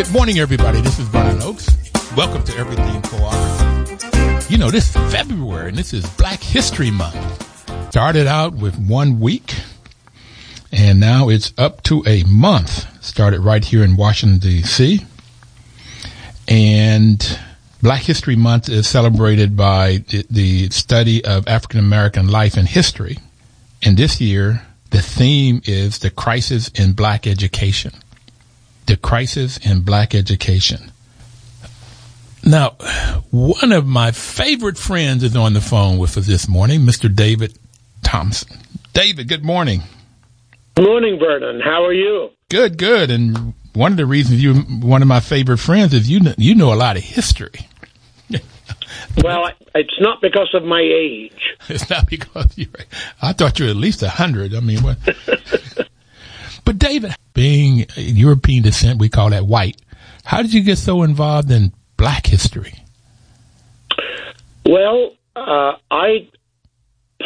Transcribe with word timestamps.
Good 0.00 0.12
morning, 0.14 0.38
everybody. 0.38 0.80
This 0.80 0.98
is 0.98 1.06
Vernon 1.08 1.42
Oakes. 1.42 1.68
Welcome 2.16 2.42
to 2.44 2.56
Everything 2.56 3.02
Cooperative. 3.02 4.50
You 4.50 4.56
know, 4.56 4.70
this 4.70 4.96
is 4.96 5.12
February 5.12 5.68
and 5.68 5.76
this 5.76 5.92
is 5.92 6.08
Black 6.16 6.42
History 6.42 6.90
Month. 6.90 7.90
Started 7.90 8.26
out 8.26 8.54
with 8.54 8.78
one 8.78 9.20
week 9.20 9.56
and 10.72 11.00
now 11.00 11.28
it's 11.28 11.52
up 11.58 11.82
to 11.82 12.02
a 12.06 12.24
month. 12.24 12.86
Started 13.04 13.40
right 13.40 13.62
here 13.62 13.84
in 13.84 13.94
Washington, 13.94 14.38
D.C. 14.38 15.04
And 16.48 17.38
Black 17.82 18.00
History 18.00 18.36
Month 18.36 18.70
is 18.70 18.88
celebrated 18.88 19.54
by 19.54 20.02
the 20.30 20.70
study 20.70 21.22
of 21.26 21.46
African 21.46 21.78
American 21.78 22.28
life 22.28 22.56
and 22.56 22.66
history. 22.66 23.18
And 23.82 23.98
this 23.98 24.18
year, 24.18 24.62
the 24.92 25.02
theme 25.02 25.60
is 25.66 25.98
the 25.98 26.08
crisis 26.08 26.68
in 26.68 26.94
black 26.94 27.26
education 27.26 27.92
the 28.90 28.96
crisis 28.96 29.56
in 29.58 29.82
black 29.82 30.16
education. 30.16 30.90
Now, 32.42 32.70
one 33.30 33.70
of 33.70 33.86
my 33.86 34.10
favorite 34.10 34.76
friends 34.76 35.22
is 35.22 35.36
on 35.36 35.52
the 35.52 35.60
phone 35.60 35.98
with 35.98 36.18
us 36.18 36.26
this 36.26 36.48
morning, 36.48 36.80
Mr. 36.80 37.14
David 37.14 37.56
Thompson. 38.02 38.58
David, 38.92 39.28
good 39.28 39.44
morning. 39.44 39.82
Good 40.74 40.86
morning, 40.86 41.20
Vernon. 41.20 41.60
How 41.60 41.84
are 41.84 41.92
you? 41.92 42.30
Good, 42.48 42.78
good. 42.78 43.12
And 43.12 43.54
one 43.74 43.92
of 43.92 43.96
the 43.96 44.06
reasons 44.06 44.42
you're 44.42 44.54
one 44.56 45.02
of 45.02 45.08
my 45.08 45.20
favorite 45.20 45.58
friends 45.58 45.94
is 45.94 46.10
you 46.10 46.18
know, 46.18 46.34
you 46.36 46.56
know 46.56 46.72
a 46.72 46.74
lot 46.74 46.96
of 46.96 47.04
history. 47.04 47.68
well, 49.22 49.50
it's 49.76 50.00
not 50.00 50.20
because 50.20 50.50
of 50.52 50.64
my 50.64 50.80
age. 50.80 51.54
It's 51.68 51.88
not 51.88 52.08
because 52.08 52.58
you're. 52.58 52.70
I 53.22 53.34
thought 53.34 53.60
you 53.60 53.66
were 53.66 53.70
at 53.70 53.76
least 53.76 54.02
a 54.02 54.08
hundred. 54.08 54.52
I 54.52 54.58
mean, 54.60 54.82
what? 54.82 54.98
But 56.90 57.02
David, 57.02 57.16
being 57.34 57.86
European 57.96 58.64
descent, 58.64 58.98
we 58.98 59.08
call 59.08 59.30
that 59.30 59.46
white. 59.46 59.80
How 60.24 60.42
did 60.42 60.52
you 60.52 60.62
get 60.62 60.76
so 60.76 61.02
involved 61.04 61.50
in 61.50 61.72
black 61.96 62.26
history? 62.26 62.74
Well, 64.66 65.12
uh, 65.36 65.74
I 65.90 66.28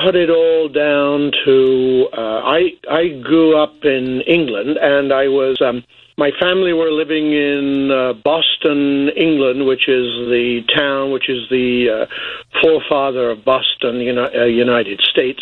put 0.05 0.17
it 0.17 0.29
all 0.29 0.69
down 0.69 1.33
to 1.47 2.09
uh, 2.13 2.41
I 2.45 2.73
I 2.91 3.09
grew 3.23 3.57
up 3.57 3.85
in 3.85 4.21
England 4.27 4.77
and 4.77 5.13
I 5.13 5.29
was 5.29 5.63
um, 5.63 5.83
my 6.19 6.31
family 6.39 6.73
were 6.75 6.91
living 6.91 7.33
in 7.33 7.91
uh, 7.91 8.13
Boston, 8.23 9.09
England, 9.17 9.67
which 9.67 9.89
is 9.89 10.29
the 10.29 10.61
town 10.77 11.11
which 11.11 11.31
is 11.31 11.49
the 11.49 11.89
uh, 11.89 12.61
forefather 12.61 13.31
of 13.31 13.45
Boston, 13.45 14.01
uni- 14.01 14.21
uh, 14.21 14.45
United 14.45 15.01
States 15.01 15.41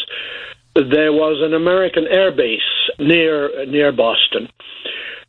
there 0.75 1.13
was 1.13 1.41
an 1.43 1.53
American 1.55 2.07
air 2.07 2.31
base 2.33 2.91
near 2.99 3.67
near 3.67 3.93
Boston, 3.93 4.49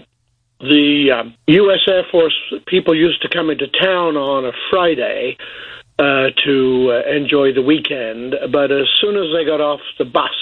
the 0.60 1.12
um, 1.12 1.34
U.S. 1.48 1.80
Air 1.88 2.04
Force 2.12 2.36
people 2.66 2.94
used 2.96 3.22
to 3.22 3.30
come 3.30 3.50
into 3.50 3.68
town 3.68 4.18
on 4.18 4.46
a 4.46 4.52
Friday. 4.70 5.38
Uh, 6.00 6.32
to 6.44 6.92
uh, 6.92 7.04
enjoy 7.08 7.54
the 7.54 7.62
weekend, 7.62 8.34
but 8.52 8.72
as 8.72 8.88
soon 9.00 9.16
as 9.16 9.32
they 9.32 9.46
got 9.46 9.62
off 9.62 9.80
the 10.00 10.06
bus, 10.06 10.34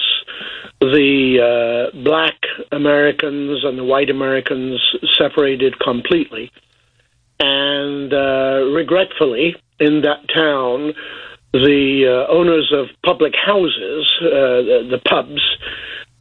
the 0.80 1.38
uh, 1.38 1.90
black 2.02 2.46
Americans 2.72 3.62
and 3.62 3.78
the 3.78 3.84
white 3.84 4.08
Americans 4.08 4.80
separated 5.18 5.78
completely 5.78 6.50
and 7.40 8.12
uh, 8.12 8.66
regretfully, 8.72 9.56
in 9.80 10.02
that 10.02 10.28
town, 10.32 10.94
the 11.52 12.06
uh, 12.06 12.32
owners 12.32 12.72
of 12.74 12.86
public 13.04 13.34
houses, 13.34 14.10
uh, 14.22 14.62
the, 14.62 14.88
the, 14.90 14.98
pubs, 14.98 15.42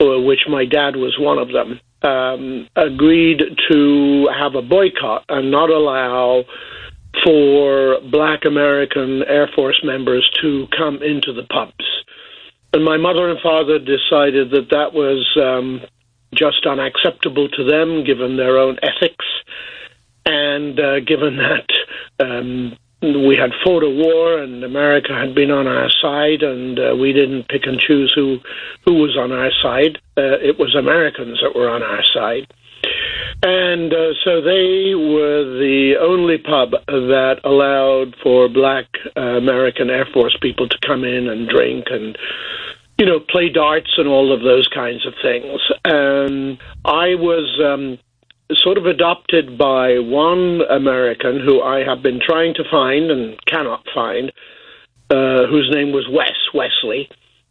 uh, 0.01 0.19
which 0.19 0.41
my 0.50 0.66
dad 0.66 0.95
was 0.95 1.17
one 1.19 1.38
of 1.38 1.50
them, 1.51 1.79
um, 2.01 2.67
agreed 2.75 3.41
to 3.69 4.27
have 4.38 4.55
a 4.55 4.61
boycott 4.61 5.23
and 5.29 5.51
not 5.51 5.69
allow 5.69 6.44
for 7.23 8.00
black 8.09 8.45
American 8.45 9.23
Air 9.23 9.50
Force 9.53 9.81
members 9.83 10.29
to 10.41 10.67
come 10.75 11.01
into 11.03 11.33
the 11.33 11.44
pubs. 11.44 11.85
And 12.73 12.83
my 12.83 12.97
mother 12.97 13.29
and 13.29 13.39
father 13.41 13.79
decided 13.79 14.51
that 14.51 14.69
that 14.71 14.94
was 14.94 15.27
um, 15.38 15.81
just 16.33 16.66
unacceptable 16.66 17.50
to 17.50 17.63
them, 17.63 18.03
given 18.05 18.38
their 18.38 18.57
own 18.57 18.77
ethics 18.81 19.25
and 20.61 20.79
uh, 20.79 20.99
given 20.99 21.38
that 21.38 21.69
um, 22.19 22.77
we 23.01 23.35
had 23.35 23.51
fought 23.63 23.83
a 23.83 23.89
war 23.89 24.38
and 24.38 24.63
America 24.63 25.13
had 25.13 25.33
been 25.33 25.51
on 25.51 25.67
our 25.67 25.89
side, 25.89 26.44
and 26.44 26.79
uh, 26.79 26.95
we 26.95 27.13
didn't 27.13 27.47
pick 27.49 27.66
and 27.66 27.79
choose 27.79 28.13
who 28.16 28.39
who 28.85 28.94
was 28.94 29.17
on 29.17 29.31
our 29.31 29.51
side. 29.61 29.97
Uh, 30.17 30.38
it 30.39 30.59
was 30.59 30.75
Americans 30.75 31.39
that 31.41 31.55
were 31.55 31.69
on 31.69 31.81
our 31.83 32.03
side. 32.03 32.51
And 33.44 33.91
uh, 33.91 34.13
so 34.23 34.41
they 34.41 34.94
were 34.94 35.44
the 35.57 35.95
only 36.00 36.38
pub 36.38 36.71
that 36.88 37.41
allowed 37.44 38.16
for 38.21 38.47
black 38.47 38.85
uh, 39.17 39.38
American 39.38 39.89
Air 39.89 40.07
Force 40.13 40.38
people 40.41 40.67
to 40.69 40.77
come 40.85 41.03
in 41.03 41.27
and 41.27 41.50
drink 41.50 41.85
and, 41.89 42.17
you 43.00 43.05
know, 43.07 43.19
play 43.19 43.50
darts 43.50 43.94
and 43.97 44.07
all 44.07 44.31
of 44.31 44.41
those 44.41 44.67
kinds 44.67 45.07
of 45.07 45.13
things. 45.23 45.59
And 45.85 46.59
I 46.85 47.16
was 47.16 47.47
um, 47.66 47.97
sort 48.56 48.78
of 48.78 48.85
adopted 48.85 49.57
by 49.57 50.00
one 50.00 50.62
American 50.69 51.39
who 51.39 51.62
I 51.62 51.84
have 51.84 52.01
been 52.01 52.19
trying 52.19 52.53
to 52.56 52.63
find 52.69 53.12
and 53.12 53.38
cannot 53.45 53.85
find, 53.94 54.31
uh, 55.09 55.47
whose 55.47 55.69
name 55.73 55.91
was 55.91 56.07
Wes 56.09 56.38
Wesley. 56.53 57.09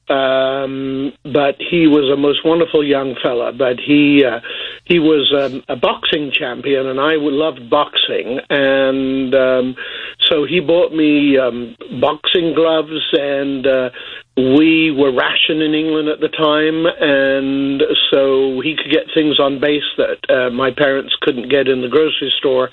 Um, 0.08 1.12
but 1.22 1.54
he 1.58 1.86
was 1.86 2.10
a 2.12 2.16
most 2.16 2.44
wonderful 2.44 2.82
young 2.82 3.14
fella. 3.22 3.52
But 3.52 3.78
he 3.78 4.24
uh, 4.24 4.40
he 4.84 4.98
was 4.98 5.32
um, 5.32 5.62
a 5.68 5.76
boxing 5.76 6.32
champion, 6.32 6.88
and 6.88 6.98
I 6.98 7.14
loved 7.14 7.70
boxing, 7.70 8.40
and 8.50 9.32
um, 9.34 9.76
so 10.18 10.44
he 10.44 10.58
bought 10.58 10.92
me 10.92 11.38
um, 11.38 11.76
boxing 12.00 12.54
gloves 12.54 13.06
and 13.12 13.64
uh, 13.64 13.90
we 14.36 14.90
were 14.90 15.12
ration 15.12 15.60
in 15.60 15.74
England 15.74 16.08
at 16.08 16.20
the 16.20 16.28
time, 16.28 16.86
and 16.86 17.82
so 18.10 18.60
he 18.60 18.76
could 18.76 18.90
get 18.90 19.12
things 19.12 19.38
on 19.40 19.60
base 19.60 19.88
that 19.96 20.18
uh, 20.30 20.50
my 20.50 20.70
parents 20.70 21.14
couldn't 21.20 21.50
get 21.50 21.68
in 21.68 21.82
the 21.82 21.88
grocery 21.88 22.32
store. 22.38 22.70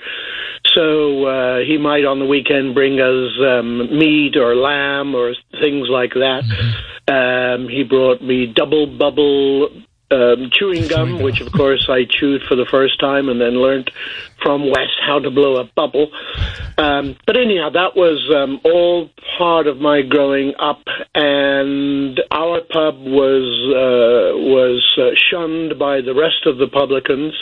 So 0.74 1.26
uh, 1.26 1.58
he 1.66 1.76
might 1.78 2.04
on 2.04 2.18
the 2.20 2.26
weekend 2.26 2.74
bring 2.74 3.00
us 3.00 3.32
um, 3.40 3.98
meat 3.98 4.36
or 4.36 4.54
lamb 4.54 5.14
or 5.14 5.34
things 5.60 5.88
like 5.90 6.14
that. 6.14 6.42
Mm-hmm. 6.44 7.64
Um, 7.64 7.68
he 7.68 7.84
brought 7.84 8.22
me 8.22 8.46
double 8.46 8.86
bubble 8.86 9.70
um, 10.10 10.50
chewing 10.52 10.88
gum, 10.88 11.20
which 11.20 11.40
of 11.40 11.52
course 11.52 11.86
I 11.88 12.04
chewed 12.08 12.42
for 12.48 12.54
the 12.54 12.66
first 12.70 12.98
time 12.98 13.28
and 13.28 13.40
then 13.40 13.60
learned 13.60 13.90
from 14.42 14.70
Wes 14.70 14.88
how 15.06 15.18
to 15.18 15.30
blow 15.30 15.56
a 15.56 15.64
bubble. 15.64 16.10
Um, 16.78 17.16
but 17.26 17.36
anyhow, 17.36 17.70
that 17.70 17.96
was 17.96 18.30
um, 18.34 18.60
all 18.64 19.10
part 19.36 19.66
of 19.66 19.78
my 19.78 20.02
growing 20.02 20.54
up, 20.58 20.82
and 21.14 22.20
our 22.30 22.60
pub 22.60 22.96
was 23.00 23.44
uh, 23.74 24.38
was 24.38 24.98
uh, 24.98 25.10
shunned 25.30 25.78
by 25.78 26.00
the 26.00 26.14
rest 26.14 26.46
of 26.46 26.58
the 26.58 26.68
publicans 26.68 27.34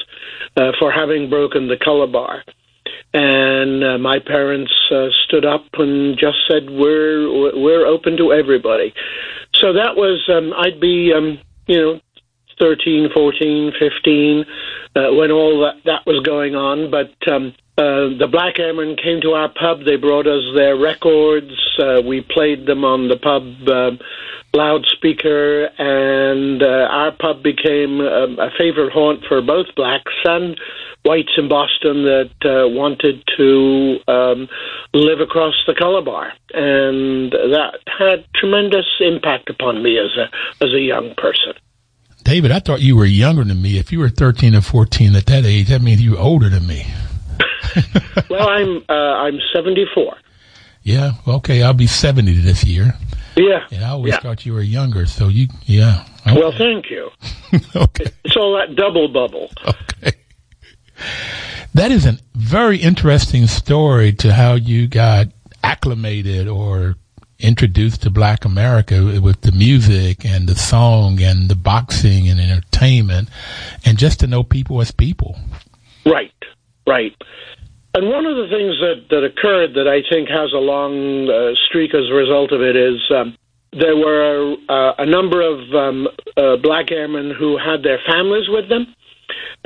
uh, 0.57 0.73
for 0.79 0.91
having 0.91 1.31
broken 1.31 1.69
the 1.69 1.77
color 1.77 2.07
bar. 2.07 2.43
And 3.15 3.85
uh, 3.85 3.99
my 3.99 4.19
parents 4.19 4.73
uh, 4.91 5.09
stood 5.25 5.45
up 5.45 5.65
and 5.75 6.19
just 6.19 6.39
said, 6.49 6.69
"We're 6.69 7.31
we're 7.57 7.87
open 7.87 8.17
to 8.17 8.33
everybody." 8.33 8.93
So 9.55 9.73
that 9.75 9.97
was 9.97 10.29
um, 10.29 10.53
I'd 10.57 10.81
be 10.81 11.13
um, 11.17 11.39
you 11.67 11.79
know 11.79 12.01
13, 12.59 13.09
14, 13.15 13.73
15, 13.79 14.45
uh, 14.95 15.15
when 15.15 15.31
all 15.31 15.61
that, 15.61 15.83
that 15.85 16.07
was 16.07 16.23
going 16.25 16.55
on. 16.55 16.91
But 16.91 17.13
um, 17.31 17.55
uh, 17.79 18.17
the 18.19 18.29
Black 18.31 18.59
Airmen 18.59 18.97
came 18.97 19.21
to 19.21 19.33
our 19.33 19.51
pub. 19.51 19.85
They 19.85 19.97
brought 19.97 20.27
us 20.27 20.43
their 20.57 20.77
records. 20.77 21.53
Uh, 21.79 22.01
we 22.01 22.23
played 22.23 22.67
them 22.67 22.85
on 22.85 23.09
the 23.09 23.19
pub 23.19 23.69
uh, 23.69 24.03
loudspeaker, 24.57 25.67
and 25.79 26.63
uh, 26.63 26.89
our 26.91 27.13
pub 27.13 27.43
became 27.43 28.01
um, 28.01 28.39
a 28.39 28.51
favorite 28.59 28.93
haunt 28.93 29.25
for 29.29 29.43
both 29.43 29.67
blacks 29.77 30.15
and 30.25 30.59
whites 31.05 31.33
in 31.37 31.49
Boston 31.49 32.05
that 32.05 32.33
uh, 32.45 32.69
wanted 32.69 33.23
to 33.37 33.99
um, 34.09 34.49
live 34.95 35.21
across 35.21 35.55
the 35.67 35.75
color 35.75 36.03
bar, 36.03 36.33
and 36.55 37.31
that 37.33 37.79
had 37.87 38.25
tremendous 38.35 38.87
impact 39.01 39.51
upon 39.51 39.83
me 39.83 39.99
as 39.99 40.17
a 40.17 40.65
as 40.65 40.73
a 40.73 40.81
young 40.81 41.15
person. 41.17 41.53
David, 42.27 42.51
I 42.51 42.59
thought 42.59 42.81
you 42.81 42.97
were 42.97 43.05
younger 43.05 43.45
than 43.45 43.63
me. 43.63 43.79
If 43.79 43.93
you 43.93 44.01
were 44.01 44.09
13 44.09 44.57
or 44.57 44.61
14 44.61 45.15
at 45.15 45.27
that 45.27 45.45
age, 45.45 45.69
that 45.69 45.81
means 45.81 46.03
you 46.03 46.11
were 46.11 46.19
older 46.19 46.49
than 46.49 46.67
me. 46.67 46.85
well, 48.29 48.49
I'm 48.49 48.83
uh, 48.89 48.93
I'm 48.93 49.39
74. 49.55 50.17
Yeah, 50.83 51.13
okay, 51.29 51.63
I'll 51.63 51.73
be 51.73 51.87
70 51.87 52.33
this 52.41 52.65
year. 52.65 52.95
Yeah. 53.37 53.69
And 53.71 53.85
I 53.85 53.91
always 53.91 54.15
yeah. 54.15 54.21
thought 54.21 54.45
you 54.45 54.55
were 54.55 54.63
younger, 54.63 55.07
so 55.07 55.29
you, 55.29 55.47
yeah. 55.67 56.05
Okay. 56.27 56.41
Well, 56.41 56.51
thank 56.51 56.91
you. 56.91 57.11
okay. 57.77 58.07
It's 58.25 58.37
all 58.37 58.57
that 58.59 58.75
double 58.75 59.07
bubble. 59.07 59.49
Okay. 59.65 60.17
That 61.75 61.93
is 61.93 62.07
a 62.07 62.19
very 62.35 62.79
interesting 62.79 63.47
story 63.47 64.13
to 64.15 64.33
how 64.33 64.55
you 64.55 64.89
got 64.89 65.29
acclimated 65.63 66.49
or 66.49 66.97
introduced 67.39 68.03
to 68.03 68.11
Black 68.11 68.45
America 68.45 69.21
with 69.23 69.43
the 69.43 69.53
music 69.53 70.25
and 70.25 70.49
the 70.49 70.55
song 70.55 71.21
and 71.21 71.49
the 71.49 71.55
boxing 71.55 72.29
and 72.29 72.41
entertainment, 72.41 73.29
and 73.85 73.99
just 73.99 74.21
to 74.21 74.27
know 74.27 74.43
people 74.43 74.81
as 74.81 74.91
people. 74.91 75.39
Right, 76.05 76.33
right. 76.87 77.15
And 77.95 78.11
one 78.11 78.27
of 78.27 78.37
the 78.37 78.49
things 78.49 78.79
that, 78.81 79.09
that 79.11 79.25
occurred 79.25 79.75
that 79.75 79.89
I 79.89 80.03
think 80.09 80.29
has 80.29 80.53
a 80.53 80.59
long 80.59 81.31
uh, 81.31 81.55
streak 81.67 81.95
as 81.95 82.09
a 82.11 82.15
result 82.15 82.53
of 82.53 82.61
it 82.61 82.77
is 82.77 83.01
um, 83.11 83.37
there 83.73 83.97
were 83.97 84.55
uh, 84.69 84.93
a 84.99 85.07
number 85.07 85.41
of 85.41 85.59
um, 85.75 86.09
uh, 86.37 86.57
black 86.57 86.91
airmen 86.91 87.31
who 87.31 87.59
had 87.59 87.83
their 87.83 87.99
families 88.07 88.49
with 88.49 88.69
them. 88.69 88.95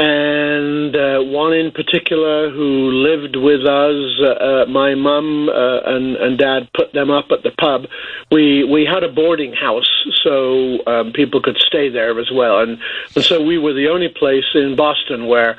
And 0.02 0.96
uh, 0.96 1.20
one 1.20 1.52
in 1.52 1.72
particular 1.72 2.48
who 2.48 2.88
lived 2.90 3.36
with 3.36 3.66
us, 3.66 4.18
uh, 4.24 4.64
my 4.66 4.94
mum 4.94 5.50
uh, 5.50 5.80
and, 5.84 6.16
and 6.16 6.38
dad 6.38 6.70
put 6.72 6.94
them 6.94 7.10
up 7.10 7.26
at 7.30 7.42
the 7.42 7.50
pub. 7.50 7.84
We 8.32 8.64
we 8.64 8.86
had 8.86 9.04
a 9.04 9.12
boarding 9.12 9.52
house, 9.52 9.90
so 10.24 10.78
um, 10.86 11.12
people 11.12 11.42
could 11.42 11.58
stay 11.58 11.90
there 11.90 12.18
as 12.18 12.30
well. 12.32 12.60
And, 12.60 12.78
and 13.14 13.22
so 13.22 13.42
we 13.42 13.58
were 13.58 13.74
the 13.74 13.88
only 13.88 14.08
place 14.08 14.46
in 14.54 14.74
Boston 14.74 15.26
where 15.26 15.58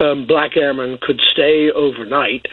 um, 0.00 0.26
black 0.26 0.56
airmen 0.56 0.96
could 1.02 1.20
stay 1.20 1.70
overnight. 1.70 2.46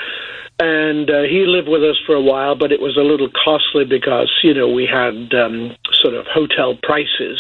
And 0.60 1.10
uh, 1.10 1.22
he 1.22 1.46
lived 1.48 1.70
with 1.70 1.82
us 1.82 1.96
for 2.06 2.14
a 2.14 2.22
while, 2.22 2.56
but 2.56 2.74
it 2.74 2.82
was 2.82 2.98
a 2.98 3.08
little 3.08 3.30
costly 3.30 3.86
because, 3.86 4.30
you 4.44 4.54
know, 4.54 4.68
we 4.68 4.86
had 4.86 5.34
um, 5.34 5.78
sort 5.94 6.14
of 6.14 6.28
hotel 6.28 6.78
prices. 6.84 7.40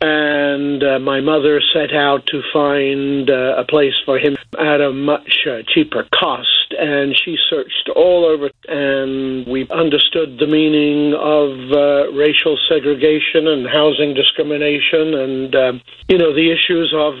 And 0.00 0.82
uh, 0.82 0.98
my 0.98 1.20
mother 1.20 1.60
set 1.72 1.94
out 1.94 2.26
to 2.26 2.42
find 2.52 3.30
uh, 3.30 3.56
a 3.56 3.64
place 3.64 3.94
for 4.04 4.18
him 4.18 4.36
at 4.58 4.80
a 4.80 4.92
much 4.92 5.46
uh, 5.46 5.62
cheaper 5.66 6.06
cost. 6.14 6.74
And 6.78 7.16
she 7.16 7.38
searched 7.48 7.88
all 7.94 8.26
over, 8.26 8.50
and 8.68 9.46
we 9.46 9.66
understood 9.70 10.38
the 10.38 10.46
meaning 10.46 11.14
of 11.14 11.72
uh, 11.72 12.12
racial 12.12 12.58
segregation 12.68 13.46
and 13.46 13.66
housing 13.66 14.12
discrimination 14.12 15.14
and, 15.14 15.56
um, 15.56 15.82
you 16.08 16.18
know, 16.18 16.34
the 16.34 16.50
issues 16.50 16.92
of 16.94 17.14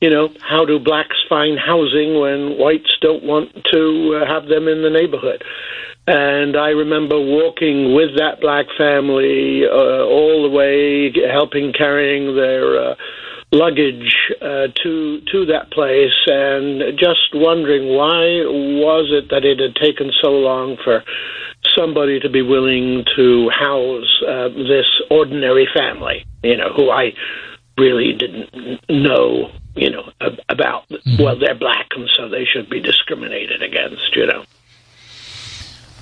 you 0.00 0.08
know, 0.08 0.32
how 0.40 0.64
do 0.64 0.78
blacks 0.78 1.16
find 1.28 1.58
housing 1.58 2.18
when 2.18 2.56
whites 2.58 2.96
don't 3.02 3.22
want 3.22 3.52
to 3.66 4.16
uh, 4.16 4.26
have 4.26 4.46
them 4.46 4.66
in 4.66 4.82
the 4.82 4.88
neighborhood? 4.88 5.44
And 6.10 6.56
I 6.56 6.70
remember 6.70 7.20
walking 7.20 7.94
with 7.94 8.16
that 8.18 8.40
black 8.40 8.66
family 8.76 9.62
uh, 9.64 10.02
all 10.02 10.42
the 10.42 10.50
way, 10.50 11.12
helping 11.30 11.72
carrying 11.72 12.34
their 12.34 12.90
uh, 12.90 12.94
luggage 13.52 14.16
uh, 14.42 14.74
to 14.82 15.20
to 15.30 15.46
that 15.46 15.70
place, 15.70 16.18
and 16.26 16.98
just 16.98 17.30
wondering 17.32 17.96
why 17.96 18.42
was 18.82 19.06
it 19.12 19.30
that 19.30 19.44
it 19.44 19.60
had 19.60 19.76
taken 19.76 20.10
so 20.20 20.30
long 20.30 20.76
for 20.82 21.04
somebody 21.76 22.18
to 22.18 22.28
be 22.28 22.42
willing 22.42 23.04
to 23.14 23.48
house 23.50 24.22
uh, 24.26 24.48
this 24.48 24.90
ordinary 25.12 25.68
family, 25.72 26.26
you 26.42 26.56
know, 26.56 26.72
who 26.74 26.90
I 26.90 27.12
really 27.78 28.14
didn't 28.14 28.80
know 28.88 29.52
you 29.76 29.88
know, 29.88 30.10
about, 30.48 30.88
mm-hmm. 30.88 31.22
well, 31.22 31.38
they're 31.38 31.54
black 31.54 31.86
and 31.94 32.10
so 32.16 32.28
they 32.28 32.44
should 32.44 32.68
be 32.68 32.80
discriminated 32.80 33.62
against, 33.62 34.16
you 34.16 34.26
know. 34.26 34.44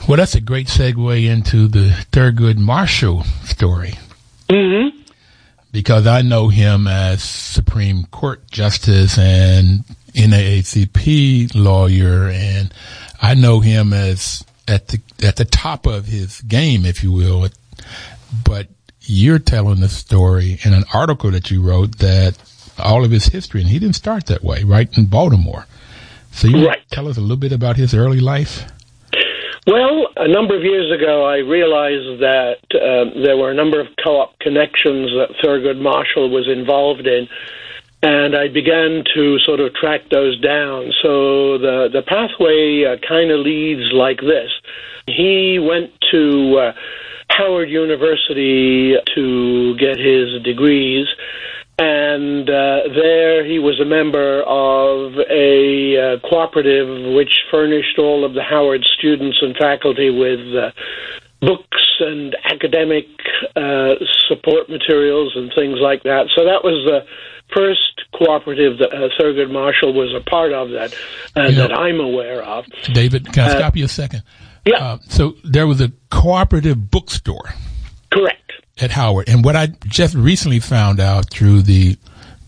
Well, 0.09 0.17
that's 0.17 0.35
a 0.35 0.41
great 0.41 0.69
segue 0.69 1.27
into 1.27 1.69
the 1.69 1.91
Thurgood 2.13 2.57
Marshall 2.57 3.25
story. 3.45 3.93
Mm-hmm. 4.49 5.01
Because 5.71 6.07
I 6.07 6.23
know 6.23 6.49
him 6.49 6.87
as 6.87 7.23
Supreme 7.23 8.05
Court 8.05 8.51
Justice 8.51 9.19
and 9.19 9.85
NAACP 10.15 11.55
lawyer, 11.55 12.31
and 12.31 12.73
I 13.21 13.35
know 13.35 13.61
him 13.61 13.93
as 13.93 14.47
at 14.67 14.89
the 14.89 15.01
at 15.23 15.37
the 15.37 15.45
top 15.45 15.85
of 15.85 16.07
his 16.07 16.41
game, 16.41 16.87
if 16.87 17.05
you 17.05 17.13
will. 17.13 17.47
But 18.45 18.69
you're 19.03 19.39
telling 19.39 19.81
the 19.81 19.91
story 19.91 20.59
in 20.65 20.73
an 20.73 20.85
article 20.95 21.31
that 21.33 21.51
you 21.51 21.61
wrote 21.61 21.99
that 21.99 22.39
all 22.79 23.05
of 23.05 23.11
his 23.11 23.27
history, 23.27 23.61
and 23.61 23.69
he 23.69 23.79
didn't 23.79 23.97
start 23.97 24.25
that 24.27 24.43
way, 24.43 24.65
right 24.65 24.89
in 24.97 25.05
Baltimore. 25.05 25.67
So 26.33 26.49
you 26.49 26.67
right. 26.67 26.81
tell 26.91 27.09
us 27.09 27.19
a 27.19 27.21
little 27.21 27.37
bit 27.37 27.53
about 27.53 27.77
his 27.77 27.93
early 27.93 28.21
life. 28.21 28.65
Well, 29.69 30.09
a 30.17 30.27
number 30.27 30.57
of 30.57 30.63
years 30.63 30.91
ago, 30.91 31.27
I 31.27 31.41
realized 31.41 32.23
that 32.23 32.57
uh, 32.73 33.21
there 33.23 33.37
were 33.37 33.51
a 33.51 33.55
number 33.55 33.79
of 33.79 33.89
co-op 34.03 34.39
connections 34.39 35.11
that 35.11 35.37
Thurgood 35.45 35.79
Marshall 35.79 36.31
was 36.31 36.49
involved 36.49 37.07
in, 37.07 37.29
and 38.03 38.35
I 38.35 38.49
began 38.49 39.05
to 39.15 39.39
sort 39.41 39.61
of 39.61 39.75
track 39.75 40.09
those 40.11 40.41
down. 40.41 40.91
So 41.03 41.59
the 41.59 41.91
the 41.93 42.01
pathway 42.01 42.85
uh, 42.85 42.97
kind 43.07 43.31
of 43.31 43.41
leads 43.41 43.93
like 43.93 44.23
this. 44.23 44.51
He 45.07 45.59
went 45.59 45.93
to 46.13 46.57
uh, 46.57 46.73
Howard 47.29 47.69
University 47.69 48.97
to 49.17 49.77
get 49.77 49.99
his 49.99 50.43
degrees 50.45 51.07
and 51.79 52.51
uh, 52.51 52.81
there 52.93 53.45
he 53.45 53.59
was 53.59 53.81
a 53.81 53.85
member 53.85 54.43
of 54.43 55.15
a 55.31 55.97
uh, 55.97 56.29
cooperative 56.29 57.15
which 57.15 57.31
furnished 57.51 57.99
all 57.99 58.25
of 58.25 58.35
the 58.35 58.43
Howard 58.43 58.85
students 58.85 59.39
and 59.41 59.57
faculty 59.57 60.11
with 60.11 60.41
uh, 60.57 60.71
books 61.41 61.85
and 62.01 62.37
academic 62.45 63.07
uh, 63.55 63.95
support 64.27 64.69
materials 64.69 65.33
and 65.37 65.53
things 65.55 65.79
like 65.81 66.03
that. 66.03 66.27
So 66.37 66.45
that 66.45 66.65
was 66.65 66.85
the 66.85 67.07
first 67.55 68.03
cooperative 68.13 68.79
that 68.79 68.93
uh, 68.93 69.09
Thurgood 69.19 69.51
Marshall 69.51 69.93
was 69.95 70.13
a 70.15 70.29
part 70.29 70.53
of 70.53 70.71
that 70.71 70.93
uh, 71.37 71.49
yeah. 71.49 71.69
that 71.69 71.73
I'm 71.73 72.01
aware 72.01 72.43
of. 72.43 72.67
David, 72.93 73.33
can 73.33 73.51
I 73.51 73.51
stop 73.51 73.77
you 73.77 73.85
a 73.85 73.89
second? 73.89 74.25
Yeah. 74.67 74.99
so 75.09 75.37
there 75.45 75.67
was 75.67 75.81
a 75.81 75.93
cooperative 76.11 76.91
bookstore. 76.91 77.55
Correct 78.13 78.48
at 78.81 78.91
Howard. 78.91 79.29
And 79.29 79.45
what 79.45 79.57
I 79.57 79.67
just 79.87 80.15
recently 80.15 80.61
found 80.61 81.01
out 81.01 81.31
through 81.31 81.63
the 81.63 81.97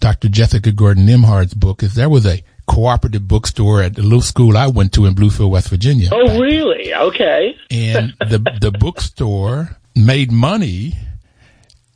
Dr. 0.01 0.29
Jessica 0.29 0.73
Gordon 0.73 1.07
Nembhard's 1.07 1.55
book 1.55 1.83
is 1.83 1.95
there 1.95 2.09
was 2.09 2.27
a 2.27 2.43
cooperative 2.67 3.27
bookstore 3.27 3.83
at 3.83 3.95
the 3.97 4.03
little 4.03 4.21
school 4.21 4.57
I 4.57 4.69
went 4.69 4.93
to 4.95 5.05
in 5.07 5.15
Bluefield, 5.15 5.51
West 5.51 5.69
Virginia. 5.69 6.09
Oh, 6.13 6.39
really? 6.41 6.95
Okay. 6.95 7.57
and 7.71 8.15
the 8.21 8.39
the 8.61 8.71
bookstore 8.71 9.77
made 9.97 10.31
money 10.31 10.97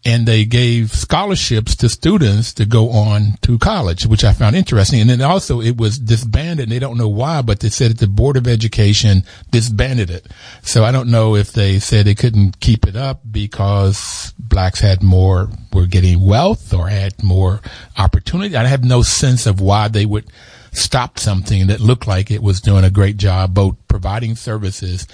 and 0.06 0.28
they 0.28 0.44
gave 0.44 0.92
scholarships 0.92 1.75
to 1.76 1.88
students 1.88 2.52
to 2.54 2.66
go 2.66 2.90
on 2.90 3.38
to 3.40 3.58
college, 3.58 4.06
which 4.06 4.23
I 4.23 4.34
found 4.34 4.54
interesting. 4.54 5.00
And 5.00 5.08
then 5.08 5.23
also 5.23 5.61
it 5.62 5.78
was 5.78 5.99
disbanded 5.99 6.64
and 6.64 6.73
they 6.73 6.78
don't 6.78 6.99
know 6.99 7.08
why, 7.08 7.40
but 7.40 7.61
they 7.61 7.70
said 7.70 7.92
that 7.92 7.99
the 7.99 8.06
Board 8.06 8.37
of 8.37 8.46
Education 8.46 9.25
disbanded 9.50 10.11
it. 10.11 10.26
So 10.62 10.84
I 10.84 10.92
don't 10.92 11.11
know 11.11 11.37
if 11.37 11.52
they 11.52 11.78
said 11.78 12.04
they 12.04 12.14
couldn't 12.14 12.61
keep 12.61 12.87
it 12.87 12.96
up 12.96 13.23
because 13.30 14.34
blacks 14.38 14.80
had 14.80 15.02
more, 15.02 15.49
were 15.73 15.87
getting 15.87 16.20
wealth 16.20 16.75
or 16.75 16.88
had 16.88 17.23
more 17.23 17.61
opportunity. 17.96 18.56
I 18.56 18.66
have 18.66 18.84
no 18.84 19.00
sense 19.00 19.46
of 19.46 19.61
why 19.61 19.88
they 19.88 20.04
would 20.04 20.26
stop 20.73 21.18
something 21.18 21.68
that 21.68 21.80
looked 21.80 22.06
like 22.06 22.30
it 22.30 22.42
was 22.42 22.61
doing 22.61 22.84
a 22.84 22.90
great 22.90 23.16
job, 23.16 23.54
both 23.54 23.76
providing 23.88 24.34
services 24.34 25.06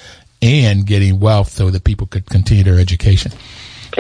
and 0.42 0.86
getting 0.86 1.20
wealth 1.20 1.50
so 1.50 1.70
that 1.70 1.84
people 1.84 2.06
could 2.06 2.26
continue 2.26 2.64
their 2.64 2.78
education. 2.78 3.30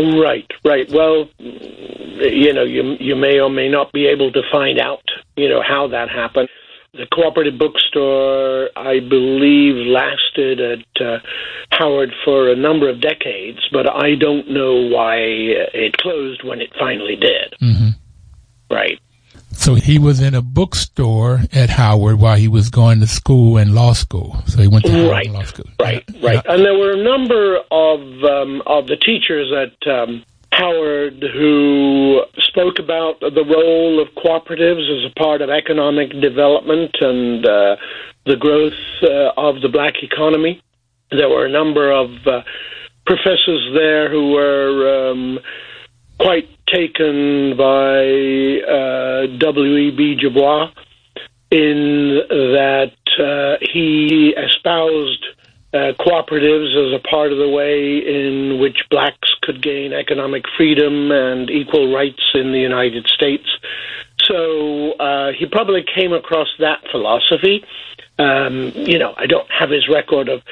Right, 0.00 0.50
right. 0.64 0.90
Well, 0.90 1.28
you 1.38 2.52
know, 2.52 2.64
you 2.64 2.96
you 2.98 3.16
may 3.16 3.38
or 3.38 3.50
may 3.50 3.68
not 3.68 3.92
be 3.92 4.06
able 4.06 4.32
to 4.32 4.42
find 4.50 4.78
out, 4.78 5.02
you 5.36 5.48
know, 5.48 5.62
how 5.66 5.88
that 5.88 6.08
happened. 6.08 6.48
The 6.92 7.06
cooperative 7.14 7.56
bookstore, 7.56 8.70
I 8.76 8.98
believe, 8.98 9.76
lasted 9.86 10.60
at 10.60 11.06
uh, 11.06 11.18
Howard 11.70 12.12
for 12.24 12.50
a 12.50 12.56
number 12.56 12.88
of 12.88 13.00
decades, 13.00 13.60
but 13.70 13.88
I 13.88 14.16
don't 14.16 14.50
know 14.50 14.88
why 14.88 15.18
it 15.18 15.96
closed 15.98 16.42
when 16.42 16.60
it 16.60 16.70
finally 16.78 17.14
did. 17.14 17.54
Mm-hmm. 17.62 18.74
Right. 18.74 18.98
So 19.60 19.74
he 19.74 19.98
was 19.98 20.22
in 20.22 20.34
a 20.34 20.40
bookstore 20.40 21.40
at 21.52 21.68
Howard 21.68 22.18
while 22.18 22.36
he 22.36 22.48
was 22.48 22.70
going 22.70 23.00
to 23.00 23.06
school 23.06 23.58
and 23.58 23.74
law 23.74 23.92
school. 23.92 24.42
So 24.46 24.62
he 24.62 24.66
went 24.66 24.86
to 24.86 24.90
Howard 24.90 25.10
right, 25.10 25.30
Law 25.30 25.42
School. 25.42 25.66
Right, 25.78 26.02
Yeah. 26.14 26.28
right. 26.28 26.46
And 26.48 26.64
there 26.64 26.78
were 26.78 26.92
a 26.92 27.04
number 27.04 27.58
of 27.70 28.00
um, 28.24 28.62
of 28.66 28.86
the 28.86 28.96
teachers 28.96 29.52
at 29.52 29.76
um, 29.86 30.24
Howard 30.50 31.22
who 31.34 32.22
spoke 32.38 32.78
about 32.78 33.20
the 33.20 33.44
role 33.44 34.00
of 34.00 34.08
cooperatives 34.14 34.88
as 34.88 35.10
a 35.10 35.14
part 35.14 35.42
of 35.42 35.50
economic 35.50 36.10
development 36.22 36.96
and 37.02 37.44
uh, 37.44 37.76
the 38.24 38.36
growth 38.36 38.72
uh, 39.02 39.32
of 39.36 39.60
the 39.60 39.68
black 39.68 40.02
economy. 40.02 40.62
There 41.10 41.28
were 41.28 41.44
a 41.44 41.50
number 41.52 41.92
of 41.92 42.08
uh, 42.26 42.42
professors 43.04 43.68
there 43.74 44.10
who 44.10 44.32
were 44.32 45.10
um, 45.10 45.38
quite 46.20 46.48
taken 46.66 47.56
by 47.56 48.60
uh, 48.60 49.26
W.E.B. 49.38 50.16
Du 50.16 50.30
Bois 50.30 50.70
in 51.50 52.20
that 52.28 52.92
uh, 53.18 53.56
he 53.72 54.34
espoused 54.36 55.24
uh, 55.72 55.92
cooperatives 55.98 56.74
as 56.76 56.92
a 56.92 57.08
part 57.08 57.32
of 57.32 57.38
the 57.38 57.48
way 57.48 57.98
in 57.98 58.60
which 58.60 58.84
blacks 58.90 59.30
could 59.42 59.62
gain 59.62 59.92
economic 59.92 60.44
freedom 60.56 61.10
and 61.10 61.50
equal 61.50 61.92
rights 61.92 62.22
in 62.34 62.52
the 62.52 62.58
United 62.58 63.06
States. 63.06 63.48
So 64.24 64.92
uh, 64.92 65.32
he 65.32 65.46
probably 65.46 65.84
came 65.94 66.12
across 66.12 66.48
that 66.58 66.80
philosophy. 66.90 67.64
Um, 68.20 68.72
you 68.74 68.98
know, 68.98 69.14
I 69.16 69.26
don't 69.26 69.50
have 69.50 69.70
his 69.70 69.88
record 69.88 70.28
of, 70.28 70.42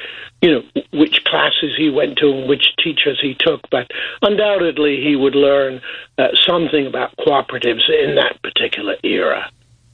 you 0.41 0.51
know, 0.51 0.63
which 0.91 1.23
classes 1.25 1.75
he 1.77 1.91
went 1.91 2.17
to 2.17 2.31
and 2.31 2.49
which 2.49 2.63
teachers 2.83 3.19
he 3.21 3.35
took, 3.37 3.69
but 3.69 3.91
undoubtedly 4.23 5.03
he 5.03 5.15
would 5.15 5.35
learn 5.35 5.79
uh, 6.17 6.29
something 6.47 6.87
about 6.87 7.15
cooperatives 7.17 7.87
in 7.87 8.15
that 8.15 8.41
particular 8.41 8.95
era. 9.03 9.51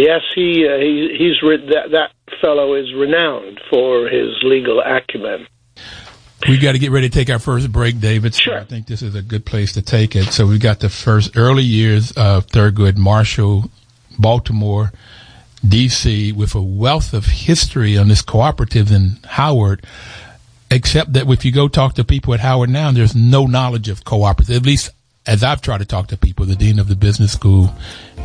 Yes, 0.00 0.22
he, 0.34 0.66
uh, 0.66 0.78
he 0.78 1.14
he's 1.18 1.42
re- 1.42 1.68
that 1.68 1.90
that 1.90 2.12
fellow 2.40 2.74
is 2.74 2.92
renowned 2.94 3.60
for 3.68 4.08
his 4.08 4.30
legal 4.42 4.80
acumen. 4.80 5.46
We've 6.48 6.60
got 6.62 6.72
to 6.72 6.78
get 6.78 6.90
ready 6.90 7.10
to 7.10 7.14
take 7.14 7.28
our 7.28 7.38
first 7.38 7.70
break, 7.70 8.00
David. 8.00 8.34
So 8.34 8.40
Sure. 8.40 8.60
I 8.60 8.64
think 8.64 8.86
this 8.86 9.02
is 9.02 9.14
a 9.14 9.20
good 9.20 9.44
place 9.44 9.74
to 9.74 9.82
take 9.82 10.16
it. 10.16 10.32
So 10.32 10.46
we've 10.46 10.60
got 10.60 10.80
the 10.80 10.88
first 10.88 11.36
early 11.36 11.64
years 11.64 12.12
of 12.12 12.46
Thurgood 12.46 12.96
Marshall, 12.96 13.70
Baltimore, 14.18 14.90
D.C., 15.68 16.32
with 16.32 16.54
a 16.54 16.62
wealth 16.62 17.12
of 17.12 17.26
history 17.26 17.98
on 17.98 18.08
this 18.08 18.22
cooperative 18.22 18.90
in 18.90 19.18
Howard. 19.26 19.84
Except 20.70 21.12
that 21.12 21.28
if 21.28 21.44
you 21.44 21.52
go 21.52 21.68
talk 21.68 21.94
to 21.96 22.04
people 22.04 22.32
at 22.32 22.40
Howard 22.40 22.70
now, 22.70 22.90
there's 22.90 23.14
no 23.14 23.46
knowledge 23.46 23.90
of 23.90 24.04
cooperative. 24.04 24.56
At 24.56 24.62
least 24.64 24.92
as 25.26 25.42
I've 25.42 25.60
tried 25.60 25.78
to 25.78 25.84
talk 25.84 26.08
to 26.08 26.16
people, 26.16 26.46
the 26.46 26.56
dean 26.56 26.78
of 26.78 26.88
the 26.88 26.96
business 26.96 27.32
school, 27.32 27.74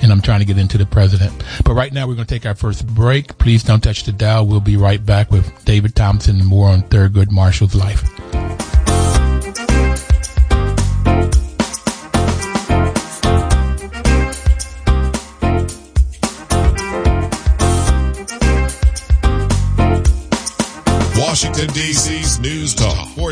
and 0.01 0.11
I'm 0.11 0.21
trying 0.21 0.39
to 0.39 0.45
get 0.45 0.57
into 0.57 0.77
the 0.77 0.85
president. 0.85 1.43
But 1.63 1.73
right 1.73 1.91
now, 1.91 2.07
we're 2.07 2.15
going 2.15 2.27
to 2.27 2.33
take 2.33 2.45
our 2.45 2.55
first 2.55 2.87
break. 2.87 3.37
Please 3.37 3.63
don't 3.63 3.81
touch 3.81 4.03
the 4.03 4.11
dial. 4.11 4.47
We'll 4.47 4.59
be 4.59 4.77
right 4.77 5.05
back 5.05 5.31
with 5.31 5.65
David 5.65 5.95
Thompson 5.95 6.39
and 6.39 6.47
more 6.47 6.69
on 6.69 6.83
Thurgood 6.83 7.31
Marshall's 7.31 7.75
life. 7.75 8.03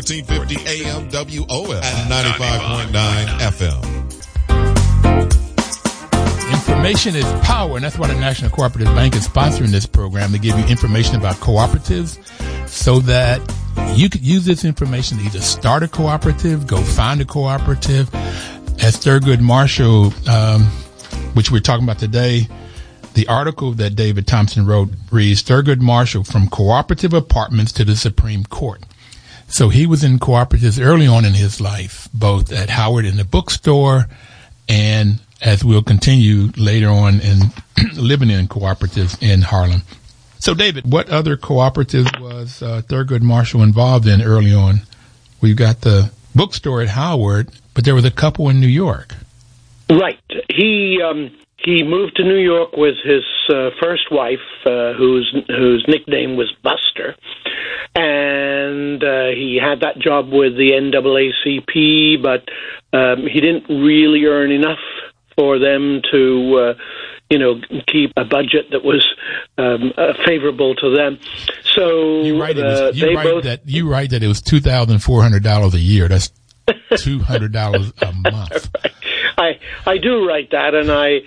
1450 0.04 0.68
AM 0.68 1.08
WOL 1.08 1.72
and 1.72 2.10
95.9 2.12 3.26
FM. 3.40 3.80
Information 6.52 7.16
is 7.16 7.24
power, 7.42 7.76
and 7.76 7.84
that's 7.84 7.96
why 7.96 8.08
the 8.08 8.14
National 8.14 8.50
Cooperative 8.50 8.94
Bank 8.94 9.16
is 9.16 9.26
sponsoring 9.26 9.70
this 9.70 9.86
program 9.86 10.32
to 10.32 10.38
give 10.38 10.58
you 10.58 10.64
information 10.66 11.16
about 11.16 11.36
cooperatives 11.36 12.18
so 12.68 12.98
that 13.00 13.40
you 13.96 14.10
could 14.10 14.20
use 14.20 14.44
this 14.44 14.66
information 14.66 15.16
to 15.18 15.24
either 15.24 15.40
start 15.40 15.82
a 15.82 15.88
cooperative, 15.88 16.66
go 16.66 16.82
find 16.82 17.22
a 17.22 17.24
cooperative. 17.24 18.14
As 18.82 18.96
Thurgood 18.98 19.40
Marshall, 19.40 20.12
um, 20.28 20.64
which 21.32 21.50
we're 21.50 21.60
talking 21.60 21.84
about 21.84 21.98
today, 21.98 22.46
the 23.14 23.26
article 23.28 23.72
that 23.72 23.96
David 23.96 24.26
Thompson 24.26 24.66
wrote 24.66 24.90
reads 25.10 25.42
Thurgood 25.42 25.80
Marshall 25.80 26.24
from 26.24 26.48
cooperative 26.48 27.14
apartments 27.14 27.72
to 27.72 27.84
the 27.84 27.96
Supreme 27.96 28.44
Court. 28.44 28.82
So 29.48 29.68
he 29.68 29.86
was 29.86 30.02
in 30.02 30.18
cooperatives 30.18 30.84
early 30.84 31.06
on 31.06 31.24
in 31.24 31.34
his 31.34 31.60
life, 31.60 32.08
both 32.12 32.52
at 32.52 32.70
Howard 32.70 33.04
in 33.04 33.16
the 33.16 33.24
bookstore 33.24 34.06
and 34.68 35.20
as 35.40 35.64
we'll 35.64 35.82
continue 35.82 36.48
later 36.56 36.88
on 36.88 37.20
in 37.20 37.38
living 37.94 38.30
in 38.30 38.48
cooperatives 38.48 39.22
in 39.22 39.42
Harlem. 39.42 39.82
So, 40.38 40.54
David, 40.54 40.90
what 40.90 41.08
other 41.08 41.36
cooperatives 41.36 42.20
was 42.20 42.62
uh, 42.62 42.82
Thurgood 42.86 43.22
Marshall 43.22 43.62
involved 43.62 44.06
in 44.06 44.20
early 44.22 44.52
on? 44.52 44.80
We've 45.40 45.56
got 45.56 45.82
the 45.82 46.10
bookstore 46.34 46.82
at 46.82 46.88
Howard, 46.88 47.48
but 47.72 47.84
there 47.84 47.94
was 47.94 48.04
a 48.04 48.10
couple 48.10 48.48
in 48.48 48.60
New 48.60 48.66
York. 48.66 49.14
Right. 49.88 50.18
He 50.50 51.00
um, 51.02 51.34
he 51.64 51.82
moved 51.82 52.16
to 52.16 52.24
New 52.24 52.38
York 52.38 52.76
with 52.76 52.96
his 53.04 53.24
uh, 53.48 53.70
first 53.82 54.10
wife, 54.10 54.38
uh, 54.66 54.92
whose 54.92 55.34
whose 55.48 55.84
nickname 55.88 56.36
was 56.36 56.52
Buster, 56.62 57.16
and 57.94 59.02
uh, 59.02 59.28
he 59.34 59.58
had 59.60 59.80
that 59.80 59.98
job 59.98 60.30
with 60.30 60.56
the 60.56 60.72
NAACP, 60.72 62.22
but 62.22 62.48
um, 62.96 63.26
he 63.26 63.40
didn't 63.40 63.68
really 63.68 64.24
earn 64.24 64.50
enough 64.50 64.78
for 65.36 65.58
them 65.58 66.02
to. 66.12 66.74
Uh, 66.78 66.82
you 67.30 67.38
know, 67.38 67.54
keep 67.86 68.12
a 68.18 68.24
budget 68.24 68.70
that 68.70 68.84
was 68.84 69.04
um, 69.56 69.92
uh, 69.96 70.12
favorable 70.26 70.74
to 70.74 70.94
them. 70.94 71.18
So 71.64 72.22
You 72.22 72.40
write, 72.40 72.58
it 72.58 72.64
uh, 72.64 72.88
was, 72.88 72.98
you 72.98 73.16
write 73.16 73.24
both 73.24 73.44
that 73.44 73.62
you 73.66 73.88
write 73.88 74.10
that 74.10 74.22
it 74.22 74.28
was 74.28 74.42
two 74.42 74.60
thousand 74.60 74.98
four 74.98 75.22
hundred 75.22 75.42
dollars 75.42 75.74
a 75.74 75.80
year. 75.80 76.06
That's 76.06 76.30
two 76.98 77.20
hundred 77.20 77.52
dollars 77.52 77.92
a 78.02 78.12
month. 78.12 78.70
I 79.38 79.58
I 79.86 79.98
do 79.98 80.26
write 80.26 80.50
that, 80.52 80.74
and 80.74 80.90
I 80.90 81.20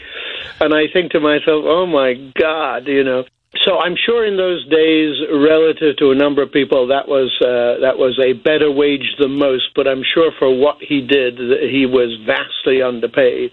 and 0.59 0.73
I 0.73 0.85
think 0.91 1.11
to 1.11 1.19
myself, 1.19 1.63
oh 1.65 1.85
my 1.85 2.13
God, 2.39 2.87
you 2.87 3.03
know. 3.03 3.23
so 3.61 3.79
I'm 3.79 3.95
sure 3.95 4.25
in 4.25 4.37
those 4.37 4.67
days, 4.69 5.15
relative 5.31 5.97
to 5.97 6.11
a 6.11 6.15
number 6.15 6.41
of 6.41 6.51
people, 6.51 6.87
that 6.87 7.07
was 7.07 7.31
uh, 7.41 7.81
that 7.81 7.97
was 7.97 8.19
a 8.19 8.33
better 8.33 8.71
wage 8.71 9.15
than 9.19 9.37
most. 9.37 9.69
But 9.75 9.87
I'm 9.87 10.03
sure 10.13 10.31
for 10.37 10.49
what 10.55 10.77
he 10.81 11.01
did, 11.01 11.37
he 11.37 11.85
was 11.85 12.17
vastly 12.25 12.81
underpaid. 12.81 13.51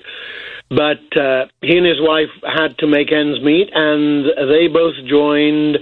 But 0.70 1.04
uh, 1.16 1.46
he 1.60 1.76
and 1.76 1.86
his 1.86 2.00
wife 2.00 2.32
had 2.42 2.78
to 2.78 2.86
make 2.86 3.12
ends 3.12 3.40
meet, 3.42 3.68
and 3.72 4.24
they 4.50 4.66
both 4.68 4.94
joined 5.06 5.78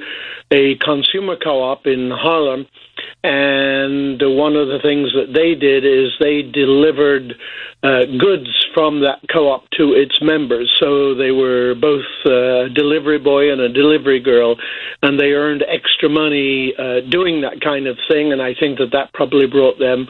a 0.50 0.74
consumer 0.76 1.36
co-op 1.42 1.86
in 1.86 2.10
Harlem 2.10 2.66
and 3.24 4.18
one 4.20 4.56
of 4.56 4.66
the 4.66 4.80
things 4.82 5.12
that 5.14 5.32
they 5.32 5.54
did 5.54 5.84
is 5.86 6.10
they 6.18 6.42
delivered 6.42 7.38
uh, 7.82 8.06
goods 8.18 8.50
from 8.74 9.00
that 9.02 9.18
co-op 9.32 9.68
to 9.78 9.92
its 9.94 10.18
members. 10.20 10.72
So 10.80 11.14
they 11.14 11.30
were 11.30 11.74
both 11.74 12.06
a 12.26 12.68
delivery 12.74 13.18
boy 13.18 13.52
and 13.52 13.60
a 13.60 13.68
delivery 13.68 14.18
girl, 14.18 14.56
and 15.02 15.20
they 15.20 15.32
earned 15.32 15.62
extra 15.68 16.08
money 16.08 16.74
uh, 16.76 17.06
doing 17.08 17.42
that 17.42 17.60
kind 17.60 17.86
of 17.86 17.96
thing. 18.10 18.32
And 18.32 18.42
I 18.42 18.54
think 18.58 18.78
that 18.78 18.90
that 18.92 19.12
probably 19.12 19.46
brought 19.46 19.78
them 19.78 20.08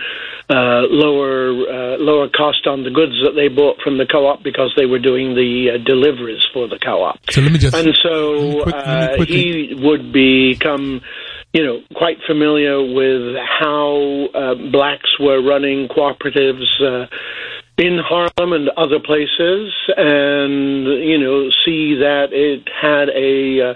uh, 0.49 0.89
lower 0.89 1.53
uh, 1.69 1.97
lower 1.99 2.29
cost 2.29 2.67
on 2.67 2.85
the 2.85 2.91
goods 2.91 3.17
that 3.25 3.33
they 3.37 3.49
bought 3.49 3.81
from 3.85 3.99
the 3.99 4.07
co-op 4.07 4.43
because 4.43 4.73
they 4.77 4.87
were 4.87 4.99
doing 4.99 5.35
the 5.35 5.77
uh, 5.77 5.85
deliveries 5.85 6.45
for 6.53 6.69
the 6.69 6.79
co-op. 6.79 7.19
So 7.31 7.43
let 7.43 7.53
me 7.53 7.59
just 7.59 7.75
and 7.75 7.97
so 8.03 8.63
quick, 8.63 8.75
uh, 8.75 9.25
he 9.25 9.75
would 9.77 10.13
become 10.13 11.03
you 11.53 11.65
know, 11.65 11.81
quite 11.95 12.19
familiar 12.27 12.81
with 12.81 13.37
how 13.61 14.27
uh, 14.35 14.55
blacks 14.71 15.19
were 15.21 15.43
running 15.43 15.89
cooperatives 15.89 16.81
uh, 16.81 17.07
in 17.79 17.99
Harlem 17.99 18.53
and 18.53 18.69
other 18.71 18.99
places, 18.99 19.73
and 19.97 20.87
you 20.87 21.19
know, 21.19 21.51
see 21.65 21.95
that 21.97 22.29
it 22.33 22.69
had 22.81 23.09
a 23.11 23.71
uh, 23.71 23.75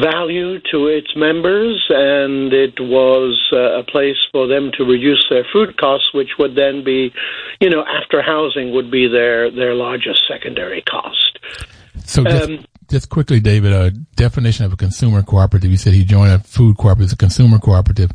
value 0.00 0.58
to 0.72 0.86
its 0.88 1.14
members, 1.14 1.84
and 1.88 2.52
it 2.52 2.80
was 2.80 3.50
uh, 3.52 3.78
a 3.78 3.84
place 3.84 4.16
for 4.32 4.48
them 4.48 4.72
to 4.76 4.84
reduce 4.84 5.24
their 5.30 5.44
food 5.52 5.76
costs, 5.76 6.12
which 6.12 6.30
would 6.38 6.56
then 6.56 6.82
be, 6.82 7.12
you 7.60 7.70
know, 7.70 7.84
after 7.86 8.22
housing 8.22 8.72
would 8.72 8.90
be 8.90 9.06
their 9.06 9.50
their 9.50 9.74
largest 9.74 10.24
secondary 10.26 10.82
cost. 10.82 11.38
So 12.06 12.24
just, 12.24 12.42
um, 12.42 12.64
just 12.94 13.08
quickly, 13.08 13.40
David, 13.40 13.72
a 13.72 13.90
definition 13.90 14.64
of 14.64 14.72
a 14.72 14.76
consumer 14.76 15.20
cooperative. 15.20 15.68
You 15.68 15.76
said 15.76 15.94
he 15.94 16.04
joined 16.04 16.30
a 16.30 16.38
food 16.38 16.76
cooperative, 16.76 17.14
a 17.14 17.16
consumer 17.16 17.58
cooperative. 17.58 18.12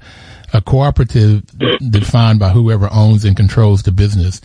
A 0.54 0.62
cooperative 0.62 1.44
defined 1.90 2.40
by 2.40 2.52
whoever 2.52 2.88
owns 2.90 3.26
and 3.26 3.36
controls 3.36 3.84
the 3.84 3.92
business. 3.92 4.40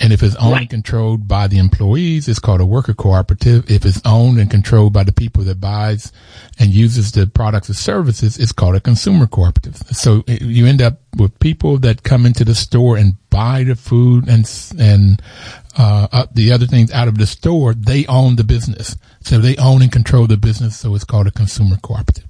And 0.00 0.10
if 0.10 0.22
it's 0.22 0.36
owned 0.36 0.52
right. 0.52 0.60
and 0.62 0.70
controlled 0.70 1.28
by 1.28 1.48
the 1.48 1.58
employees, 1.58 2.28
it's 2.28 2.38
called 2.38 2.62
a 2.62 2.66
worker 2.66 2.94
cooperative. 2.94 3.70
If 3.70 3.84
it's 3.84 4.00
owned 4.06 4.40
and 4.40 4.50
controlled 4.50 4.94
by 4.94 5.04
the 5.04 5.12
people 5.12 5.44
that 5.44 5.60
buys 5.60 6.12
and 6.58 6.70
uses 6.70 7.12
the 7.12 7.26
products 7.26 7.68
or 7.68 7.74
services, 7.74 8.38
it's 8.38 8.52
called 8.52 8.76
a 8.76 8.80
consumer 8.80 9.26
cooperative. 9.26 9.76
So 9.92 10.24
eh, 10.26 10.38
you 10.40 10.66
end 10.66 10.80
up 10.80 10.98
with 11.16 11.38
people 11.40 11.78
that 11.80 12.02
come 12.02 12.24
into 12.24 12.44
the 12.44 12.54
store 12.54 12.96
and 12.96 13.14
buy 13.28 13.64
the 13.64 13.76
food 13.76 14.28
and 14.28 14.50
and 14.78 15.22
uh, 15.76 16.26
the 16.32 16.52
other 16.52 16.66
things 16.66 16.92
out 16.92 17.08
of 17.08 17.18
the 17.18 17.26
store. 17.26 17.74
They 17.74 18.06
own 18.06 18.36
the 18.36 18.44
business, 18.44 18.96
so 19.20 19.38
they 19.38 19.56
own 19.56 19.82
and 19.82 19.90
control 19.90 20.26
the 20.26 20.36
business. 20.36 20.78
So 20.78 20.94
it's 20.94 21.04
called 21.04 21.26
a 21.26 21.30
consumer 21.30 21.76
cooperative. 21.82 22.26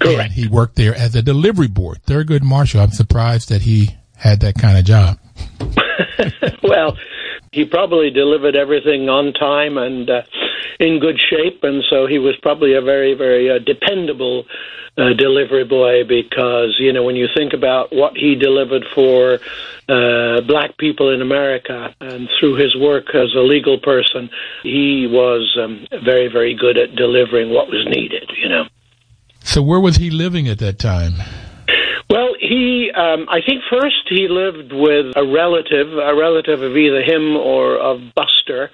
Correct. 0.00 0.20
And 0.20 0.32
he 0.32 0.48
worked 0.48 0.76
there 0.76 0.94
as 0.94 1.14
a 1.14 1.22
delivery 1.22 1.68
boy. 1.68 1.94
Thurgood 2.06 2.42
Marshall. 2.42 2.80
I'm 2.80 2.90
surprised 2.90 3.48
that 3.48 3.62
he 3.62 3.96
had 4.16 4.40
that 4.40 4.54
kind 4.56 4.78
of 4.78 4.84
job. 4.84 5.18
well, 6.62 6.96
he 7.54 7.64
probably 7.64 8.10
delivered 8.10 8.56
everything 8.56 9.08
on 9.08 9.32
time 9.32 9.78
and 9.78 10.10
uh, 10.10 10.22
in 10.80 10.98
good 10.98 11.20
shape, 11.20 11.62
and 11.62 11.84
so 11.88 12.06
he 12.06 12.18
was 12.18 12.34
probably 12.42 12.74
a 12.74 12.82
very, 12.82 13.14
very 13.14 13.48
uh, 13.48 13.60
dependable 13.60 14.44
uh, 14.96 15.12
delivery 15.12 15.64
boy 15.64 16.04
because 16.04 16.76
you 16.78 16.92
know 16.92 17.02
when 17.02 17.16
you 17.16 17.28
think 17.34 17.52
about 17.52 17.92
what 17.92 18.16
he 18.16 18.34
delivered 18.34 18.84
for 18.94 19.38
uh, 19.88 20.40
black 20.42 20.76
people 20.78 21.10
in 21.10 21.20
America 21.20 21.94
and 22.00 22.28
through 22.38 22.54
his 22.56 22.76
work 22.76 23.14
as 23.14 23.34
a 23.34 23.40
legal 23.40 23.78
person, 23.78 24.30
he 24.62 25.06
was 25.06 25.56
um, 25.60 25.86
very, 26.04 26.28
very 26.28 26.54
good 26.54 26.76
at 26.76 26.94
delivering 26.96 27.50
what 27.50 27.68
was 27.68 27.86
needed. 27.86 28.30
You 28.36 28.48
know. 28.48 28.64
So 29.44 29.62
where 29.62 29.80
was 29.80 29.96
he 29.96 30.10
living 30.10 30.48
at 30.48 30.58
that 30.58 30.78
time? 30.80 31.14
Well, 32.10 32.34
he, 32.40 32.90
um, 32.94 33.26
I 33.28 33.40
think 33.46 33.62
first 33.70 34.08
he 34.08 34.28
lived 34.28 34.72
with 34.72 35.16
a 35.16 35.24
relative, 35.24 35.92
a 35.92 36.14
relative 36.14 36.62
of 36.62 36.76
either 36.76 37.02
him 37.02 37.36
or 37.36 37.76
of 37.78 38.00
Buster, 38.14 38.70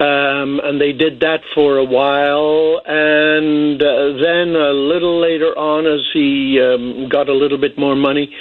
um, 0.00 0.60
and 0.64 0.80
they 0.80 0.92
did 0.92 1.20
that 1.20 1.40
for 1.54 1.76
a 1.76 1.84
while. 1.84 2.80
And 2.86 3.80
uh, 3.82 4.16
then 4.22 4.56
a 4.56 4.72
little 4.72 5.20
later 5.20 5.56
on, 5.56 5.86
as 5.86 6.00
he 6.14 6.58
um, 6.58 7.08
got 7.10 7.28
a 7.28 7.34
little 7.34 7.58
bit 7.58 7.78
more 7.78 7.94
money, 7.94 8.34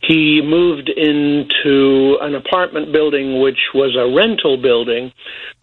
he 0.00 0.42
moved 0.44 0.90
into 0.90 2.18
an 2.20 2.34
apartment 2.34 2.92
building 2.92 3.40
which 3.40 3.58
was 3.74 3.96
a 3.96 4.14
rental 4.14 4.60
building 4.60 5.10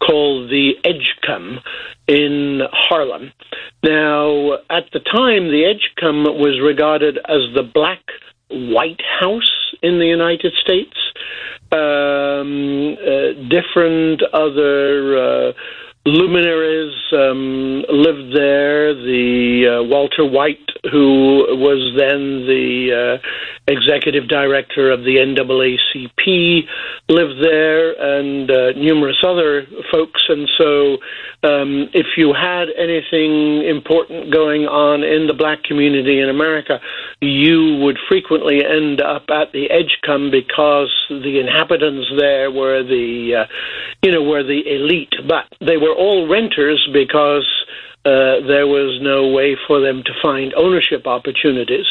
called 0.04 0.50
the 0.50 0.72
Edgecombe 0.84 1.60
in 2.08 2.60
Harlem. 2.72 3.32
Now, 3.84 4.54
at 4.70 4.90
the 4.92 5.00
time, 5.00 5.50
the 5.50 5.64
Edgecombe 5.64 6.24
was 6.24 6.60
regarded 6.60 7.18
as 7.18 7.54
the 7.54 7.62
black 7.62 8.00
White 8.50 9.00
House 9.20 9.74
in 9.82 9.98
the 9.98 10.06
United 10.06 10.52
States. 10.60 10.96
Um, 11.74 12.96
uh, 13.02 13.48
different 13.48 14.22
other 14.32 15.48
uh, 15.48 15.52
luminaries 16.06 16.94
um, 17.12 17.84
lived 17.88 18.36
there. 18.36 18.94
The 18.94 19.80
uh, 19.80 19.82
Walter 19.84 20.24
White, 20.24 20.68
who 20.90 21.46
was 21.56 21.94
then 21.96 22.46
the 22.46 23.20
uh, 23.20 23.72
executive 23.72 24.28
director 24.28 24.90
of 24.90 25.00
the 25.00 25.16
NAACP, 25.16 26.68
lived 27.08 27.42
there, 27.42 27.92
and 27.92 28.50
uh, 28.50 28.72
numerous 28.76 29.22
other 29.26 29.66
folks. 29.90 30.22
And 30.28 30.48
so, 30.58 30.98
um, 31.42 31.88
if 31.94 32.06
you 32.16 32.34
had 32.34 32.68
anything 32.76 33.64
important 33.64 34.32
going 34.32 34.66
on 34.66 35.02
in 35.02 35.26
the 35.26 35.34
black 35.34 35.62
community 35.62 36.20
in 36.20 36.28
America, 36.28 36.80
you 37.20 37.80
would 37.80 37.98
frequently 38.08 38.60
end 38.64 39.00
up 39.00 39.24
at 39.30 39.52
the 39.52 39.70
Edgecombe 39.70 40.30
because 40.30 40.92
the 41.08 41.40
inhabitants 41.40 42.08
there 42.18 42.50
were 42.50 42.82
the, 42.82 43.44
uh, 43.44 43.52
you 44.02 44.12
know, 44.12 44.22
were 44.22 44.42
the 44.42 44.62
elite, 44.66 45.14
but 45.26 45.46
they 45.64 45.76
were 45.76 45.93
all 45.94 46.28
renters 46.28 46.86
because 46.92 47.46
uh, 48.04 48.44
there 48.46 48.66
was 48.66 49.00
no 49.00 49.28
way 49.28 49.56
for 49.66 49.80
them 49.80 50.02
to 50.04 50.12
find 50.22 50.52
ownership 50.54 51.06
opportunities. 51.06 51.86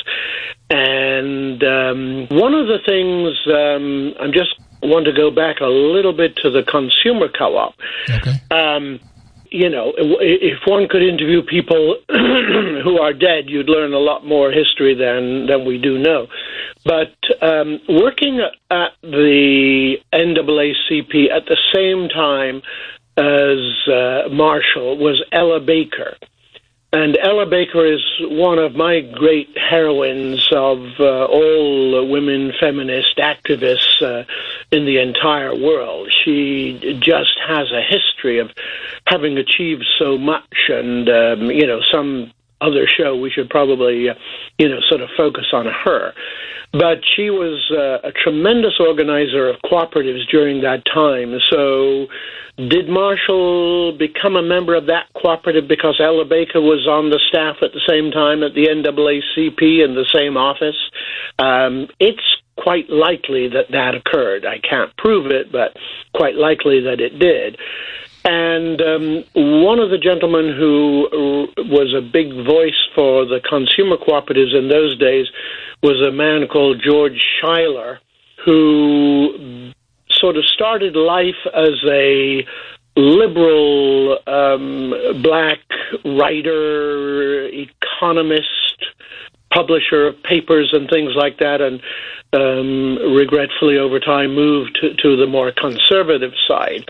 And 0.70 1.64
um, 1.64 2.28
one 2.30 2.54
of 2.54 2.68
the 2.68 2.80
things 2.86 3.38
um, 3.48 4.14
I'm 4.20 4.32
just 4.32 4.54
want 4.84 5.06
to 5.06 5.14
go 5.14 5.32
back 5.32 5.60
a 5.62 5.66
little 5.66 6.14
bit 6.14 6.36
to 6.38 6.50
the 6.52 6.64
consumer 6.64 7.30
co-op. 7.30 7.74
Okay. 8.10 8.40
Um, 8.52 9.00
you 9.50 9.70
know, 9.70 9.94
if 9.98 10.60
one 10.66 10.88
could 10.88 11.04
interview 11.04 11.44
people 11.44 11.98
who 12.10 13.00
are 13.00 13.14
dead, 13.14 13.46
you'd 13.48 13.70
learn 13.70 13.94
a 13.94 14.00
lot 14.00 14.26
more 14.26 14.52
history 14.52 14.96
than 14.96 15.46
than 15.46 15.64
we 15.64 15.78
do 15.78 16.00
know. 16.00 16.28
But 16.84 17.14
um, 17.42 17.80
working 17.88 18.42
at 18.72 18.92
the 19.04 19.98
NAACP 20.12 21.32
at 21.32 21.46
the 21.46 21.58
same 21.74 22.10
time 22.10 22.64
as 23.18 23.88
uh, 23.88 24.30
Marshall 24.32 24.98
was 24.98 25.24
Ella 25.32 25.60
Baker. 25.60 26.16
And 26.94 27.18
Ella 27.18 27.48
Baker 27.48 27.86
is 27.86 28.02
one 28.22 28.60
of 28.60 28.76
my 28.76 29.02
great 29.02 29.58
heroines 29.58 30.48
of 30.52 30.78
uh, 31.00 31.26
all 31.26 32.08
women 32.08 32.54
feminist 32.60 33.18
activists 33.18 34.00
uh, 34.00 34.26
in 34.72 34.86
the 34.86 35.00
entire 35.00 35.56
world. 35.56 36.14
She 36.24 37.00
just 37.02 37.34
has 37.48 37.72
a 37.72 37.82
history 37.82 38.38
of 38.38 38.52
having 39.08 39.40
achieved 39.40 39.86
so 39.98 40.20
much, 40.20 40.70
and 40.70 41.10
um, 41.10 41.50
you 41.50 41.66
know, 41.66 41.82
some 41.92 42.32
other 42.64 42.88
show 42.88 43.16
we 43.16 43.30
should 43.30 43.50
probably, 43.50 44.10
uh, 44.10 44.14
you 44.58 44.70
know, 44.70 44.80
sort 44.90 45.02
of 45.02 45.10
focus 45.18 45.46
on 45.54 45.66
her. 45.66 46.14
But 46.72 47.06
she 47.16 47.30
was 47.30 47.62
uh, 47.72 48.08
a 48.08 48.12
tremendous 48.12 48.80
organizer 48.80 49.48
of 49.48 49.58
cooperatives 49.64 50.28
during 50.32 50.62
that 50.62 50.84
time. 50.92 51.38
So 51.52 52.08
did 52.58 52.90
Marshall 52.90 53.96
become 53.98 54.36
a 54.36 54.42
member 54.42 54.76
of 54.76 54.88
that 54.88 55.06
cooperative 55.14 55.68
because 55.68 56.00
Ella 56.00 56.26
Baker 56.26 56.62
was 56.62 56.88
on 56.88 57.10
the 57.10 57.20
staff 57.30 57.58
at 57.62 57.74
the 57.74 57.82
same 57.88 58.12
time 58.12 58.42
at 58.42 58.54
the 58.54 58.68
NAACP 58.68 59.86
in 59.86 59.94
the 59.94 60.06
same 60.12 60.38
office? 60.38 60.78
Um, 61.38 61.88
it's 62.00 62.22
quite 62.58 62.90
likely 62.90 63.50
that 63.50 63.72
that 63.72 63.96
occurred. 63.96 64.46
I 64.46 64.60
can't 64.60 64.96
prove 64.98 65.28
it, 65.28 65.52
but 65.52 65.76
quite 66.14 66.36
likely 66.36 66.82
that 66.82 67.02
it 67.02 67.18
did. 67.20 67.58
And 68.26 68.82
um, 68.82 69.24
one 69.36 69.80
of 69.80 69.90
the 69.90 69.98
gentlemen 69.98 70.56
who 70.58 71.48
was 71.58 71.94
a 71.94 72.02
big 72.02 72.32
voice 72.46 72.88
for 72.96 73.26
the 73.26 73.42
consumer 73.42 73.98
cooperatives 73.98 74.58
in 74.58 74.70
those 74.70 74.98
days 74.98 75.28
was 75.82 76.02
a 76.02 76.12
man 76.12 76.48
called 76.48 76.82
George 76.82 77.22
Schuyler, 77.38 78.00
who 78.46 79.72
sort 80.10 80.38
of 80.38 80.46
started 80.46 80.96
life 80.96 81.36
as 81.54 81.84
a 81.86 82.46
liberal 82.96 84.20
um, 84.28 84.94
black 85.22 85.60
writer, 86.06 87.48
economist, 87.48 88.73
publisher 89.54 90.08
of 90.08 90.22
papers 90.24 90.72
and 90.74 90.90
things 90.90 91.14
like 91.16 91.38
that, 91.40 91.62
and 91.62 91.82
um, 92.34 92.98
regretfully 93.14 93.78
over 93.78 94.00
time 94.00 94.34
moved 94.34 94.78
to, 94.82 94.96
to, 94.96 95.16
the 95.16 95.28
more 95.28 95.52
conservative 95.52 96.34
side. 96.48 96.84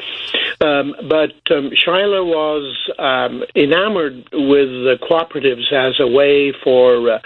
Um, 0.62 0.96
but 1.10 1.34
um, 1.52 1.72
Schuyler 1.76 2.24
was 2.24 2.90
um, 2.98 3.44
enamored 3.56 4.30
with 4.32 4.70
the 4.70 4.98
cooperatives 5.02 5.72
as 5.74 6.00
a 6.00 6.08
way 6.08 6.54
for 6.64 7.12
uh, 7.12 7.20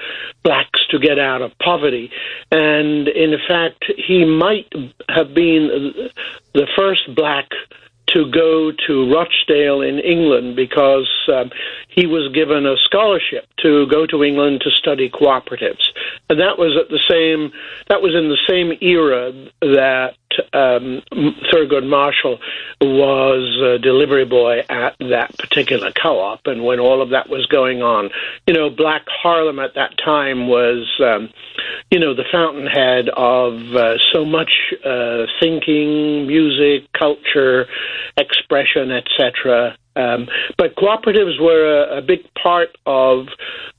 blacks 0.43 0.79
to 0.89 0.99
get 0.99 1.19
out 1.19 1.41
of 1.41 1.51
poverty. 1.59 2.11
And 2.51 3.07
in 3.07 3.35
fact, 3.47 3.85
he 3.95 4.25
might 4.25 4.71
have 5.09 5.33
been 5.33 6.09
the 6.53 6.67
first 6.75 7.13
black 7.15 7.49
to 8.13 8.29
go 8.31 8.71
to 8.87 9.13
Rochdale 9.13 9.81
in 9.81 9.99
England 9.99 10.55
because 10.55 11.09
um, 11.33 11.51
he 11.89 12.07
was 12.07 12.31
given 12.33 12.65
a 12.65 12.75
scholarship 12.77 13.45
to 13.59 13.85
go 13.87 14.05
to 14.07 14.23
England 14.23 14.61
to 14.61 14.71
study 14.71 15.09
cooperatives, 15.09 15.89
and 16.29 16.39
that 16.39 16.57
was 16.57 16.77
at 16.79 16.89
the 16.89 16.99
same 17.09 17.51
that 17.87 18.01
was 18.01 18.15
in 18.15 18.29
the 18.29 18.37
same 18.47 18.77
era 18.81 19.31
that 19.61 20.15
um, 20.53 21.01
Thurgood 21.51 21.87
Marshall 21.87 22.39
was 22.81 23.61
a 23.61 23.79
delivery 23.79 24.25
boy 24.25 24.59
at 24.69 24.95
that 24.99 25.37
particular 25.37 25.91
co-op, 25.91 26.41
and 26.45 26.63
when 26.63 26.79
all 26.79 27.01
of 27.01 27.09
that 27.09 27.29
was 27.29 27.45
going 27.47 27.81
on, 27.81 28.09
you 28.45 28.53
know, 28.53 28.69
Black 28.69 29.03
Harlem 29.07 29.59
at 29.59 29.75
that 29.75 29.97
time 29.97 30.47
was, 30.47 30.87
um, 31.03 31.29
you 31.91 31.99
know, 31.99 32.13
the 32.13 32.25
fountainhead 32.31 33.09
of 33.09 33.75
uh, 33.75 33.97
so 34.13 34.25
much 34.25 34.51
uh, 34.85 35.25
thinking, 35.39 36.27
music, 36.27 36.91
culture, 36.93 37.67
expression, 38.17 38.91
etc. 38.91 39.77
Um, 39.95 40.27
but 40.57 40.75
cooperatives 40.75 41.41
were 41.41 41.83
a, 41.83 41.97
a, 41.97 42.01
big 42.03 42.19
part 42.35 42.69
of 42.85 43.27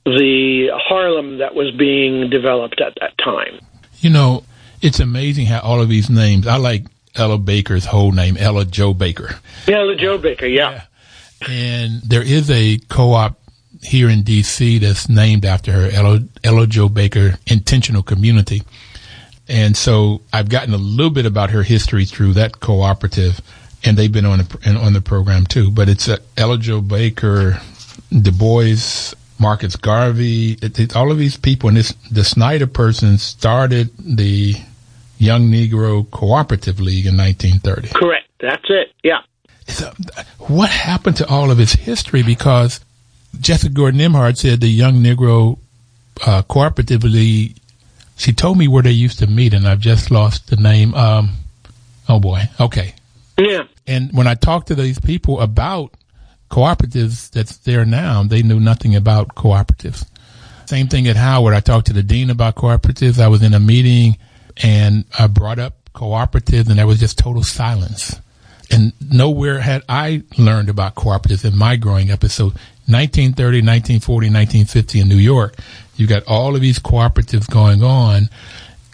the 0.05 0.67
Harlem 0.73 1.37
that 1.37 1.55
was 1.55 1.71
being 1.71 2.29
developed 2.29 2.81
at 2.81 2.93
that 2.99 3.17
time. 3.17 3.59
You 3.99 4.09
know, 4.09 4.43
it's 4.81 4.99
amazing 4.99 5.45
how 5.45 5.59
all 5.59 5.81
of 5.81 5.89
these 5.89 6.09
names. 6.09 6.47
I 6.47 6.57
like 6.57 6.85
Ella 7.15 7.37
Baker's 7.37 7.85
whole 7.85 8.11
name, 8.11 8.37
Ella 8.37 8.65
Jo 8.65 8.93
Baker. 8.93 9.39
Ella 9.67 9.95
Jo 9.95 10.17
Baker, 10.17 10.45
yeah. 10.45 10.71
yeah. 10.71 11.47
And 11.47 12.01
there 12.01 12.21
is 12.21 12.49
a 12.51 12.77
co-op 12.89 13.39
here 13.81 14.09
in 14.09 14.23
D.C. 14.23 14.79
that's 14.79 15.07
named 15.07 15.45
after 15.45 15.71
her, 15.71 15.89
Ella, 15.91 16.19
Ella 16.43 16.67
Jo 16.67 16.89
Baker 16.89 17.37
Intentional 17.47 18.03
Community. 18.03 18.63
And 19.47 19.75
so 19.75 20.21
I've 20.31 20.49
gotten 20.49 20.73
a 20.73 20.77
little 20.77 21.11
bit 21.11 21.25
about 21.25 21.51
her 21.51 21.63
history 21.63 22.05
through 22.05 22.33
that 22.33 22.59
cooperative, 22.59 23.41
and 23.83 23.97
they've 23.97 24.11
been 24.11 24.25
on 24.25 24.39
the, 24.39 24.77
on 24.79 24.93
the 24.93 25.01
program 25.01 25.45
too. 25.45 25.71
But 25.71 25.89
it's 25.89 26.07
a 26.07 26.19
Ella 26.37 26.57
Jo 26.57 26.81
Baker, 26.81 27.59
Du 28.11 28.31
Bois, 28.31 29.13
Marcus 29.39 29.75
Garvey, 29.75 30.57
it, 30.61 30.77
it, 30.79 30.95
all 30.95 31.11
of 31.11 31.17
these 31.17 31.37
people, 31.37 31.69
and 31.69 31.77
this 31.77 31.93
the 32.11 32.23
Snyder 32.23 32.67
person 32.67 33.17
started 33.17 33.89
the 33.97 34.55
Young 35.19 35.49
Negro 35.49 36.09
Cooperative 36.09 36.79
League 36.79 37.05
in 37.05 37.17
1930. 37.17 37.89
Correct. 37.89 38.27
That's 38.39 38.63
it. 38.69 38.93
Yeah. 39.03 39.19
So, 39.67 39.91
what 40.39 40.69
happened 40.69 41.17
to 41.17 41.27
all 41.27 41.51
of 41.51 41.59
its 41.59 41.73
history? 41.73 42.23
Because 42.23 42.79
Jessica 43.39 43.71
Gordon 43.71 43.99
Nembhard 43.99 44.37
said 44.37 44.61
the 44.61 44.69
Young 44.69 44.95
Negro 44.95 45.59
uh, 46.25 46.41
Cooperative 46.43 47.03
League. 47.03 47.57
She 48.15 48.33
told 48.33 48.57
me 48.57 48.67
where 48.67 48.81
they 48.81 48.91
used 48.91 49.19
to 49.19 49.27
meet, 49.27 49.53
and 49.53 49.67
I've 49.67 49.79
just 49.79 50.09
lost 50.09 50.49
the 50.49 50.55
name. 50.55 50.93
Um, 50.95 51.31
oh 52.07 52.19
boy. 52.19 52.43
Okay. 52.59 52.95
Yeah. 53.37 53.63
And 53.85 54.11
when 54.13 54.27
I 54.27 54.35
talked 54.35 54.67
to 54.69 54.75
these 54.75 54.99
people 54.99 55.41
about 55.41 55.93
cooperatives 56.49 57.29
that's 57.29 57.57
there 57.57 57.85
now, 57.85 58.23
they 58.23 58.41
knew 58.41 58.59
nothing 58.59 58.95
about 58.95 59.35
cooperatives. 59.35 60.05
Same 60.65 60.87
thing 60.87 61.07
at 61.07 61.15
Howard. 61.15 61.53
I 61.53 61.59
talked 61.59 61.87
to 61.87 61.93
the 61.93 62.03
dean 62.03 62.29
about 62.29 62.55
cooperatives. 62.55 63.19
I 63.19 63.27
was 63.27 63.43
in 63.43 63.53
a 63.53 63.59
meeting 63.59 64.17
and 64.61 65.05
I 65.17 65.27
brought 65.27 65.59
up 65.59 65.75
cooperatives 65.93 66.69
and 66.69 66.77
there 66.79 66.87
was 66.87 66.99
just 66.99 67.17
total 67.17 67.43
silence. 67.43 68.19
And 68.71 68.93
nowhere 69.01 69.59
had 69.59 69.83
I 69.89 70.23
learned 70.37 70.69
about 70.69 70.95
cooperatives 70.95 71.43
in 71.43 71.57
my 71.57 71.75
growing 71.75 72.11
up. 72.11 72.21
And 72.21 72.31
so 72.31 72.45
1930, 72.85 73.59
1940, 73.61 74.27
1950 74.27 74.99
in 74.99 75.09
New 75.09 75.15
York, 75.15 75.55
you 75.95 76.07
got 76.07 76.23
all 76.27 76.55
of 76.55 76.61
these 76.61 76.77
cooperatives 76.77 77.49
going 77.49 77.83
on. 77.83 78.29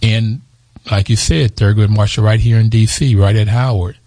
And 0.01 0.41
like 0.89 1.09
you 1.09 1.15
said, 1.15 1.55
Thurgood 1.55 1.89
Marshall 1.89 2.23
right 2.23 2.39
here 2.39 2.57
in 2.57 2.69
DC, 2.69 3.19
right 3.19 3.35
at 3.35 3.47
Howard. 3.47 3.97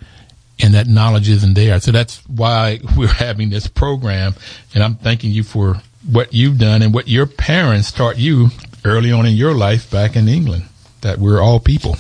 And 0.61 0.75
that 0.75 0.89
knowledge 0.89 1.29
isn't 1.29 1.55
there. 1.55 1.79
So 1.81 1.93
that's 1.93 2.19
why 2.29 2.81
we're 2.97 3.09
having 3.09 3.51
this 3.51 3.67
program. 3.67 4.35
And 4.75 4.83
I'm 4.83 4.95
thanking 4.95 5.31
you 5.31 5.43
for 5.43 5.83
what 6.11 6.33
you've 6.33 6.59
done 6.59 6.83
and 6.83 6.95
what 6.95 7.09
your 7.09 7.27
parents 7.27 7.93
taught 7.93 8.17
you 8.17 8.49
early 8.85 9.13
on 9.13 9.27
in 9.27 9.35
your 9.35 9.55
life 9.55 9.91
back 9.91 10.17
in 10.17 10.29
England 10.29 10.65
that 11.03 11.19
we're 11.19 11.41
all 11.41 11.61
people. 11.61 11.97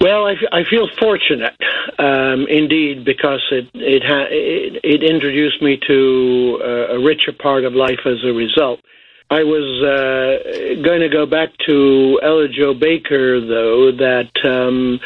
Well, 0.00 0.26
I, 0.26 0.34
I 0.50 0.64
feel 0.64 0.88
fortunate, 0.98 1.54
um, 1.98 2.46
indeed, 2.48 3.04
because 3.04 3.42
it 3.50 3.68
it, 3.74 4.02
ha- 4.02 4.28
it, 4.30 4.80
it 4.82 5.02
introduced 5.02 5.60
me 5.60 5.78
to 5.86 6.58
uh, 6.62 6.96
a 6.96 6.98
richer 6.98 7.32
part 7.32 7.64
of 7.64 7.74
life 7.74 8.00
as 8.06 8.24
a 8.24 8.32
result. 8.32 8.80
I 9.28 9.44
was 9.44 9.68
uh, 9.84 10.82
going 10.82 11.00
to 11.00 11.08
go 11.10 11.26
back 11.26 11.50
to 11.66 12.18
Ella 12.22 12.48
Jo 12.48 12.72
Baker, 12.72 13.40
though, 13.40 13.92
that 13.92 14.32
um, 14.42 15.00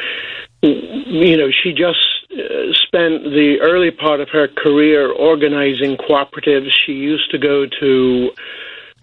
you 0.62 1.36
know 1.36 1.50
she 1.50 1.72
just 1.72 1.98
uh, 2.32 2.72
spent 2.86 3.24
the 3.24 3.58
early 3.60 3.90
part 3.90 4.20
of 4.20 4.28
her 4.30 4.46
career 4.46 5.10
organizing 5.10 5.96
cooperatives. 5.96 6.70
She 6.86 6.92
used 6.92 7.32
to 7.32 7.38
go 7.38 7.66
to 7.80 8.30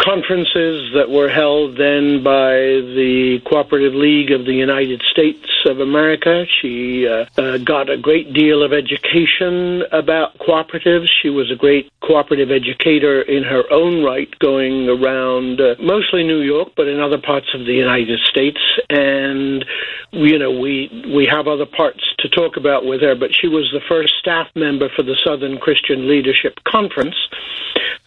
conferences 0.01 0.91
that 0.95 1.09
were 1.09 1.29
held 1.29 1.77
then 1.77 2.23
by 2.23 2.81
the 2.97 3.39
Cooperative 3.45 3.93
League 3.93 4.31
of 4.31 4.45
the 4.45 4.53
United 4.53 5.01
States 5.03 5.47
of 5.65 5.79
America. 5.79 6.45
She 6.61 7.07
uh, 7.07 7.25
uh, 7.37 7.57
got 7.59 7.89
a 7.89 7.97
great 7.97 8.33
deal 8.33 8.63
of 8.63 8.73
education 8.73 9.83
about 9.91 10.37
cooperatives. 10.39 11.07
She 11.21 11.29
was 11.29 11.51
a 11.51 11.55
great 11.55 11.91
cooperative 12.01 12.49
educator 12.49 13.21
in 13.21 13.43
her 13.43 13.63
own 13.71 14.03
right, 14.03 14.27
going 14.39 14.89
around 14.89 15.61
uh, 15.61 15.75
mostly 15.79 16.23
New 16.23 16.41
York, 16.41 16.69
but 16.75 16.87
in 16.87 16.99
other 16.99 17.19
parts 17.19 17.47
of 17.53 17.65
the 17.65 17.73
United 17.73 18.19
States. 18.21 18.59
And 18.89 19.63
you 20.11 20.39
know, 20.39 20.51
we 20.51 20.89
we 21.13 21.27
have 21.27 21.47
other 21.47 21.67
parts 21.67 22.01
to 22.19 22.29
talk 22.29 22.57
about 22.57 22.85
with 22.85 23.01
her, 23.01 23.15
but 23.15 23.33
she 23.33 23.47
was 23.47 23.69
the 23.71 23.81
first 23.87 24.15
staff 24.19 24.47
member 24.55 24.89
for 24.95 25.03
the 25.03 25.17
Southern 25.23 25.59
Christian 25.59 26.09
Leadership 26.09 26.59
Conference 26.63 27.15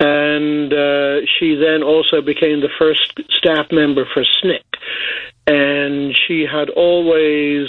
and 0.00 0.72
uh, 0.72 1.20
she 1.38 1.54
then 1.54 1.82
also 1.84 2.20
became 2.20 2.60
the 2.60 2.72
first 2.78 3.20
staff 3.38 3.66
member 3.70 4.04
for 4.12 4.22
SNCC. 4.22 4.60
And 5.46 6.16
she 6.26 6.46
had 6.50 6.70
always 6.70 7.68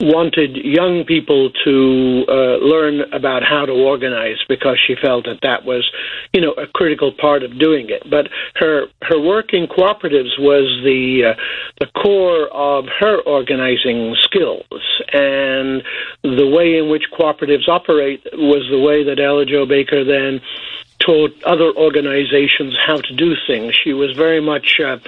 wanted 0.00 0.56
young 0.56 1.04
people 1.04 1.50
to 1.64 2.24
uh, 2.28 2.56
learn 2.58 3.02
about 3.12 3.44
how 3.44 3.64
to 3.64 3.72
organize 3.72 4.38
because 4.48 4.76
she 4.84 4.96
felt 5.00 5.26
that 5.26 5.38
that 5.42 5.64
was, 5.64 5.88
you 6.32 6.40
know, 6.40 6.50
a 6.52 6.66
critical 6.66 7.12
part 7.12 7.44
of 7.44 7.60
doing 7.60 7.90
it. 7.90 8.02
But 8.10 8.26
her 8.56 8.86
her 9.02 9.20
work 9.20 9.54
in 9.54 9.68
cooperatives 9.68 10.36
was 10.38 10.66
the 10.82 11.30
uh, 11.30 11.40
the 11.78 11.86
core 12.02 12.48
of 12.48 12.86
her 12.98 13.20
organizing 13.20 14.16
skills, 14.22 14.82
and 15.12 15.82
the 16.24 16.48
way 16.48 16.78
in 16.78 16.90
which 16.90 17.04
cooperatives 17.16 17.68
operate 17.68 18.26
was 18.32 18.66
the 18.68 18.80
way 18.80 19.04
that 19.04 19.20
Ella 19.20 19.46
Jo 19.46 19.64
Baker 19.64 20.02
then 20.02 20.40
taught 21.04 21.34
other 21.44 21.72
organizations 21.76 22.76
how 22.86 23.00
to 23.00 23.14
do 23.14 23.34
things. 23.46 23.74
She 23.82 23.92
was 23.92 24.16
very 24.16 24.40
much 24.40 24.78
uh, 24.80 24.98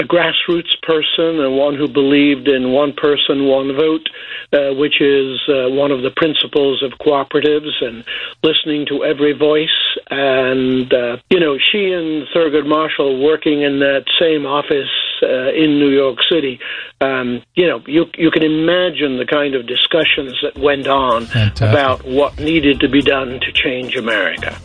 a 0.00 0.04
grassroots 0.04 0.80
person 0.82 1.40
and 1.40 1.56
one 1.56 1.74
who 1.74 1.88
believed 1.88 2.46
in 2.46 2.72
one 2.72 2.92
person, 2.92 3.46
one 3.46 3.74
vote, 3.74 4.08
uh, 4.52 4.74
which 4.74 5.00
is 5.00 5.40
uh, 5.48 5.68
one 5.70 5.90
of 5.90 6.02
the 6.02 6.10
principles 6.10 6.82
of 6.82 6.92
cooperatives 6.98 7.82
and 7.82 8.04
listening 8.44 8.86
to 8.86 9.04
every 9.04 9.32
voice. 9.32 9.68
And, 10.10 10.92
uh, 10.92 11.16
you 11.30 11.40
know, 11.40 11.58
she 11.58 11.92
and 11.92 12.28
Thurgood 12.28 12.66
Marshall 12.66 13.22
working 13.22 13.62
in 13.62 13.80
that 13.80 14.04
same 14.20 14.46
office 14.46 14.88
uh, 15.22 15.50
in 15.52 15.80
New 15.80 15.90
York 15.90 16.18
City, 16.30 16.60
um, 17.00 17.42
you 17.54 17.66
know, 17.66 17.82
you, 17.86 18.06
you 18.16 18.30
can 18.30 18.44
imagine 18.44 19.18
the 19.18 19.26
kind 19.26 19.56
of 19.56 19.66
discussions 19.66 20.38
that 20.42 20.56
went 20.56 20.86
on 20.86 21.26
Fantastic. 21.26 21.68
about 21.68 22.04
what 22.04 22.38
needed 22.38 22.80
to 22.80 22.88
be 22.88 23.02
done 23.02 23.40
to 23.40 23.52
change 23.52 23.96
America. 23.96 24.56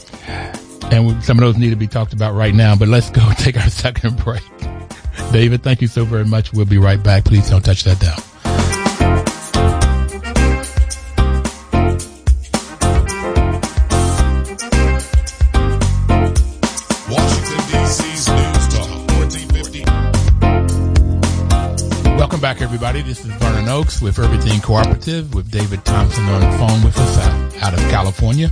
And 0.92 1.24
some 1.24 1.38
of 1.38 1.42
those 1.42 1.58
need 1.58 1.72
to 1.72 1.76
be 1.76 1.88
talked 1.88 2.14
about 2.14 2.34
right 2.36 2.54
now, 2.54 2.76
but 2.76 2.88
let's 2.88 3.10
go 3.10 3.28
take 3.38 3.58
our 3.58 3.70
second 3.70 4.18
break. 4.18 4.44
David, 5.32 5.64
thank 5.64 5.82
you 5.82 5.88
so 5.88 6.06
very 6.06 6.26
much. 6.26 6.54
We'll 6.54 6.66
be 6.66 6.78
right 6.78 7.02
back. 7.02 7.26
Please 7.26 7.50
don't 7.50 7.64
touch 7.64 7.84
that 7.84 8.00
down. 8.00 8.20
Welcome 22.18 22.40
back, 22.40 22.62
everybody. 22.62 23.02
This 23.02 23.26
is 23.26 23.32
Vernon 23.34 23.68
Oakes 23.70 24.02
with 24.02 24.20
Everything 24.20 24.62
Cooperative 24.62 25.34
with 25.34 25.52
David 25.52 25.84
Thompson 25.84 26.24
on 26.26 26.42
the 26.42 26.58
phone 26.58 26.84
with 26.84 26.98
us 26.98 27.18
out, 27.18 27.64
out 27.64 27.74
of 27.74 27.80
California. 27.90 28.52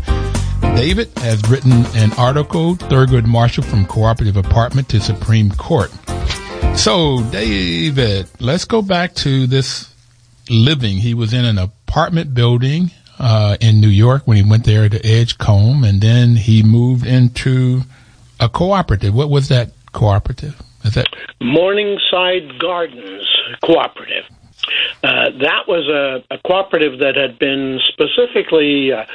David 0.62 1.10
has 1.18 1.42
written 1.50 1.86
an 1.96 2.12
article, 2.14 2.76
Thurgood 2.76 3.26
Marshall 3.26 3.64
from 3.64 3.86
Cooperative 3.86 4.38
Apartment 4.38 4.90
to 4.90 5.00
Supreme 5.00 5.52
Court. 5.52 5.92
So, 6.76 7.22
David, 7.32 8.28
let's 8.40 8.66
go 8.66 8.82
back 8.82 9.14
to 9.16 9.46
this 9.48 9.94
living. 10.50 10.98
He 10.98 11.14
was 11.14 11.34
in 11.34 11.46
an 11.46 11.58
apartment 11.58 12.34
building 12.34 12.92
uh, 13.20 13.58
in 13.60 13.82
New 13.82 13.90
York 13.90 14.24
when 14.26 14.38
he 14.38 14.50
went 14.50 14.66
there 14.66 14.90
to 14.90 15.06
Edgecombe, 15.06 15.84
and 15.84 16.02
then 16.02 16.36
he 16.36 16.64
moved 16.64 17.06
into 17.06 17.82
a 18.40 18.50
cooperative. 18.50 19.14
What 19.14 19.30
was 19.30 19.50
that 19.50 19.72
cooperative? 19.92 20.60
Is 20.84 20.96
that 20.96 21.08
Morningside 21.40 22.58
Gardens 22.60 23.28
Cooperative? 23.64 24.26
Uh, 25.04 25.30
that 25.40 25.68
was 25.68 25.88
a, 25.88 26.24
a, 26.34 26.38
cooperative 26.46 27.00
that 27.00 27.16
had 27.16 27.40
been 27.40 27.80
specifically 27.88 28.92
uh, 28.92 29.06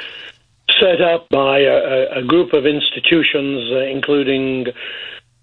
set 0.81 1.01
up 1.01 1.29
by 1.29 1.61
a, 1.61 2.21
a 2.21 2.23
group 2.25 2.53
of 2.53 2.67
institutions, 2.67 3.71
uh, 3.73 3.79
including 3.85 4.67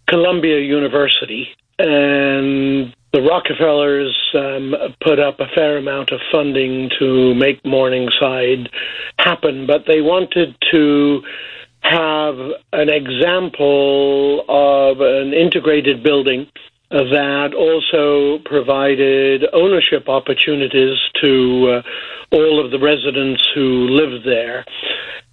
Columbia 0.07 0.59
University. 0.59 1.49
And 1.79 2.93
the 3.13 3.21
Rockefellers 3.21 4.15
um, 4.35 4.75
put 5.01 5.19
up 5.19 5.39
a 5.39 5.47
fair 5.55 5.77
amount 5.77 6.11
of 6.11 6.19
funding 6.31 6.89
to 6.99 7.33
make 7.35 7.63
Morningside 7.65 8.69
happen, 9.17 9.65
but 9.65 9.85
they 9.87 10.01
wanted 10.01 10.55
to 10.71 11.21
have 11.81 12.35
an 12.71 12.89
example 12.89 14.45
of 14.47 15.01
an 15.01 15.33
integrated 15.33 16.01
building 16.03 16.47
that 16.93 17.55
also 17.55 18.37
provided 18.45 19.45
ownership 19.51 20.07
opportunities 20.07 20.97
to 21.21 21.81
uh, 21.81 22.35
all 22.35 22.63
of 22.63 22.69
the 22.69 22.77
residents 22.77 23.43
who 23.55 23.87
lived 23.89 24.25
there. 24.25 24.63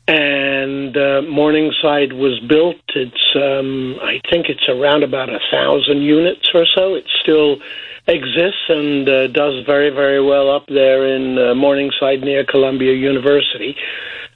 And 0.09 0.97
uh, 0.97 1.23
Morningside 1.29 2.15
was 2.15 2.41
built. 2.49 2.81
It's, 2.95 3.37
um, 3.37 3.97
I 4.03 4.21
think, 4.31 4.49
it's 4.49 4.69
around 4.69 5.03
about 5.03 5.29
a 5.29 5.39
thousand 5.53 6.03
units 6.03 6.49
or 6.55 6.65
so. 6.67 6.95
It 6.95 7.05
still 7.21 7.59
exists 8.07 8.65
and 8.69 9.09
uh, 9.09 9.27
does 9.29 9.65
very, 9.67 9.91
very 9.91 10.23
well 10.23 10.51
up 10.51 10.67
there 10.67 11.07
in 11.15 11.39
uh, 11.39 11.55
Morningside 11.55 12.23
near 12.23 12.45
Columbia 12.45 12.95
University. 12.95 13.77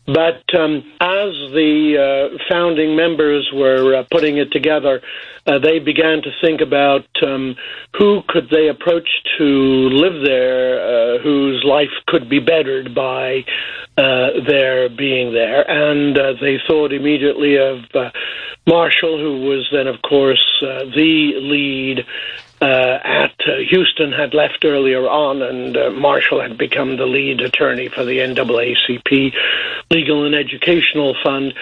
But 0.07 0.43
um, 0.55 0.85
as 1.01 1.33
the 1.53 2.31
uh, 2.35 2.38
founding 2.51 2.95
members 2.95 3.51
were 3.55 3.97
uh, 3.97 4.05
putting 4.11 4.37
it 4.37 4.53
together, 4.53 5.01
uh, 5.47 5.59
they 5.59 5.79
began 5.79 6.21
to 6.23 6.31
think 6.43 6.61
about 6.61 7.07
um, 7.23 7.57
who 7.97 8.23
could 8.29 8.51
they 8.51 8.69
approach 8.69 9.09
to 9.38 9.45
live 9.45 10.23
there, 10.25 10.81
uh, 10.81 11.19
whose 11.23 11.64
life 11.64 11.93
could 12.07 12.29
be 12.29 12.38
bettered 12.38 12.95
by 12.95 13.45
uh, 13.97 14.29
their 14.47 14.90
being 14.90 15.33
there, 15.33 15.69
and 15.71 16.19
uh, 16.19 16.35
they 16.40 16.59
thought 16.67 16.93
immediately 16.93 17.57
of 17.57 17.79
Marshall, 18.67 19.19
who 19.19 19.43
was 19.49 19.67
then, 19.73 19.87
of 19.87 20.03
course, 20.03 20.45
the 20.61 21.33
lead 21.37 22.05
uh, 22.61 22.99
at 23.05 23.35
uh, 23.47 23.57
Houston 23.71 24.12
had 24.12 24.35
left 24.35 24.64
earlier 24.64 25.07
on, 25.09 25.43
and 25.43 25.77
uh, 25.77 25.90
Marshall 25.90 26.40
had 26.40 26.57
become 26.57 26.97
the 26.97 27.07
lead 27.07 27.40
attorney 27.40 27.88
for 27.88 28.05
the 28.05 28.19
NAACP 28.19 29.33
Legal 29.90 30.25
and 30.25 30.35
Educational 30.35 31.14
Fund. 31.23 31.55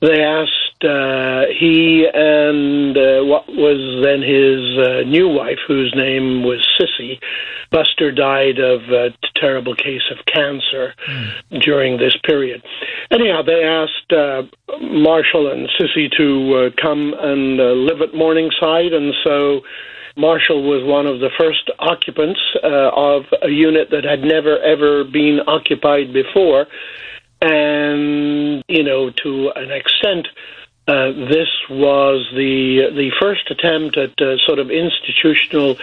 They 0.00 0.22
asked 0.22 0.84
uh, 0.84 1.46
he 1.58 2.06
and 2.12 2.96
uh, 2.96 3.24
what 3.24 3.48
was 3.48 4.04
then 4.04 4.22
his 4.22 4.78
uh, 4.78 5.08
new 5.08 5.28
wife, 5.28 5.58
whose 5.66 5.92
name 5.94 6.44
was 6.44 6.66
Sissy. 6.78 7.20
Buster 7.70 8.12
died 8.12 8.58
of 8.58 8.82
a 8.90 9.10
terrible 9.34 9.74
case 9.74 10.10
of 10.10 10.24
cancer 10.26 10.94
mm. 11.06 11.62
during 11.62 11.98
this 11.98 12.16
period. 12.24 12.62
Anyhow, 13.10 13.42
they 13.42 13.64
asked 13.64 14.12
Marshall 14.80 15.50
and 15.50 15.68
Sissy 15.78 16.10
to 16.16 16.70
come 16.80 17.14
and 17.18 17.56
live 17.56 18.00
at 18.00 18.14
Morningside, 18.14 18.92
and 18.92 19.14
so. 19.24 19.62
Marshall 20.18 20.64
was 20.64 20.82
one 20.84 21.06
of 21.06 21.20
the 21.20 21.30
first 21.38 21.70
occupants 21.78 22.40
uh, 22.62 22.90
of 22.92 23.24
a 23.40 23.48
unit 23.48 23.90
that 23.90 24.04
had 24.04 24.22
never 24.22 24.58
ever 24.58 25.04
been 25.04 25.38
occupied 25.46 26.12
before, 26.12 26.66
and 27.40 28.62
you 28.68 28.82
know 28.82 29.10
to 29.10 29.52
an 29.54 29.70
extent. 29.70 30.26
Uh, 30.88 31.12
this 31.12 31.48
was 31.68 32.26
the 32.34 32.88
the 32.96 33.10
first 33.20 33.50
attempt 33.50 33.98
at 33.98 34.18
uh, 34.22 34.38
sort 34.46 34.58
of 34.58 34.70
institutional 34.70 35.76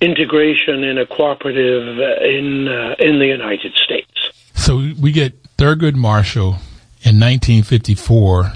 integration 0.00 0.84
in 0.84 0.96
a 0.96 1.04
cooperative 1.04 1.98
uh, 1.98 2.24
in 2.24 2.68
uh, 2.68 2.94
in 3.00 3.18
the 3.18 3.26
United 3.26 3.74
States. 3.74 4.10
So 4.54 4.76
we 4.76 5.12
get 5.12 5.42
Thurgood 5.58 5.96
Marshall 5.96 6.58
in 7.02 7.20
1954. 7.20 8.52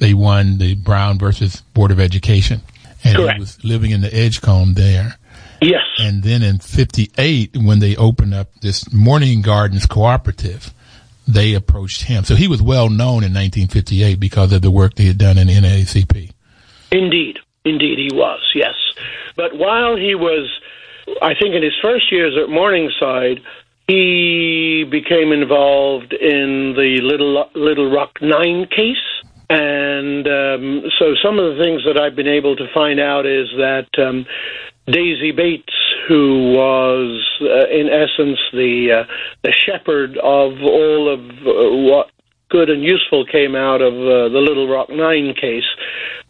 They 0.00 0.14
won 0.14 0.58
the 0.58 0.74
Brown 0.74 1.18
versus 1.18 1.60
Board 1.74 1.90
of 1.90 2.00
Education 2.00 2.62
and 3.04 3.16
Correct. 3.16 3.34
he 3.34 3.40
was 3.40 3.64
living 3.64 3.90
in 3.90 4.00
the 4.00 4.14
Edgecombe 4.14 4.74
there. 4.74 5.18
Yes. 5.60 5.82
And 5.98 6.22
then 6.22 6.42
in 6.42 6.58
58, 6.58 7.56
when 7.56 7.78
they 7.78 7.96
opened 7.96 8.34
up 8.34 8.48
this 8.60 8.92
Morning 8.92 9.42
Gardens 9.42 9.86
Cooperative, 9.86 10.72
they 11.26 11.54
approached 11.54 12.02
him. 12.04 12.24
So 12.24 12.34
he 12.34 12.48
was 12.48 12.60
well 12.60 12.88
known 12.88 13.24
in 13.24 13.32
1958 13.32 14.20
because 14.20 14.52
of 14.52 14.62
the 14.62 14.70
work 14.70 14.94
they 14.94 15.04
had 15.04 15.18
done 15.18 15.38
in 15.38 15.48
NAACP. 15.48 16.32
Indeed. 16.90 17.38
Indeed, 17.64 17.98
he 17.98 18.10
was, 18.14 18.40
yes. 18.54 18.74
But 19.36 19.56
while 19.56 19.96
he 19.96 20.14
was, 20.14 20.50
I 21.22 21.32
think 21.34 21.54
in 21.54 21.62
his 21.62 21.72
first 21.80 22.12
years 22.12 22.36
at 22.36 22.50
Morningside, 22.50 23.40
he 23.88 24.84
became 24.90 25.32
involved 25.32 26.12
in 26.12 26.74
the 26.76 26.98
Little, 27.02 27.48
Little 27.54 27.90
Rock 27.90 28.20
Nine 28.20 28.66
case 28.66 28.96
and 29.50 30.26
um, 30.26 30.82
so 30.98 31.14
some 31.22 31.38
of 31.38 31.56
the 31.56 31.62
things 31.62 31.82
that 31.86 32.00
I've 32.00 32.16
been 32.16 32.28
able 32.28 32.56
to 32.56 32.66
find 32.72 32.98
out 32.98 33.26
is 33.26 33.48
that 33.58 33.88
um, 33.98 34.24
Daisy 34.86 35.32
Bates, 35.32 35.72
who 36.08 36.52
was 36.52 37.40
uh, 37.40 37.68
in 37.68 37.88
essence 37.88 38.38
the 38.52 39.04
uh, 39.04 39.12
the 39.42 39.52
shepherd 39.52 40.16
of 40.18 40.52
all 40.62 41.12
of 41.12 41.20
uh, 41.20 41.92
what 41.92 42.10
good 42.50 42.70
and 42.70 42.82
useful 42.82 43.26
came 43.26 43.54
out 43.54 43.82
of 43.82 43.94
uh, 43.94 44.28
the 44.28 44.40
Little 44.40 44.68
Rock 44.68 44.88
Nine 44.90 45.34
case, 45.34 45.64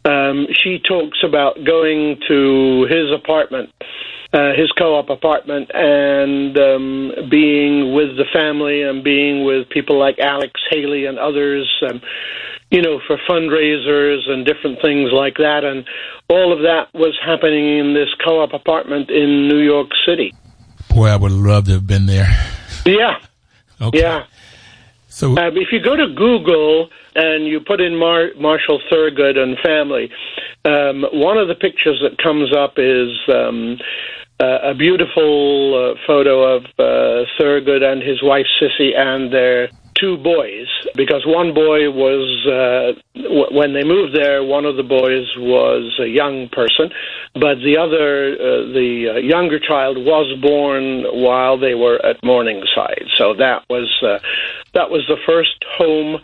um, 0.05 0.46
she 0.62 0.79
talks 0.79 1.18
about 1.24 1.64
going 1.64 2.20
to 2.29 2.87
his 2.88 3.12
apartment. 3.12 3.70
Uh, 4.33 4.50
his 4.57 4.72
co-op 4.72 5.11
apartment 5.11 5.70
and 5.72 6.59
um, 6.59 7.12
being 7.31 7.94
with 7.94 8.16
the 8.16 8.24
family 8.33 8.83
and 8.83 9.05
being 9.05 9.44
with 9.44 9.68
people 9.68 9.96
like 9.96 10.18
Alex 10.18 10.61
Haley 10.70 11.07
and 11.07 11.20
others 11.20 11.70
um, 11.88 12.03
you 12.75 12.83
know, 12.83 13.01
for 13.07 13.17
fundraisers 13.29 14.29
and 14.29 14.45
different 14.45 14.83
things 14.83 15.11
like 15.13 15.37
that. 15.37 15.63
And 15.63 15.87
all 16.29 16.53
of 16.53 16.59
that 16.63 16.93
was 16.93 17.17
happening 17.25 17.79
in 17.79 17.95
this 17.95 18.09
co 18.25 18.43
op 18.43 18.53
apartment 18.53 19.11
in 19.11 19.47
New 19.47 19.61
York 19.61 19.91
City. 20.05 20.35
Boy, 20.91 21.07
I 21.07 21.15
would 21.15 21.31
love 21.31 21.67
to 21.67 21.75
have 21.75 21.87
been 21.87 22.07
there. 22.07 22.27
Yeah. 22.85 23.21
Okay. 23.81 24.01
Yeah. 24.01 24.25
So 25.07 25.39
uh, 25.39 25.51
if 25.55 25.69
you 25.71 25.81
go 25.81 25.95
to 25.95 26.09
Google 26.17 26.91
and 27.15 27.47
you 27.47 27.61
put 27.61 27.81
in 27.81 27.97
Mar- 27.97 28.35
Marshall 28.37 28.81
Thurgood 28.91 29.39
and 29.39 29.57
family, 29.61 30.11
um, 30.65 31.05
one 31.13 31.39
of 31.39 31.47
the 31.47 31.55
pictures 31.55 32.03
that 32.03 32.19
comes 32.19 32.53
up 32.53 32.75
is 32.77 33.11
um, 33.33 33.79
uh, 34.41 34.71
a 34.71 34.75
beautiful 34.75 35.95
uh, 35.95 36.07
photo 36.09 36.57
of 36.57 36.65
uh, 36.79 37.25
Thurgood 37.39 37.85
and 37.85 38.03
his 38.03 38.21
wife 38.21 38.47
Sissy 38.61 38.97
and 38.97 39.33
their 39.33 39.69
two 40.05 40.17
boys 40.19 40.67
because 40.95 41.25
one 41.27 41.55
boy 41.55 41.90
was 41.90 42.27
uh, 42.47 43.21
w- 43.21 43.59
when 43.59 43.73
they 43.73 43.85
moved 43.85 44.14
there 44.14 44.45
one 44.45 44.64
of 44.64 44.77
the 44.77 44.83
boys 44.83 45.27
was 45.38 45.99
a 46.01 46.07
young 46.07 46.49
person 46.51 46.90
but 47.35 47.57
the 47.64 47.77
other 47.79 48.35
uh, 48.35 48.73
the 48.73 49.14
uh, 49.14 49.19
younger 49.19 49.59
child 49.59 49.97
was 49.99 50.27
born 50.40 51.05
while 51.11 51.59
they 51.59 51.75
were 51.75 51.99
at 52.05 52.23
Morningside. 52.23 53.07
So 53.14 53.35
that 53.35 53.64
was 53.69 53.90
uh, 54.03 54.19
that 54.75 54.90
was 54.90 55.05
the 55.09 55.17
first 55.27 55.64
home 55.77 56.21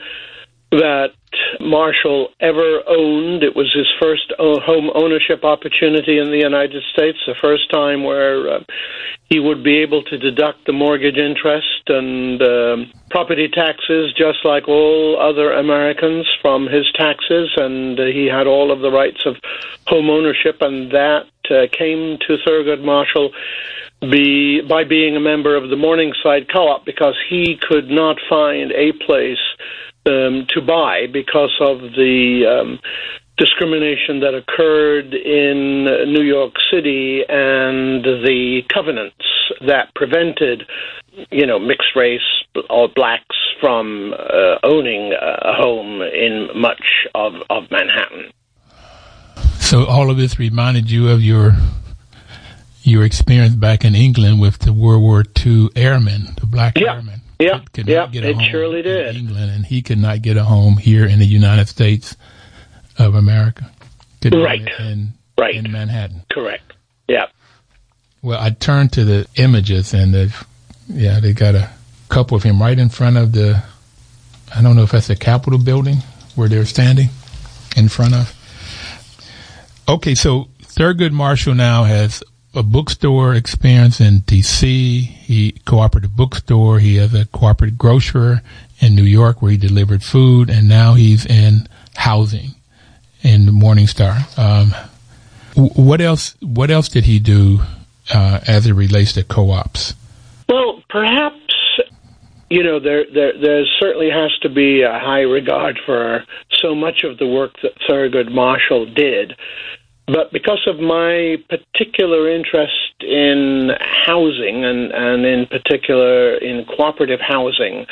that 0.71 1.11
Marshall 1.59 2.29
ever 2.41 2.83
owned. 2.87 3.43
It 3.43 3.57
was 3.57 3.73
his 3.75 3.89
first 4.01 4.33
home 4.39 4.91
ownership 4.95 5.45
opportunity 5.45 6.19
in 6.19 6.31
the 6.31 6.39
United 6.39 6.83
States, 6.93 7.19
the 7.27 7.35
first 7.41 7.71
time 7.71 8.05
where 8.05 8.49
uh, 8.49 8.61
he 9.29 9.41
would 9.41 9.65
be 9.65 9.79
able 9.79 10.03
to 10.05 10.19
deduct 10.19 10.67
the 10.67 10.73
mortgage 10.73 11.17
interest 11.17 11.83
and 11.89 12.43
um, 12.43 12.93
property 13.11 13.49
taxes 13.49 14.13
just 14.17 14.45
like 14.45 14.69
all 14.69 15.19
other 15.21 15.53
Americans 15.53 16.27
from 16.41 16.67
his 16.67 16.91
taxes, 16.95 17.51
and 17.57 17.99
uh, 17.99 18.05
he 18.07 18.27
had 18.27 18.47
all 18.47 18.71
of 18.71 18.81
the 18.81 18.91
rights 18.91 19.27
of 19.27 19.37
home 19.87 20.09
ownership, 20.09 20.59
and 20.61 20.93
that 20.93 21.27
uh, 21.51 21.67
came 21.77 22.19
to 22.27 22.39
Thurgood 22.47 22.83
Marshall 22.85 23.33
be, 24.01 24.63
by 24.63 24.85
being 24.85 25.17
a 25.17 25.21
member 25.21 25.57
of 25.57 25.69
the 25.69 25.77
Morningside 25.77 26.49
Co-op 26.51 26.87
because 26.87 27.15
he 27.29 27.59
could 27.61 27.91
not 27.91 28.17
find 28.29 28.73
a 28.73 28.93
place 28.93 29.39
um, 30.07 30.47
to 30.49 30.61
buy 30.61 31.07
because 31.13 31.55
of 31.61 31.81
the 31.81 32.45
um, 32.47 32.79
discrimination 33.37 34.21
that 34.21 34.35
occurred 34.35 35.15
in 35.15 35.85
New 36.13 36.23
York 36.23 36.55
City 36.73 37.23
and 37.29 38.05
the 38.05 38.63
covenants 38.73 39.25
that 39.67 39.95
prevented 39.95 40.65
you 41.31 41.47
know, 41.47 41.59
mixed 41.59 41.97
race 41.97 42.21
or 42.69 42.89
blacks 42.89 43.37
from 43.61 44.15
uh, 44.15 44.59
owning 44.63 45.13
a 45.13 45.55
home 45.55 46.03
in 46.03 46.49
much 46.55 47.07
of, 47.15 47.35
of 47.51 47.71
Manhattan. 47.71 48.33
So 49.59 49.85
all 49.85 50.11
of 50.11 50.17
this 50.17 50.39
reminded 50.39 50.91
you 50.91 51.09
of 51.09 51.23
your 51.23 51.57
your 52.83 53.05
experience 53.05 53.55
back 53.55 53.85
in 53.85 53.95
England 53.95 54.41
with 54.41 54.61
the 54.61 54.73
World 54.73 55.03
War 55.03 55.23
II 55.45 55.69
airmen, 55.77 56.35
the 56.41 56.47
black 56.47 56.79
yeah. 56.79 56.95
airmen. 56.95 57.21
Yeah, 57.41 57.61
could, 57.73 57.89
yeah, 57.89 58.09
it 58.13 58.51
surely 58.51 58.83
did. 58.83 59.17
England, 59.17 59.51
and 59.51 59.65
he 59.65 59.81
could 59.81 59.99
not 59.99 60.21
get 60.21 60.37
a 60.37 60.45
home 60.45 60.77
here 60.77 61.07
in 61.07 61.19
the 61.19 61.27
United 61.27 61.69
States 61.69 62.17
of 62.99 63.15
America. 63.15 63.71
Could 64.21 64.35
right. 64.35 64.69
In, 64.79 65.15
right. 65.39 65.55
In 65.55 65.73
Manhattan. 65.73 66.23
Correct. 66.31 66.75
Yeah. 67.09 67.27
Well, 68.23 68.39
I 68.39 68.51
turned 68.51 68.93
to 68.93 69.05
the 69.05 69.27
images, 69.37 69.95
and 69.95 70.13
the 70.13 70.47
yeah, 70.89 71.21
they 71.21 71.33
got 71.33 71.55
a 71.55 71.71
couple 72.11 72.37
of 72.37 72.43
him 72.43 72.61
right 72.61 72.79
in 72.79 72.91
front 72.91 73.17
of 73.17 73.33
the. 73.33 73.63
I 74.55 74.61
don't 74.61 74.77
know 74.77 74.83
if 74.83 74.91
that's 74.91 75.07
the 75.07 75.17
Capitol 75.17 75.59
building 75.59 75.99
where 76.35 76.49
they're 76.49 76.67
standing 76.67 77.09
in 77.77 77.89
front 77.89 78.15
of. 78.15 78.37
Okay, 79.89 80.15
so 80.15 80.49
Thurgood 80.63 81.13
Marshall 81.13 81.55
now 81.55 81.85
has 81.85 82.23
a 82.55 82.63
bookstore 82.63 83.35
experience 83.35 84.01
in 84.01 84.21
D.C. 84.21 85.01
He 85.01 85.53
cooperative 85.65 86.17
bookstore. 86.17 86.79
He 86.79 86.97
has 86.97 87.15
a 87.15 87.27
cooperative 87.27 87.79
grocer 87.79 88.43
in 88.81 88.95
New 88.95 89.05
York 89.05 89.41
where 89.41 89.53
he 89.53 89.57
delivered 89.57 90.03
food, 90.03 90.51
and 90.51 90.69
now 90.69 90.95
he's 90.95 91.27
in 91.27 91.69
housing 91.97 92.55
in 93.23 93.47
Morningstar. 93.47 94.39
Um, 94.39 94.75
what 95.55 96.01
else? 96.01 96.37
What 96.41 96.71
else 96.71 96.89
did 96.89 97.05
he 97.05 97.19
do 97.19 97.61
uh, 98.13 98.41
as 98.47 98.67
it 98.67 98.73
relates 98.73 99.13
to 99.13 99.25
co-ops? 99.25 99.95
Well, 100.49 100.83
perhaps 100.89 101.37
you 102.49 102.65
know 102.65 102.81
there, 102.81 103.05
there 103.13 103.33
there 103.41 103.65
certainly 103.79 104.11
has 104.11 104.37
to 104.43 104.49
be 104.49 104.83
a 104.83 104.99
high 104.99 105.23
regard 105.23 105.79
for 105.87 106.25
so 106.51 106.75
much 106.75 107.05
of 107.05 107.19
the 107.19 107.27
work 107.27 107.53
that 107.63 107.73
Thurgood 107.89 108.33
Marshall 108.33 108.87
did. 108.87 109.35
But 110.13 110.33
because 110.33 110.67
of 110.67 110.81
my 110.81 111.37
particular 111.49 112.29
interest 112.31 112.73
in 113.01 113.71
housing 113.81 114.65
and, 114.65 114.93
and 114.93 115.25
in 115.25 115.47
particular 115.47 116.37
in 116.37 116.65
cooperative 116.65 117.21
housing, 117.21 117.87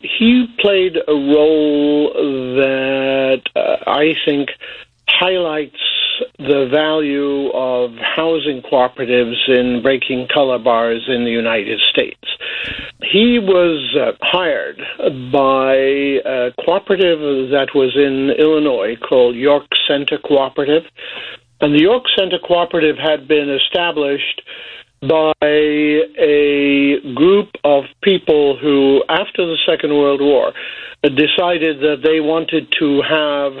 he 0.00 0.46
played 0.58 0.96
a 0.96 1.12
role 1.12 2.12
that 2.56 3.42
uh, 3.54 3.90
I 3.90 4.14
think 4.24 4.50
highlights 5.08 5.76
the 6.38 6.68
value 6.70 7.50
of 7.52 7.92
housing 7.96 8.62
cooperatives 8.62 9.48
in 9.48 9.82
breaking 9.82 10.28
color 10.32 10.58
bars 10.58 11.04
in 11.08 11.24
the 11.24 11.30
United 11.30 11.80
States. 11.80 12.20
He 13.02 13.38
was 13.38 13.94
uh, 13.96 14.12
hired 14.22 14.78
by 15.32 15.74
a 15.74 16.52
cooperative 16.64 17.50
that 17.50 17.68
was 17.74 17.94
in 17.96 18.30
Illinois 18.38 18.96
called 18.96 19.36
York 19.36 19.66
Center 19.86 20.18
Cooperative. 20.18 20.84
And 21.60 21.74
the 21.74 21.80
York 21.80 22.04
Center 22.16 22.38
Cooperative 22.38 22.96
had 22.98 23.26
been 23.26 23.50
established 23.50 24.42
by 25.00 25.32
a 25.42 27.00
group 27.14 27.48
of 27.64 27.84
people 28.02 28.56
who, 28.56 29.02
after 29.08 29.46
the 29.46 29.56
Second 29.66 29.96
World 29.96 30.20
War, 30.20 30.52
decided 31.02 31.80
that 31.80 32.00
they 32.02 32.20
wanted 32.20 32.72
to 32.78 33.02
have 33.02 33.52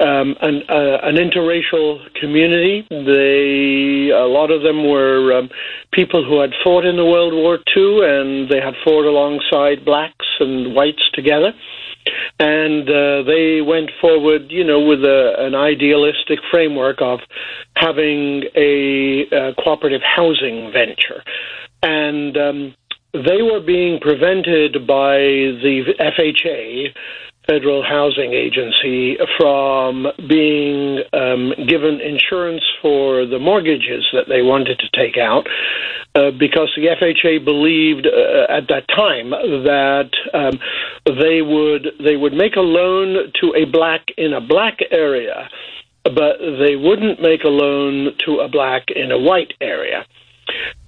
um, 0.00 0.34
an, 0.40 0.62
uh, 0.68 0.98
an, 1.02 1.16
interracial 1.16 2.00
community. 2.14 2.86
They, 2.88 4.10
a 4.10 4.26
lot 4.26 4.50
of 4.50 4.62
them 4.62 4.88
were 4.88 5.38
um, 5.38 5.50
people 5.92 6.24
who 6.24 6.40
had 6.40 6.52
fought 6.64 6.86
in 6.86 6.96
the 6.96 7.04
World 7.04 7.34
War 7.34 7.58
II, 7.76 8.00
and 8.02 8.48
they 8.48 8.60
had 8.60 8.74
fought 8.82 9.04
alongside 9.04 9.84
blacks 9.84 10.26
and 10.40 10.74
whites 10.74 11.02
together 11.12 11.52
and 12.38 12.88
uh, 12.88 13.22
they 13.22 13.60
went 13.60 13.90
forward, 14.00 14.50
you 14.50 14.64
know, 14.64 14.80
with 14.80 15.04
a, 15.04 15.34
an 15.38 15.54
idealistic 15.54 16.38
framework 16.50 17.00
of 17.00 17.20
having 17.76 18.44
a, 18.54 19.26
a 19.30 19.54
cooperative 19.62 20.02
housing 20.02 20.72
venture, 20.72 21.22
and 21.82 22.36
um, 22.36 22.74
they 23.12 23.42
were 23.42 23.60
being 23.60 24.00
prevented 24.00 24.86
by 24.86 25.18
the 25.18 25.94
FHA 25.98 26.94
Federal 27.50 27.82
Housing 27.82 28.32
Agency 28.32 29.18
from 29.36 30.06
being 30.28 31.02
um, 31.12 31.52
given 31.66 32.00
insurance 32.00 32.62
for 32.80 33.26
the 33.26 33.40
mortgages 33.40 34.06
that 34.12 34.28
they 34.28 34.40
wanted 34.40 34.78
to 34.78 34.88
take 34.96 35.16
out 35.18 35.48
uh, 36.14 36.30
because 36.30 36.70
the 36.76 36.86
FHA 36.86 37.44
believed 37.44 38.06
uh, 38.06 38.52
at 38.52 38.68
that 38.68 38.86
time 38.86 39.30
that 39.30 40.10
um, 40.32 40.60
they 41.18 41.42
would 41.42 41.88
they 41.98 42.16
would 42.16 42.34
make 42.34 42.54
a 42.54 42.60
loan 42.60 43.32
to 43.40 43.52
a 43.56 43.64
black 43.64 44.06
in 44.16 44.32
a 44.32 44.40
black 44.40 44.78
area, 44.92 45.48
but 46.04 46.38
they 46.38 46.76
wouldn't 46.76 47.20
make 47.20 47.42
a 47.42 47.48
loan 47.48 48.14
to 48.26 48.38
a 48.38 48.48
black 48.48 48.84
in 48.94 49.10
a 49.10 49.18
white 49.18 49.54
area 49.60 50.06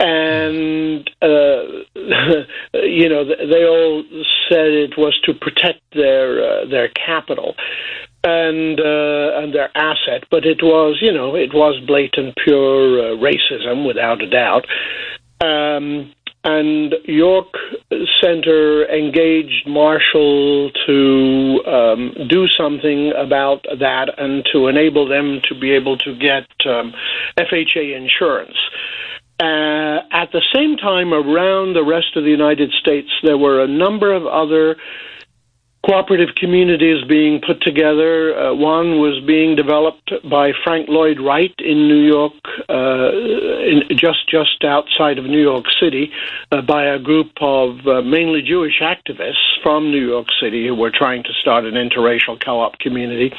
and 0.01 1.09
uh, 1.21 1.63
you 2.75 3.09
know 3.09 3.25
they 3.25 3.65
all 3.65 4.05
said 4.49 4.69
it 4.69 4.97
was 4.99 5.19
to 5.25 5.35
protect 5.35 5.81
their 5.95 6.43
uh, 6.43 6.67
their 6.69 6.89
capital 6.89 7.55
and 8.25 8.79
uh, 8.81 9.39
and 9.39 9.55
their 9.55 9.71
asset, 9.77 10.25
but 10.31 10.45
it 10.45 10.63
was 10.63 10.99
you 11.01 11.13
know 11.13 11.35
it 11.35 11.53
was 11.53 11.81
blatant 11.87 12.37
pure 12.45 13.01
uh, 13.01 13.17
racism 13.17 13.87
without 13.87 14.23
a 14.23 14.31
doubt. 14.31 14.67
Um, 15.41 16.13
and 16.45 16.95
York 17.05 17.55
Center 18.21 18.85
engaged 18.89 19.67
Marshall 19.67 20.71
to 20.87 21.61
um, 21.67 22.15
do 22.29 22.49
something 22.49 23.13
about 23.17 23.65
that 23.79 24.11
and 24.19 24.45
to 24.53 24.67
enable 24.67 25.09
them 25.09 25.41
to 25.45 25.59
be 25.59 25.71
able 25.71 25.97
to 25.99 26.17
get 26.19 26.47
um, 26.67 26.93
FHA 27.39 27.97
insurance. 27.97 28.57
Uh, 29.43 29.99
at 30.13 30.31
the 30.31 30.43
same 30.55 30.77
time, 30.77 31.13
around 31.13 31.75
the 31.75 31.83
rest 31.83 32.15
of 32.15 32.23
the 32.23 32.31
United 32.31 32.71
States, 32.81 33.09
there 33.25 33.37
were 33.37 33.61
a 33.61 33.67
number 33.67 34.15
of 34.15 34.25
other 34.25 34.77
cooperative 35.85 36.37
communities 36.37 37.03
being 37.09 37.41
put 37.45 37.61
together. 37.61 38.39
Uh, 38.39 38.55
one 38.55 39.01
was 39.01 39.21
being 39.27 39.57
developed 39.57 40.13
by 40.31 40.53
Frank 40.63 40.89
Lloyd 40.89 41.19
Wright 41.19 41.53
in 41.59 41.89
New 41.89 42.05
York, 42.07 42.35
uh, 42.69 43.11
in, 43.67 43.83
just 43.97 44.29
just 44.29 44.63
outside 44.63 45.19
of 45.19 45.25
New 45.25 45.43
York 45.43 45.65
City, 45.81 46.13
uh, 46.53 46.63
by 46.63 46.85
a 46.85 47.01
group 47.01 47.33
of 47.41 47.85
uh, 47.89 48.01
mainly 48.03 48.43
Jewish 48.43 48.81
activists 48.81 49.59
from 49.61 49.91
New 49.91 50.07
York 50.07 50.29
City 50.41 50.69
who 50.69 50.77
were 50.77 50.93
trying 50.93 51.25
to 51.25 51.33
start 51.41 51.65
an 51.65 51.75
interracial 51.75 52.39
co-op 52.41 52.79
community. 52.79 53.35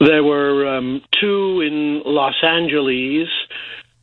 There 0.00 0.24
were 0.24 0.66
um, 0.66 1.02
two 1.20 1.60
in 1.60 2.02
Los 2.06 2.42
Angeles 2.42 3.28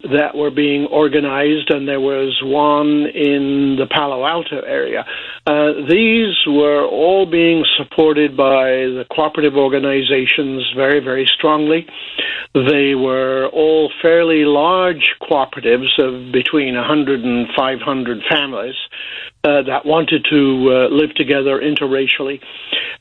that 0.04 0.36
were 0.36 0.52
being 0.52 0.86
organized, 0.86 1.72
and 1.72 1.88
there 1.88 2.02
was 2.02 2.40
one 2.44 3.08
in 3.08 3.78
the 3.80 3.88
Palo 3.90 4.26
Alto 4.26 4.62
area. 4.62 5.06
Uh, 5.48 5.72
these 5.90 6.36
were 6.48 6.86
all 6.86 7.26
being 7.26 7.64
supported 7.78 8.38
by 8.38 8.92
the 8.92 9.06
cooperative 9.10 9.56
organizations 9.56 10.72
very, 10.76 11.00
very 11.00 11.26
strongly. 11.26 11.88
They 12.54 12.94
were 12.94 13.48
all 13.48 13.92
fairly 14.02 14.46
large 14.46 15.16
cooperatives 15.22 15.98
of 15.98 16.32
between 16.32 16.76
100 16.76 17.24
and 17.24 17.48
500 17.56 18.24
families. 18.30 18.76
Uh, 19.44 19.62
that 19.62 19.86
wanted 19.86 20.26
to 20.30 20.72
uh, 20.72 20.88
live 20.90 21.14
together 21.14 21.60
interracially. 21.60 22.42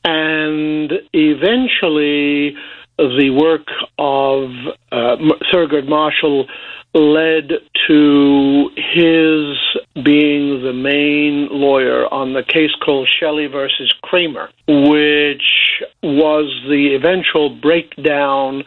And 0.04 0.92
eventually, 1.12 2.54
the 2.98 3.30
work 3.30 3.66
of 3.98 4.50
uh, 4.92 5.16
Thurgood 5.52 5.88
Marshall 5.88 6.46
led 6.94 7.50
to 7.88 8.70
his 8.76 10.04
being 10.04 10.62
the 10.62 10.72
main 10.72 11.48
lawyer 11.50 12.12
on 12.12 12.32
the 12.32 12.42
case 12.42 12.70
called 12.84 13.08
Shelley 13.08 13.46
versus 13.46 13.92
Kraemer, 14.04 14.48
which 14.68 15.82
was 16.02 16.46
the 16.68 16.94
eventual 16.94 17.50
breakdown 17.50 18.64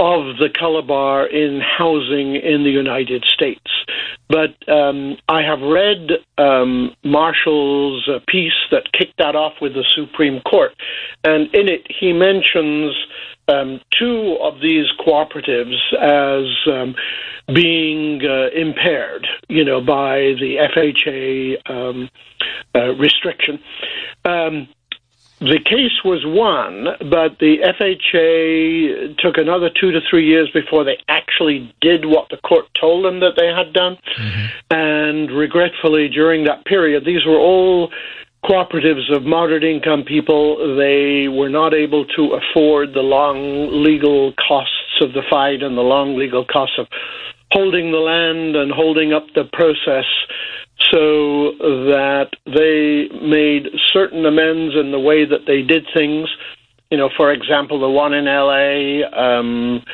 of 0.00 0.38
the 0.38 0.48
color 0.58 0.80
bar 0.80 1.26
in 1.26 1.60
housing 1.60 2.34
in 2.34 2.64
the 2.64 2.70
United 2.70 3.22
States. 3.24 3.70
But 4.30 4.56
um, 4.66 5.18
I 5.28 5.42
have 5.42 5.60
read 5.60 6.12
um, 6.38 6.94
Marshall's 7.04 8.08
uh, 8.08 8.20
piece 8.26 8.56
that 8.70 8.90
kicked 8.92 9.18
that 9.18 9.36
off 9.36 9.54
with 9.60 9.74
the 9.74 9.84
Supreme 9.94 10.40
Court, 10.40 10.72
and 11.22 11.54
in 11.54 11.68
it 11.68 11.86
he 11.90 12.14
mentions 12.14 12.96
um, 13.50 13.80
two 13.98 14.38
of 14.40 14.60
these 14.60 14.86
cooperatives 15.04 15.76
as 16.00 16.72
um, 16.72 16.94
being 17.54 18.20
uh, 18.24 18.48
impaired, 18.54 19.26
you 19.48 19.64
know, 19.64 19.80
by 19.80 20.34
the 20.40 20.56
FHA 20.74 21.70
um, 21.70 22.10
uh, 22.74 22.94
restriction. 22.94 23.58
Um, 24.24 24.68
the 25.40 25.58
case 25.58 26.04
was 26.04 26.20
won, 26.26 26.84
but 27.10 27.38
the 27.38 27.60
FHA 27.64 29.16
took 29.18 29.38
another 29.38 29.70
two 29.70 29.90
to 29.90 30.00
three 30.08 30.26
years 30.26 30.50
before 30.52 30.84
they 30.84 30.98
actually 31.08 31.74
did 31.80 32.04
what 32.04 32.28
the 32.28 32.36
court 32.36 32.66
told 32.78 33.06
them 33.06 33.20
that 33.20 33.36
they 33.38 33.46
had 33.46 33.72
done. 33.72 33.96
Mm-hmm. 34.18 34.46
And 34.70 35.30
regretfully, 35.30 36.10
during 36.10 36.44
that 36.44 36.66
period, 36.66 37.06
these 37.06 37.24
were 37.24 37.38
all 37.38 37.90
cooperatives 38.44 39.14
of 39.14 39.24
moderate 39.24 39.64
income 39.64 40.04
people. 40.04 40.76
They 40.76 41.28
were 41.28 41.48
not 41.48 41.74
able 41.74 42.04
to 42.16 42.38
afford 42.38 42.94
the 42.94 43.02
long 43.02 43.82
legal 43.84 44.32
costs 44.34 45.00
of 45.00 45.12
the 45.12 45.22
fight 45.28 45.62
and 45.62 45.76
the 45.76 45.82
long 45.82 46.16
legal 46.16 46.44
costs 46.44 46.78
of 46.78 46.86
holding 47.52 47.90
the 47.90 47.98
land 47.98 48.56
and 48.56 48.70
holding 48.70 49.12
up 49.12 49.26
the 49.34 49.44
process 49.52 50.04
so 50.90 51.52
that 51.90 52.30
they 52.46 53.08
made 53.20 53.66
certain 53.92 54.24
amends 54.24 54.74
in 54.76 54.92
the 54.92 55.00
way 55.00 55.24
that 55.24 55.46
they 55.46 55.62
did 55.62 55.84
things. 55.94 56.28
You 56.90 56.98
know, 56.98 57.10
for 57.16 57.32
example, 57.32 57.80
the 57.80 57.88
one 57.88 58.14
in 58.14 58.24
LA 58.24 59.06
um, 59.16 59.84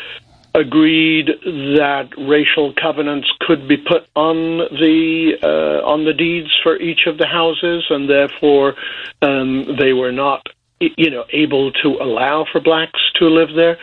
agreed 0.57 1.27
that 1.45 2.09
racial 2.17 2.73
covenants 2.73 3.29
could 3.41 3.69
be 3.69 3.77
put 3.77 4.09
on 4.17 4.59
the 4.59 5.37
uh, 5.43 5.87
on 5.87 6.05
the 6.05 6.15
deeds 6.15 6.51
for 6.63 6.77
each 6.81 7.07
of 7.07 7.19
the 7.19 7.27
houses, 7.27 7.85
and 7.91 8.09
therefore 8.09 8.75
um, 9.23 9.77
they 9.79 9.93
were 9.93 10.13
not, 10.13 10.47
you 10.81 11.11
know, 11.11 11.25
able 11.31 11.73
to 11.73 11.89
allow 12.01 12.47
for 12.51 12.61
blacks 12.61 13.01
to 13.17 13.27
live 13.27 13.55
there. 13.55 13.79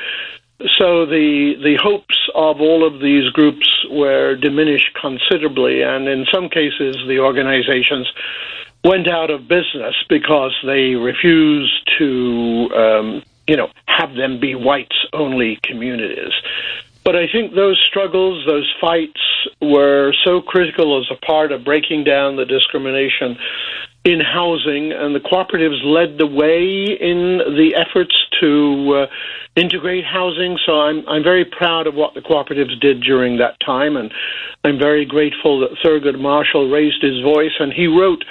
So 0.80 1.05
the 1.05 1.53
the 1.61 1.78
hopes 1.82 2.17
of 2.34 2.59
all 2.59 2.86
of 2.88 3.01
these 3.01 3.30
groups 3.30 3.86
were 3.91 4.36
diminished 4.36 4.97
considerably, 4.99 5.82
and 5.84 6.07
in 6.07 6.26
some 6.34 6.49
cases, 6.49 6.97
the 7.07 7.19
organizations 7.19 8.11
went 8.84 9.07
out 9.07 9.30
of 9.30 9.47
business 9.47 9.95
because 10.09 10.53
they 10.65 10.95
refused 10.95 11.89
to, 11.97 12.69
um, 12.76 13.24
you 13.48 13.58
know, 13.58 13.70
have 13.88 14.16
them 14.16 14.39
be 14.39 14.56
whites 14.56 15.06
only 15.14 15.60
communities. 15.64 16.34
But 17.04 17.18
I 17.18 17.28
think 17.28 17.54
those 17.54 17.84
struggles, 17.86 18.46
those 18.48 18.72
fights, 18.80 19.20
were 19.62 20.14
so 20.24 20.41
critical 20.41 21.00
as 21.00 21.06
a 21.12 21.26
part 21.26 21.52
of 21.52 21.66
breaking 21.66 22.06
down 22.06 22.38
the 22.38 22.46
discrimination 22.46 23.38
in 24.06 24.20
housing, 24.20 24.91
and 24.91 25.16
the 25.16 25.20
cooperatives 25.20 25.84
led 25.84 26.18
the 26.18 26.28
way 26.28 26.98
in 27.00 27.39
the 27.39 27.76
efforts 27.76 28.16
to 28.41 29.04
uh, 29.04 29.08
integrate 29.56 30.06
housing. 30.06 30.58
So 30.66 30.82
I'm 30.82 31.08
I'm 31.08 31.24
very 31.24 31.46
proud 31.46 31.88
of 31.88 31.96
what 31.96 32.14
the 32.14 32.22
cooperatives 32.22 32.80
did 32.80 33.02
during 33.02 33.38
that 33.38 33.60
time, 33.60 33.96
and 33.96 34.12
I'm 34.64 34.78
very 34.78 35.06
grateful 35.06 35.60
that 35.62 35.78
Thurgood 35.84 36.20
Marshall 36.20 36.70
raised 36.70 37.02
his 37.02 37.22
voice 37.22 37.54
and 37.60 37.72
he 37.72 37.88
wrote 37.88 38.24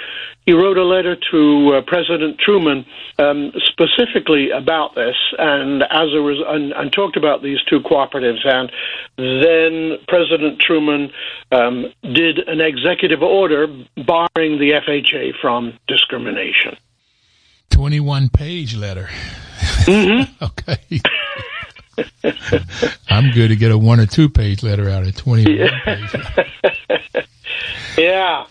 he 0.45 0.53
wrote 0.53 0.77
a 0.77 0.83
letter 0.83 1.15
to 1.31 1.73
uh, 1.75 1.81
President 1.87 2.37
Truman 2.39 2.85
um, 3.17 3.51
specifically 3.71 4.49
about 4.51 4.93
this, 4.95 5.15
and 5.37 5.83
as 5.83 6.13
a 6.13 6.21
res- 6.21 6.43
and, 6.45 6.73
and, 6.73 6.91
talked 6.91 7.15
about 7.15 7.41
these 7.41 7.59
two 7.69 7.79
cooperatives. 7.79 8.45
And 8.45 8.71
then 9.17 9.99
President 10.07 10.59
Truman 10.59 11.11
um, 11.51 11.85
did 12.01 12.39
an 12.39 12.59
executive 12.59 13.21
order 13.21 13.67
barring 13.95 14.59
the 14.59 14.81
FHA 14.85 15.39
from 15.41 15.79
discrimination. 15.87 16.75
Twenty-one 17.69 18.29
page 18.29 18.75
letter. 18.75 19.09
Mm-hmm. 19.85 20.43
okay. 20.45 21.01
I'm 23.09 23.31
good 23.31 23.49
to 23.49 23.55
get 23.55 23.71
a 23.71 23.77
one 23.77 23.99
or 23.99 24.07
two 24.07 24.27
page 24.27 24.61
letter 24.61 24.89
out 24.89 25.03
of 25.03 25.15
twenty-one 25.15 25.57
yeah. 25.57 25.79
page. 25.85 27.25
yeah 27.97 28.45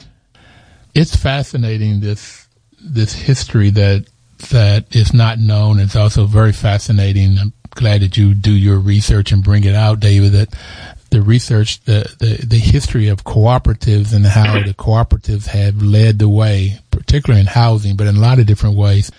it's 0.95 1.17
fascinating 1.17 2.01
this 2.01 2.47
this 2.81 3.13
history 3.13 3.71
that 3.71 4.07
that 4.51 4.95
is 4.95 5.15
not 5.15 5.39
known. 5.39 5.79
It's 5.79 5.97
also 5.97 6.27
very 6.27 6.53
fascinating. 6.53 7.39
I'm 7.39 7.53
glad 7.71 8.03
that 8.03 8.17
you 8.17 8.35
do 8.35 8.53
your 8.53 8.79
research 8.79 9.33
and 9.33 9.43
bring 9.43 9.65
it 9.65 9.75
out, 9.75 10.01
David. 10.01 10.33
That 10.33 10.55
the 11.11 11.23
research, 11.23 11.81
the 11.85 12.13
the, 12.19 12.47
the 12.47 12.59
history 12.59 13.09
of 13.09 13.25
cooperatives 13.25 14.15
and 14.15 14.27
how 14.27 14.63
the 14.63 14.75
cooperatives 14.75 15.47
have 15.47 15.83
led 15.83 16.19
the 16.19 16.29
way, 16.29 16.79
particularly 16.91 17.41
in 17.41 17.47
housing, 17.47 17.97
but 17.97 18.07
in 18.07 18.17
a 18.17 18.21
lot 18.21 18.39
of 18.39 18.47
different 18.47 18.77
ways, 18.77 19.11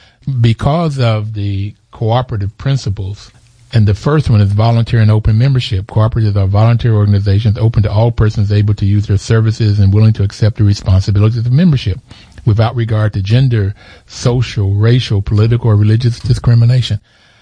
because 0.42 1.00
of 1.00 1.34
the 1.34 1.76
cooperative 1.92 2.58
principles 2.58 3.32
and 3.74 3.88
the 3.88 3.96
first 3.96 4.30
one 4.30 4.40
is 4.40 4.54
volunteer 4.54 5.02
and 5.02 5.10
open 5.10 5.38
membership. 5.38 5.88
Cooperatives 5.88 6.36
are 6.36 6.46
volunteer 6.46 6.94
organizations 6.94 7.58
open 7.58 7.82
to 7.84 7.92
all 7.92 8.12
persons 8.12 8.52
able 8.52 8.76
to 8.76 8.86
use 8.86 9.08
their 9.08 9.18
services 9.18 9.80
and 9.80 9.92
willing 9.92 10.14
to 10.14 10.24
accept 10.24 10.58
the 10.58 10.64
responsibilities 10.64 11.46
of 11.46 11.52
membership 11.52 11.98
without 12.46 12.76
regard 12.76 13.14
to 13.14 13.22
gender, 13.22 13.74
social, 14.06 14.76
racial, 14.76 15.24
political, 15.24 15.70
or 15.70 15.76
religious 15.76 16.20
discrimination. 16.20 17.00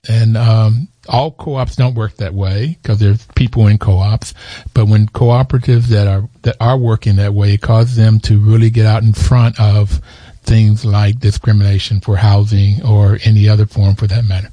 And 0.07 0.37
um, 0.37 0.87
all 1.09 1.31
co-ops 1.31 1.75
don't 1.75 1.95
work 1.95 2.15
that 2.17 2.33
way 2.33 2.77
because 2.81 2.99
there's 2.99 3.27
people 3.35 3.67
in 3.67 3.77
co-ops. 3.77 4.33
But 4.73 4.87
when 4.87 5.07
cooperatives 5.07 5.87
that 5.87 6.07
are 6.07 6.29
that 6.43 6.55
are 6.59 6.77
working 6.77 7.17
that 7.17 7.33
way, 7.33 7.53
it 7.53 7.61
causes 7.61 7.97
them 7.97 8.19
to 8.21 8.39
really 8.39 8.69
get 8.69 8.85
out 8.85 9.03
in 9.03 9.13
front 9.13 9.59
of 9.59 10.01
things 10.43 10.85
like 10.85 11.19
discrimination 11.19 11.99
for 11.99 12.15
housing 12.15 12.83
or 12.83 13.19
any 13.23 13.47
other 13.47 13.65
form 13.65 13.95
for 13.95 14.07
that 14.07 14.25
matter. 14.25 14.49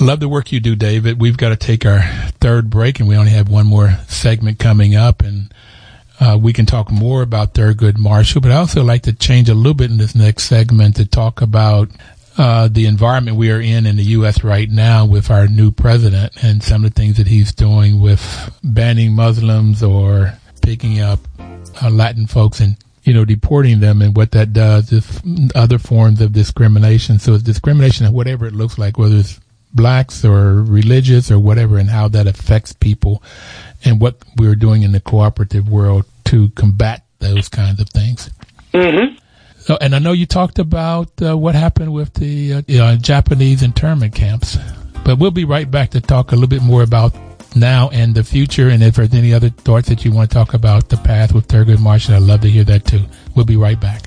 Love 0.00 0.20
the 0.20 0.28
work 0.28 0.50
you 0.50 0.58
do, 0.58 0.74
David. 0.74 1.20
We've 1.20 1.36
got 1.36 1.50
to 1.50 1.56
take 1.56 1.86
our 1.86 2.02
third 2.40 2.70
break, 2.70 2.98
and 2.98 3.08
we 3.08 3.16
only 3.16 3.30
have 3.30 3.48
one 3.48 3.66
more 3.66 3.98
segment 4.08 4.58
coming 4.58 4.94
up, 4.96 5.22
and 5.22 5.52
uh, 6.18 6.38
we 6.40 6.52
can 6.52 6.66
talk 6.66 6.90
more 6.90 7.22
about 7.22 7.54
Thurgood 7.54 7.98
Marshall. 7.98 8.40
But 8.40 8.52
I 8.52 8.56
also 8.56 8.82
like 8.82 9.02
to 9.02 9.12
change 9.12 9.48
a 9.48 9.54
little 9.54 9.74
bit 9.74 9.90
in 9.90 9.98
this 9.98 10.14
next 10.14 10.44
segment 10.44 10.96
to 10.96 11.06
talk 11.06 11.40
about 11.40 11.90
uh, 12.38 12.68
the 12.68 12.86
environment 12.86 13.36
we 13.36 13.50
are 13.50 13.60
in 13.60 13.86
in 13.86 13.96
the 13.96 14.04
U.S. 14.04 14.42
right 14.42 14.68
now 14.68 15.04
with 15.04 15.30
our 15.30 15.46
new 15.46 15.70
president 15.70 16.32
and 16.42 16.62
some 16.62 16.84
of 16.84 16.94
the 16.94 17.00
things 17.00 17.18
that 17.18 17.26
he's 17.26 17.52
doing 17.52 18.00
with 18.00 18.50
banning 18.64 19.14
Muslims 19.14 19.82
or 19.82 20.32
picking 20.62 21.00
up 21.00 21.20
uh, 21.82 21.90
Latin 21.90 22.26
folks 22.26 22.60
and 22.60 22.76
you 23.04 23.12
know, 23.12 23.24
deporting 23.24 23.80
them 23.80 24.00
and 24.00 24.16
what 24.16 24.30
that 24.30 24.52
does 24.52 24.92
is 24.92 25.20
other 25.54 25.78
forms 25.78 26.20
of 26.20 26.32
discrimination. 26.32 27.18
So 27.18 27.34
it's 27.34 27.42
discrimination, 27.42 28.10
whatever 28.12 28.46
it 28.46 28.54
looks 28.54 28.78
like, 28.78 28.96
whether 28.96 29.16
it's 29.16 29.40
blacks 29.74 30.24
or 30.24 30.62
religious 30.62 31.30
or 31.30 31.38
whatever 31.38 31.78
and 31.78 31.88
how 31.88 32.08
that 32.08 32.26
affects 32.26 32.72
people 32.72 33.22
and 33.84 34.00
what 34.00 34.16
we're 34.36 34.54
doing 34.54 34.82
in 34.82 34.92
the 34.92 35.00
cooperative 35.00 35.68
world 35.68 36.04
to 36.24 36.50
combat 36.50 37.04
those 37.18 37.48
kinds 37.48 37.80
of 37.80 37.88
things. 37.88 38.30
Mm-hmm. 38.72 39.16
So, 39.58 39.78
and 39.80 39.94
I 39.94 40.00
know 40.00 40.12
you 40.12 40.26
talked 40.26 40.58
about 40.58 41.10
uh, 41.22 41.36
what 41.38 41.54
happened 41.54 41.92
with 41.92 42.14
the 42.14 42.54
uh, 42.54 42.82
uh, 42.82 42.96
Japanese 42.96 43.62
internment 43.62 44.14
camps, 44.14 44.58
but 45.04 45.18
we'll 45.18 45.30
be 45.30 45.44
right 45.44 45.70
back 45.70 45.90
to 45.90 46.00
talk 46.00 46.32
a 46.32 46.34
little 46.34 46.48
bit 46.48 46.62
more 46.62 46.82
about 46.82 47.14
now 47.54 47.88
and 47.90 48.14
the 48.14 48.24
future. 48.24 48.68
And 48.68 48.82
if 48.82 48.96
there's 48.96 49.14
any 49.14 49.32
other 49.32 49.50
thoughts 49.50 49.88
that 49.88 50.04
you 50.04 50.10
want 50.10 50.30
to 50.30 50.34
talk 50.34 50.54
about 50.54 50.88
the 50.88 50.96
path 50.96 51.32
with 51.32 51.46
Thurgood 51.46 51.80
Marshall, 51.80 52.16
I'd 52.16 52.22
love 52.22 52.40
to 52.40 52.50
hear 52.50 52.64
that 52.64 52.86
too. 52.86 53.04
We'll 53.36 53.46
be 53.46 53.56
right 53.56 53.78
back. 53.78 54.02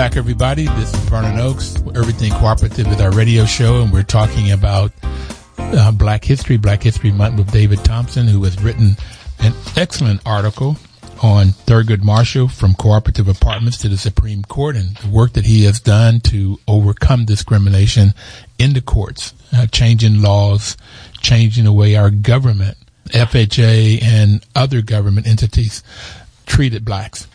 Back, 0.00 0.16
everybody. 0.16 0.64
This 0.64 0.94
is 0.94 1.00
Vernon 1.10 1.38
Oakes. 1.38 1.76
Everything 1.94 2.32
Cooperative 2.32 2.86
is 2.86 3.02
our 3.02 3.10
radio 3.12 3.44
show, 3.44 3.82
and 3.82 3.92
we're 3.92 4.02
talking 4.02 4.50
about 4.50 4.92
uh, 5.58 5.92
Black 5.92 6.24
History, 6.24 6.56
Black 6.56 6.82
History 6.82 7.12
Month 7.12 7.36
with 7.36 7.52
David 7.52 7.84
Thompson, 7.84 8.26
who 8.26 8.42
has 8.44 8.58
written 8.62 8.96
an 9.40 9.52
excellent 9.76 10.22
article 10.24 10.78
on 11.22 11.48
Thurgood 11.48 12.02
Marshall 12.02 12.48
from 12.48 12.72
cooperative 12.76 13.28
apartments 13.28 13.76
to 13.76 13.90
the 13.90 13.98
Supreme 13.98 14.42
Court 14.42 14.74
and 14.74 14.96
the 14.96 15.08
work 15.10 15.34
that 15.34 15.44
he 15.44 15.64
has 15.64 15.80
done 15.80 16.20
to 16.20 16.58
overcome 16.66 17.26
discrimination 17.26 18.14
in 18.58 18.72
the 18.72 18.80
courts, 18.80 19.34
uh, 19.52 19.66
changing 19.66 20.22
laws, 20.22 20.78
changing 21.20 21.64
the 21.64 21.72
way 21.72 21.94
our 21.94 22.08
government, 22.08 22.78
FHA, 23.08 24.02
and 24.02 24.46
other 24.56 24.80
government 24.80 25.26
entities 25.26 25.82
treated 26.46 26.86
blacks. 26.86 27.28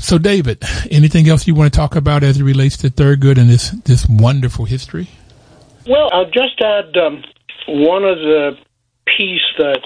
So, 0.00 0.16
David, 0.16 0.62
anything 0.90 1.28
else 1.28 1.46
you 1.46 1.54
want 1.54 1.72
to 1.72 1.76
talk 1.76 1.94
about 1.94 2.22
as 2.22 2.40
it 2.40 2.42
relates 2.42 2.78
to 2.78 2.88
Thurgood 2.88 3.38
and 3.38 3.50
this 3.50 3.70
this 3.70 4.06
wonderful 4.08 4.64
history? 4.64 5.08
Well, 5.86 6.08
I'll 6.12 6.30
just 6.30 6.60
add 6.60 6.96
um, 6.96 7.22
one 7.68 8.04
of 8.04 8.18
the 8.18 8.56
piece 9.16 9.46
that 9.58 9.80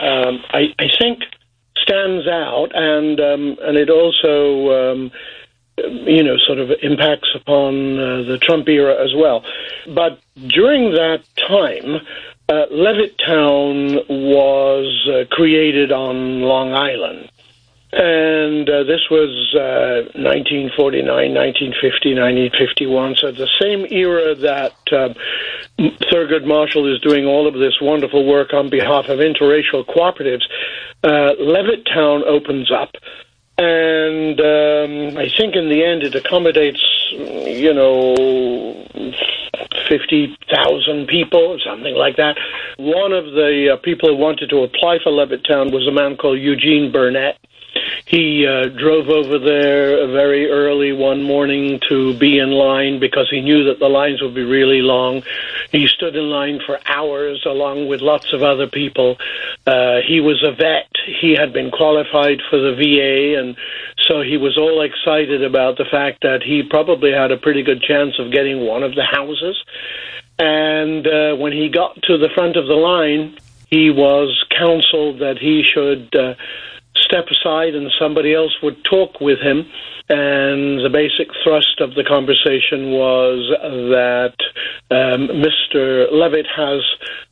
um, 0.00 0.42
I, 0.50 0.74
I, 0.78 0.86
think 0.98 1.20
stands 1.82 2.26
out, 2.26 2.70
and 2.74 3.20
um, 3.20 3.56
and 3.60 3.76
it 3.76 3.90
also 3.90 4.92
um, 4.92 5.10
you 5.76 6.22
know 6.22 6.38
sort 6.38 6.58
of 6.58 6.70
impacts 6.82 7.28
upon 7.34 7.98
uh, 7.98 8.22
the 8.22 8.38
Trump 8.40 8.68
era 8.68 9.02
as 9.04 9.14
well. 9.14 9.44
But 9.94 10.18
during 10.46 10.92
that 10.92 11.24
time, 11.36 11.96
uh, 12.48 12.66
Levittown 12.72 14.08
was 14.08 15.08
uh, 15.12 15.34
created 15.34 15.92
on 15.92 16.40
Long 16.40 16.72
Island 16.72 17.30
And 17.90 18.68
uh, 18.68 18.84
this 18.84 19.08
was 19.10 19.54
uh, 19.54 20.12
1949, 20.12 21.08
1950, 21.08 22.14
1951. 22.14 23.16
So 23.16 23.32
the 23.32 23.48
same 23.60 23.86
era 23.90 24.34
that 24.34 24.76
um, 24.92 25.14
Thurgood 26.12 26.44
Marshall 26.44 26.92
is 26.92 27.00
doing 27.00 27.24
all 27.24 27.46
of 27.46 27.54
this 27.54 27.80
wonderful 27.80 28.26
work 28.26 28.52
on 28.52 28.68
behalf 28.68 29.08
of 29.08 29.20
interracial 29.20 29.86
cooperatives, 29.86 30.44
uh, 31.02 31.32
Levittown 31.40 32.24
opens 32.24 32.70
up. 32.70 32.94
And 33.56 34.38
um, 34.38 35.18
I 35.18 35.28
think 35.36 35.56
in 35.56 35.68
the 35.68 35.82
end 35.82 36.02
it 36.02 36.14
accommodates, 36.14 36.84
you 37.10 37.72
know, 37.72 38.14
50,000 39.88 41.06
people, 41.06 41.58
something 41.64 41.94
like 41.94 42.16
that. 42.16 42.36
One 42.76 43.12
of 43.12 43.24
the 43.32 43.70
uh, 43.74 43.76
people 43.82 44.10
who 44.10 44.16
wanted 44.16 44.50
to 44.50 44.58
apply 44.58 44.98
for 45.02 45.10
Levittown 45.10 45.72
was 45.72 45.88
a 45.88 45.92
man 45.92 46.16
called 46.16 46.38
Eugene 46.38 46.92
Burnett. 46.92 47.38
He 48.06 48.46
uh, 48.46 48.68
drove 48.68 49.08
over 49.08 49.38
there 49.38 50.06
very 50.08 50.50
early 50.50 50.92
one 50.92 51.22
morning 51.22 51.78
to 51.88 52.16
be 52.18 52.38
in 52.38 52.50
line 52.50 53.00
because 53.00 53.28
he 53.30 53.42
knew 53.42 53.64
that 53.64 53.78
the 53.78 53.88
lines 53.88 54.22
would 54.22 54.34
be 54.34 54.44
really 54.44 54.80
long. 54.80 55.22
He 55.70 55.86
stood 55.86 56.16
in 56.16 56.30
line 56.30 56.60
for 56.64 56.80
hours 56.86 57.44
along 57.44 57.88
with 57.88 58.00
lots 58.00 58.32
of 58.32 58.42
other 58.42 58.66
people. 58.66 59.18
Uh, 59.66 60.00
he 60.06 60.20
was 60.20 60.42
a 60.42 60.52
vet. 60.52 60.88
He 61.20 61.34
had 61.34 61.52
been 61.52 61.70
qualified 61.70 62.38
for 62.48 62.58
the 62.58 62.74
VA, 62.74 63.38
and 63.38 63.56
so 64.06 64.22
he 64.22 64.38
was 64.38 64.56
all 64.56 64.80
excited 64.80 65.44
about 65.44 65.76
the 65.76 65.84
fact 65.84 66.22
that 66.22 66.42
he 66.42 66.62
probably 66.62 67.12
had 67.12 67.30
a 67.30 67.36
pretty 67.36 67.62
good 67.62 67.82
chance 67.82 68.18
of 68.18 68.32
getting 68.32 68.64
one 68.66 68.82
of 68.82 68.94
the 68.94 69.04
houses. 69.04 69.62
And 70.38 71.06
uh, 71.06 71.34
when 71.36 71.52
he 71.52 71.68
got 71.68 72.00
to 72.04 72.16
the 72.16 72.30
front 72.34 72.56
of 72.56 72.66
the 72.66 72.74
line, 72.74 73.36
he 73.68 73.90
was 73.90 74.46
counseled 74.56 75.18
that 75.18 75.36
he 75.38 75.62
should. 75.62 76.14
Uh, 76.16 76.34
step 77.02 77.26
aside 77.30 77.74
and 77.74 77.90
somebody 77.98 78.34
else 78.34 78.56
would 78.62 78.82
talk 78.84 79.20
with 79.20 79.38
him. 79.38 79.66
And 80.10 80.80
the 80.80 80.90
basic 80.90 81.28
thrust 81.44 81.80
of 81.80 81.94
the 81.94 82.04
conversation 82.04 82.92
was 82.92 83.44
that 83.92 84.36
um, 84.90 85.28
Mr. 85.28 86.10
Levitt 86.10 86.46
has 86.56 86.80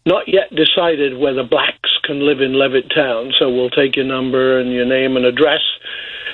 not 0.04 0.28
yet 0.28 0.54
decided 0.54 1.16
whether 1.16 1.42
blacks 1.42 1.90
can 2.04 2.20
live 2.20 2.40
in 2.40 2.52
Levitt 2.58 2.92
Town. 2.94 3.32
So 3.38 3.50
we'll 3.50 3.70
take 3.70 3.96
your 3.96 4.04
number 4.04 4.60
and 4.60 4.72
your 4.72 4.84
name 4.84 5.16
and 5.16 5.24
address, 5.24 5.62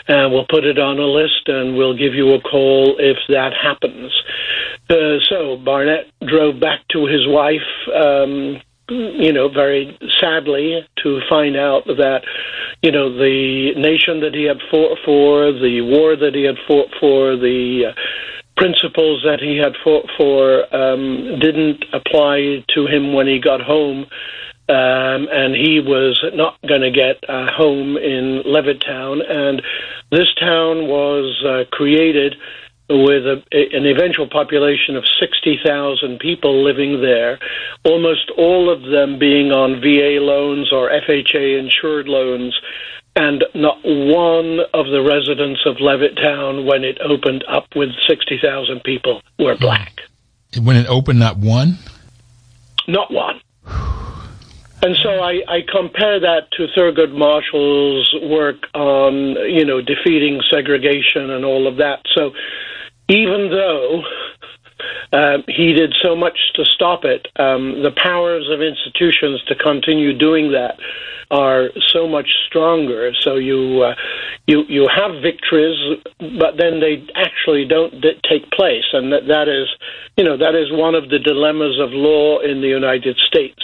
and 0.09 0.33
we'll 0.33 0.47
put 0.51 0.65
it 0.65 0.81
on 0.81 0.99
a 0.99 1.07
list, 1.07 1.47
and 1.47 1.77
we'll 1.77 1.97
give 1.97 2.15
you 2.15 2.35
a 2.35 2.41
call 2.41 2.97
if 2.99 3.19
that 3.29 3.53
happens. 3.55 4.13
Uh, 4.91 5.23
so 5.29 5.57
Burnett 5.57 6.11
drove 6.27 6.59
back 6.59 6.81
to 6.91 7.07
his 7.07 7.27
wife. 7.27 7.71
Um, 7.95 8.61
you 8.89 9.33
know, 9.33 9.49
very 9.49 9.97
sadly 10.21 10.87
to 11.03 11.21
find 11.29 11.57
out 11.57 11.87
that, 11.87 12.23
you 12.83 12.91
know, 12.91 13.13
the 13.13 13.73
nation 13.77 14.21
that 14.21 14.35
he 14.35 14.45
had 14.45 14.59
fought 14.71 14.99
for, 15.05 15.53
the 15.53 15.81
war 15.83 16.17
that 16.17 16.35
he 16.35 16.43
had 16.45 16.57
fought 16.67 16.89
for, 17.01 17.37
the 17.37 17.87
uh, 17.91 18.01
principles 18.57 19.23
that 19.25 19.41
he 19.41 19.57
had 19.57 19.75
fought 19.83 20.09
for 20.17 20.75
um, 20.75 21.39
didn't 21.39 21.85
apply 21.93 22.65
to 22.75 22.87
him 22.87 23.13
when 23.13 23.27
he 23.27 23.39
got 23.39 23.61
home. 23.61 24.07
Um, 24.69 25.29
and 25.33 25.55
he 25.55 25.81
was 25.81 26.25
not 26.35 26.57
going 26.67 26.83
to 26.83 26.91
get 26.91 27.19
a 27.29 27.53
home 27.53 27.97
in 27.97 28.43
Levittown. 28.47 29.21
And 29.29 29.61
this 30.11 30.33
town 30.39 30.87
was 30.87 31.43
uh, 31.45 31.65
created 31.71 32.37
with 32.89 33.25
a, 33.25 33.43
an 33.53 33.87
eventual 33.87 34.29
population 34.29 34.97
of 34.97 35.05
60,000 35.19 36.19
people 36.19 36.63
living 36.65 37.01
there, 37.01 37.39
almost 37.85 38.31
all 38.37 38.71
of 38.71 38.83
them 38.83 39.19
being 39.19 39.51
on 39.51 39.81
VA 39.81 40.21
loans 40.21 40.73
or 40.73 40.91
FHA 40.91 41.59
insured 41.59 42.09
loans, 42.09 42.59
and 43.15 43.45
not 43.55 43.79
one 43.85 44.61
of 44.73 44.87
the 44.87 45.03
residents 45.03 45.61
of 45.67 45.77
Levittown, 45.77 46.67
when 46.67 46.83
it 46.83 46.99
opened 47.01 47.45
up 47.49 47.67
with 47.77 47.91
60,000 48.09 48.83
people, 48.85 49.21
were 49.39 49.57
black. 49.57 50.01
When 50.61 50.77
it 50.77 50.87
opened, 50.89 51.19
not 51.19 51.39
one? 51.39 51.79
Not 52.89 53.11
one. 53.11 53.41
And 54.85 54.97
so 54.97 55.11
I, 55.11 55.43
I, 55.47 55.61
compare 55.71 56.19
that 56.19 56.51
to 56.57 56.67
Thurgood 56.77 57.13
Marshall's 57.13 58.13
work 58.21 58.67
on, 58.75 59.37
you 59.49 59.65
know, 59.65 59.81
defeating 59.81 60.41
segregation 60.51 61.31
and 61.31 61.45
all 61.45 61.69
of 61.69 61.77
that. 61.77 62.01
So 62.17 62.33
even 63.13 63.51
though 63.51 64.03
um, 65.13 65.45
he 65.47 65.75
did 65.75 65.95
so 66.03 66.17
much 66.17 66.39
to 66.55 66.65
stop 66.65 67.05
it, 67.05 67.29
um, 67.37 67.83
the 67.83 67.93
powers 67.95 68.49
of 68.51 68.63
institutions 68.63 69.43
to 69.49 69.55
continue 69.55 70.17
doing 70.17 70.53
that 70.53 70.79
are 71.31 71.71
so 71.89 72.09
much 72.09 72.29
stronger. 72.47 73.13
So 73.21 73.37
you 73.37 73.83
uh, 73.83 73.95
you 74.47 74.65
you 74.69 74.89
have 74.89 75.23
victories, 75.23 75.99
but 76.19 76.57
then 76.57 76.81
they 76.81 77.07
actually 77.15 77.67
don't 77.67 78.01
d- 78.01 78.21
take 78.29 78.51
place, 78.51 78.85
and 78.93 79.13
that, 79.13 79.27
that 79.29 79.49
is 79.49 79.69
you 80.17 80.25
know 80.25 80.37
that 80.37 80.55
is 80.55 80.73
one 80.73 80.95
of 80.95 81.11
the 81.11 81.19
dilemmas 81.19 81.79
of 81.79 81.91
law 81.93 82.41
in 82.41 82.61
the 82.61 82.69
United 82.69 83.17
States. 83.27 83.63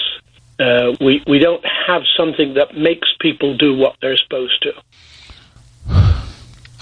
Uh, 0.61 0.93
we 1.01 1.23
we 1.27 1.39
don't 1.39 1.65
have 1.87 2.03
something 2.17 2.55
that 2.55 2.77
makes 2.77 3.09
people 3.21 3.57
do 3.57 3.75
what 3.75 3.97
they're 4.01 4.17
supposed 4.19 4.61
to. 4.63 4.73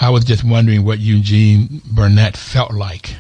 I 0.07 0.11
was 0.11 0.25
just 0.25 0.45
wondering 0.45 0.85
what 0.85 1.01
Eugene 1.01 1.83
Burnett 1.85 2.37
felt 2.37 2.73
like 2.73 3.17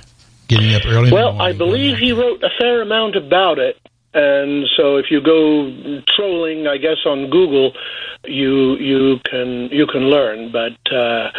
getting 0.47 0.72
up 0.72 0.82
early. 0.87 1.11
Well, 1.11 1.43
I 1.43 1.53
believe 1.53 1.99
he 1.99 2.12
wrote 2.12 2.45
a 2.45 2.51
fair 2.61 2.80
amount 2.80 3.16
about 3.16 3.59
it, 3.59 3.76
and 4.14 4.66
so 4.76 4.95
if 4.95 5.07
you 5.11 5.20
go 5.20 6.01
trolling, 6.16 6.68
I 6.68 6.76
guess 6.76 6.99
on 7.05 7.28
Google, 7.28 7.72
you 8.24 8.76
you 8.76 9.18
can 9.28 9.68
you 9.72 9.89
can 9.89 10.03
learn. 10.03 10.53
But 10.53 10.78
uh, 10.95 11.32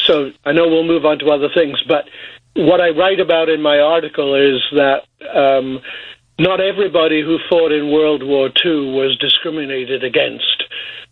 so 0.00 0.32
I 0.44 0.52
know 0.52 0.68
we'll 0.68 0.84
move 0.84 1.06
on 1.06 1.18
to 1.20 1.30
other 1.30 1.48
things, 1.48 1.82
but 1.88 2.04
what 2.52 2.82
I 2.82 2.90
write 2.90 3.20
about 3.20 3.48
in 3.48 3.62
my 3.62 3.78
article 3.78 4.34
is 4.34 4.60
that. 4.72 5.04
Um, 5.34 5.80
not 6.40 6.60
everybody 6.60 7.20
who 7.20 7.40
fought 7.50 7.72
in 7.72 7.90
World 7.90 8.22
War 8.22 8.46
II 8.64 8.92
was 8.92 9.18
discriminated 9.18 10.04
against. 10.04 10.62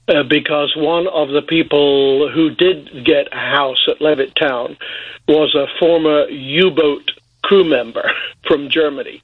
Uh, 0.09 0.23
because 0.23 0.73
one 0.77 1.09
of 1.09 1.31
the 1.31 1.43
people 1.43 2.31
who 2.33 2.51
did 2.51 3.05
get 3.05 3.27
a 3.33 3.37
house 3.37 3.89
at 3.89 3.99
Levittown 3.99 4.77
was 5.27 5.53
a 5.57 5.67
former 5.81 6.29
U-boat 6.29 7.11
crew 7.43 7.65
member 7.65 8.09
from 8.47 8.71
Germany. 8.71 9.23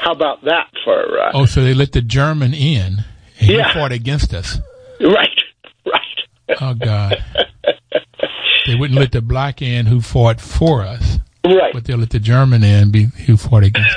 How 0.00 0.12
about 0.12 0.44
that 0.44 0.68
for? 0.84 1.18
Uh, 1.18 1.30
oh, 1.34 1.46
so 1.46 1.64
they 1.64 1.72
let 1.72 1.92
the 1.92 2.02
German 2.02 2.52
in. 2.52 3.04
He 3.36 3.56
yeah. 3.56 3.72
fought 3.72 3.92
against 3.92 4.34
us. 4.34 4.58
Right, 5.00 5.42
right. 5.86 6.58
Oh 6.60 6.74
God. 6.74 7.24
they 8.66 8.74
wouldn't 8.74 8.98
let 8.98 9.12
the 9.12 9.22
black 9.22 9.62
in 9.62 9.86
who 9.86 10.00
fought 10.00 10.40
for 10.40 10.82
us. 10.82 11.18
Right. 11.44 11.72
But 11.72 11.84
they'll 11.84 11.98
let 11.98 12.10
the 12.10 12.20
German 12.20 12.62
in 12.62 12.90
be 12.90 13.04
who 13.26 13.36
fought 13.36 13.64
against 13.64 13.96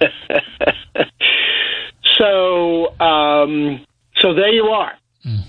us. 0.00 0.10
so, 2.18 2.98
um, 3.00 3.86
so 4.18 4.34
there 4.34 4.52
you 4.52 4.64
are. 4.64 4.92
Mm. 5.24 5.42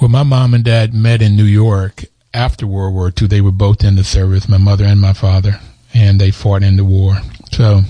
Well, 0.00 0.08
my 0.08 0.22
mom 0.22 0.54
and 0.54 0.64
dad 0.64 0.94
met 0.94 1.22
in 1.22 1.36
New 1.36 1.44
York 1.44 2.04
after 2.34 2.66
World 2.66 2.94
War 2.94 3.12
II. 3.20 3.28
They 3.28 3.40
were 3.40 3.52
both 3.52 3.84
in 3.84 3.94
the 3.94 4.04
service, 4.04 4.48
my 4.48 4.58
mother 4.58 4.84
and 4.84 5.00
my 5.00 5.12
father, 5.12 5.60
and 5.94 6.20
they 6.20 6.30
fought 6.30 6.62
in 6.62 6.76
the 6.76 6.84
war. 6.84 7.16
So 7.52 7.82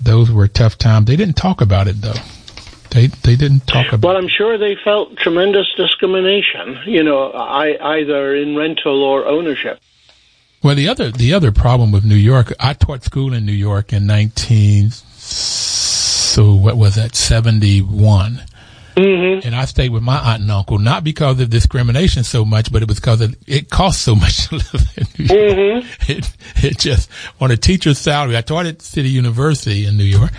those 0.00 0.30
were 0.30 0.48
tough 0.48 0.76
times. 0.76 1.06
They 1.06 1.16
didn't 1.16 1.36
talk 1.36 1.60
about 1.60 1.88
it 1.88 2.00
though. 2.00 2.20
They 2.90 3.06
they 3.06 3.36
didn't 3.36 3.66
talk 3.66 3.92
about. 3.92 4.06
Well, 4.06 4.16
I'm 4.16 4.28
sure 4.28 4.56
they 4.58 4.76
felt 4.84 5.16
tremendous 5.16 5.66
discrimination. 5.76 6.78
You 6.86 7.02
know, 7.02 7.32
I, 7.32 7.76
either 7.96 8.36
in 8.36 8.56
rental 8.56 9.02
or 9.02 9.26
ownership. 9.26 9.80
Well, 10.62 10.74
the 10.74 10.88
other 10.88 11.10
the 11.10 11.34
other 11.34 11.50
problem 11.52 11.90
with 11.90 12.04
New 12.04 12.14
York, 12.14 12.52
I 12.60 12.74
taught 12.74 13.02
school 13.02 13.32
in 13.32 13.44
New 13.44 13.52
York 13.52 13.92
in 13.92 14.06
19. 14.06 14.90
So 14.90 16.54
what 16.54 16.76
was 16.76 16.94
that? 16.94 17.16
71 17.16 18.42
Mm-hmm. 18.96 19.46
And 19.46 19.56
I 19.56 19.64
stayed 19.64 19.90
with 19.90 20.02
my 20.02 20.18
aunt 20.18 20.42
and 20.42 20.50
uncle, 20.50 20.78
not 20.78 21.02
because 21.02 21.40
of 21.40 21.50
discrimination 21.50 22.22
so 22.24 22.44
much, 22.44 22.72
but 22.72 22.82
it 22.82 22.88
was 22.88 23.00
because 23.00 23.20
it, 23.20 23.34
it 23.46 23.70
cost 23.70 24.02
so 24.02 24.14
much 24.24 24.48
to 24.48 24.56
live 24.56 24.92
in 24.96 25.06
New 25.18 25.34
York. 25.34 25.56
Mm-hmm. 25.56 26.12
It, 26.12 26.36
it 26.56 26.78
just, 26.78 27.10
on 27.40 27.50
a 27.50 27.56
teacher's 27.56 27.98
salary, 27.98 28.36
I 28.36 28.40
taught 28.40 28.66
at 28.66 28.82
City 28.82 29.08
University 29.08 29.86
in 29.86 29.96
New 29.96 30.04
York, 30.04 30.30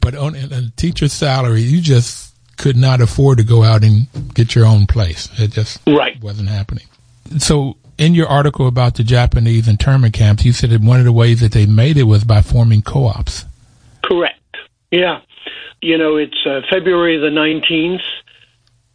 but 0.00 0.14
on, 0.14 0.36
on 0.36 0.52
a 0.52 0.70
teacher's 0.76 1.12
salary, 1.12 1.62
you 1.62 1.80
just 1.80 2.34
could 2.56 2.76
not 2.76 3.00
afford 3.00 3.38
to 3.38 3.44
go 3.44 3.62
out 3.62 3.82
and 3.82 4.06
get 4.34 4.54
your 4.54 4.66
own 4.66 4.86
place. 4.86 5.28
It 5.38 5.50
just 5.50 5.80
right. 5.86 6.20
wasn't 6.22 6.48
happening. 6.48 6.86
So 7.38 7.76
in 7.96 8.14
your 8.14 8.28
article 8.28 8.68
about 8.68 8.96
the 8.96 9.04
Japanese 9.04 9.66
internment 9.66 10.14
camps, 10.14 10.44
you 10.44 10.52
said 10.52 10.70
that 10.70 10.82
one 10.82 10.98
of 10.98 11.04
the 11.04 11.12
ways 11.12 11.40
that 11.40 11.52
they 11.52 11.66
made 11.66 11.96
it 11.96 12.04
was 12.04 12.22
by 12.22 12.42
forming 12.42 12.82
co-ops. 12.82 13.44
Correct. 14.02 14.38
Yeah 14.90 15.20
you 15.80 15.98
know, 15.98 16.16
it's 16.16 16.38
uh, 16.46 16.60
February 16.70 17.18
the 17.18 17.28
19th 17.28 18.02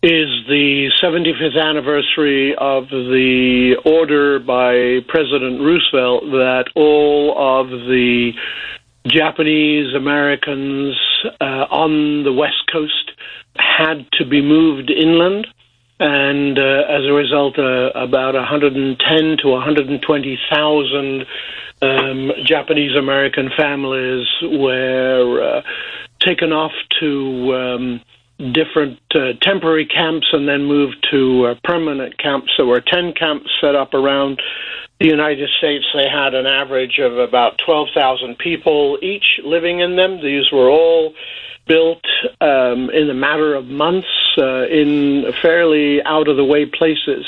is 0.02 0.30
the 0.48 0.90
75th 1.04 1.62
anniversary 1.62 2.56
of 2.56 2.88
the 2.90 3.76
order 3.84 4.40
by 4.40 5.00
President 5.10 5.60
Roosevelt 5.60 6.24
that 6.32 6.66
all 6.74 7.36
of 7.38 7.70
the 7.70 8.32
Japanese 9.06 9.94
Americans 9.94 10.96
uh, 11.42 11.66
on 11.70 12.24
the 12.24 12.32
West 12.32 12.64
Coast 12.72 13.12
had 13.58 14.08
to 14.14 14.26
be 14.26 14.42
moved 14.42 14.90
inland. 14.90 15.48
and 16.00 16.58
uh, 16.58 16.84
as 16.88 17.04
a 17.06 17.12
result, 17.12 17.60
uh, 17.60 17.92
about 17.94 18.36
110 18.36 19.38
to 19.42 19.50
120,000 19.50 21.26
um, 21.82 22.32
Japanese 22.46 22.96
American 22.96 23.50
families 23.58 24.28
were 24.44 25.58
uh, 25.58 25.62
taken 26.20 26.52
off 26.52 26.72
to 27.00 27.56
um, 27.56 28.02
different 28.54 29.00
uh, 29.14 29.34
temporary 29.42 29.86
camps 29.86 30.28
and 30.32 30.48
then 30.48 30.66
moved 30.66 31.06
to 31.12 31.48
uh, 31.48 31.56
permanent 31.64 32.18
camps. 32.18 32.52
There 32.58 32.66
were 32.66 32.82
10 32.82 33.14
camps 33.14 33.50
set 33.60 33.76
up 33.76 33.94
around 33.94 34.42
the 35.00 35.08
United 35.08 35.50
States. 35.58 35.86
They 35.94 36.08
had 36.10 36.34
an 36.34 36.46
average 36.46 37.00
of 37.00 37.18
about 37.18 37.58
12,000 37.66 38.38
people 38.38 38.98
each 39.02 39.40
living 39.44 39.80
in 39.80 39.96
them. 39.96 40.22
These 40.22 40.52
were 40.52 40.70
all 40.70 41.14
built 41.68 42.04
um, 42.42 42.90
in 42.90 43.10
a 43.10 43.14
matter 43.14 43.54
of 43.54 43.66
months 43.66 44.08
uh, 44.38 44.66
in 44.68 45.32
fairly 45.42 46.02
out 46.04 46.28
of 46.28 46.38
the 46.38 46.46
way 46.46 46.66
places. 46.66 47.26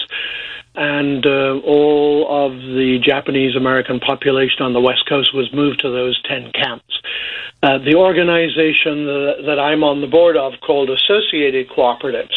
And 0.74 1.26
uh, 1.26 1.60
all 1.66 2.48
of 2.48 2.54
the 2.54 2.98
Japanese 3.04 3.56
American 3.56 4.00
population 4.00 4.62
on 4.62 4.74
the 4.74 4.80
West 4.80 5.06
Coast 5.08 5.34
was 5.34 5.52
moved 5.54 5.82
to 5.82 5.92
those 5.92 6.22
10 6.24 6.52
camps. 6.54 7.02
Uh, 7.64 7.78
the 7.78 7.96
organization 7.96 9.06
that, 9.06 9.44
that 9.46 9.60
I'm 9.60 9.84
on 9.84 10.02
the 10.02 10.08
board 10.08 10.38
of, 10.38 10.54
called 10.66 10.90
Associated 10.90 11.70
Cooperatives, 11.70 12.34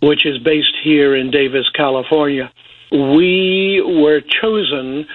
which 0.00 0.26
is 0.26 0.38
based 0.38 0.74
here 0.84 1.16
in 1.16 1.30
Davis, 1.30 1.68
California, 1.74 2.52
we 2.92 3.82
were 3.84 4.20
chosen 4.20 5.06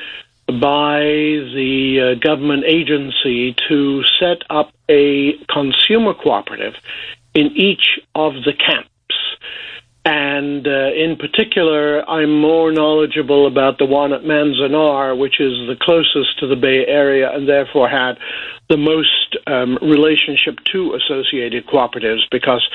by 0.47 0.99
the 0.99 2.16
uh, 2.16 2.20
government 2.20 2.64
agency 2.66 3.55
to 3.70 4.03
set 4.20 4.41
up 4.49 4.72
a 4.89 5.34
consumer 5.51 6.14
cooperative 6.14 6.74
in 7.34 7.47
each 7.55 7.99
of 8.16 8.34
the 8.45 8.53
camps. 8.53 8.89
And 10.08 10.66
uh, 10.66 10.93
in 10.95 11.18
particular, 11.18 12.10
I'm 12.10 12.39
more 12.39 12.72
knowledgeable 12.72 13.45
about 13.45 13.78
the 13.78 13.86
one 13.86 14.14
at 14.14 14.22
Manzanar, 14.22 15.18
which 15.20 15.41
is 15.41 15.68
the 15.68 15.76
closest 15.82 16.39
to 16.39 16.47
the 16.47 16.55
Bay 16.55 16.86
Area 16.88 17.30
and 17.30 17.45
therefore 17.45 17.89
had 17.89 18.18
the 18.70 18.78
most 18.78 19.36
um, 19.47 19.78
relationship 19.82 20.60
to 20.72 20.93
associated 20.93 21.68
cooperatives 21.68 22.22
because 22.32 22.66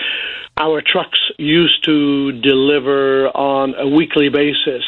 our 0.59 0.83
trucks 0.83 1.18
used 1.39 1.83
to 1.85 2.33
deliver 2.33 3.28
on 3.28 3.74
a 3.76 3.89
weekly 3.89 4.28
basis 4.28 4.85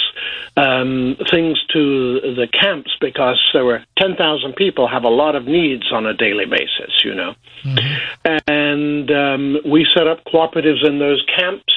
um, 0.57 1.17
things 1.31 1.59
to 1.73 2.21
the 2.21 2.47
camps 2.53 2.91
because 3.01 3.41
there 3.55 3.65
were 3.65 3.83
10,000 3.99 4.55
people 4.55 4.87
have 4.87 5.05
a 5.05 5.09
lot 5.09 5.35
of 5.35 5.47
needs 5.47 5.91
on 5.93 6.07
a 6.07 6.15
daily 6.15 6.45
basis, 6.45 7.03
you 7.03 7.15
know. 7.15 7.35
Mm-hmm. 7.65 8.37
And 8.47 9.11
um, 9.11 9.57
we 9.65 9.87
set 9.95 10.07
up 10.07 10.25
cooperatives 10.25 10.87
in 10.87 10.99
those 10.99 11.25
camps. 11.37 11.75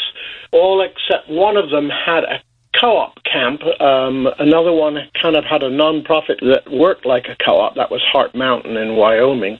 All 0.51 0.81
except 0.81 1.29
one 1.29 1.57
of 1.57 1.69
them 1.69 1.89
had 1.89 2.23
a 2.23 2.41
co-op 2.79 3.23
camp. 3.23 3.61
Um, 3.81 4.27
another 4.39 4.71
one 4.71 4.97
kind 5.21 5.35
of 5.35 5.43
had 5.43 5.63
a 5.63 5.69
non-profit 5.69 6.39
that 6.41 6.71
worked 6.71 7.05
like 7.05 7.25
a 7.25 7.35
co-op. 7.43 7.75
That 7.75 7.91
was 7.91 8.01
Heart 8.11 8.35
Mountain 8.35 8.77
in 8.77 8.95
Wyoming. 8.95 9.59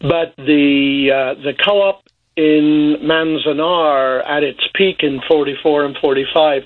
But 0.00 0.34
the 0.36 1.10
uh, 1.12 1.42
the 1.42 1.52
co-op 1.64 2.02
in 2.36 2.96
Manzanar 3.02 4.26
at 4.26 4.42
its 4.42 4.60
peak 4.74 5.02
in 5.02 5.20
44 5.28 5.84
and 5.84 5.96
45 6.00 6.62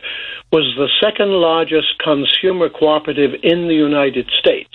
was 0.53 0.73
the 0.77 0.89
second 1.03 1.31
largest 1.31 1.99
consumer 1.99 2.69
cooperative 2.69 3.33
in 3.43 3.67
the 3.67 3.75
United 3.75 4.31
States. 4.39 4.71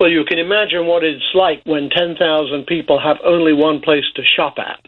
Well, 0.00 0.10
you 0.10 0.24
can 0.24 0.38
imagine 0.38 0.86
what 0.86 1.04
it's 1.04 1.24
like 1.34 1.62
when 1.64 1.88
10,000 1.88 2.66
people 2.66 3.00
have 3.00 3.18
only 3.24 3.52
one 3.52 3.80
place 3.80 4.04
to 4.16 4.22
shop 4.24 4.56
at, 4.58 4.80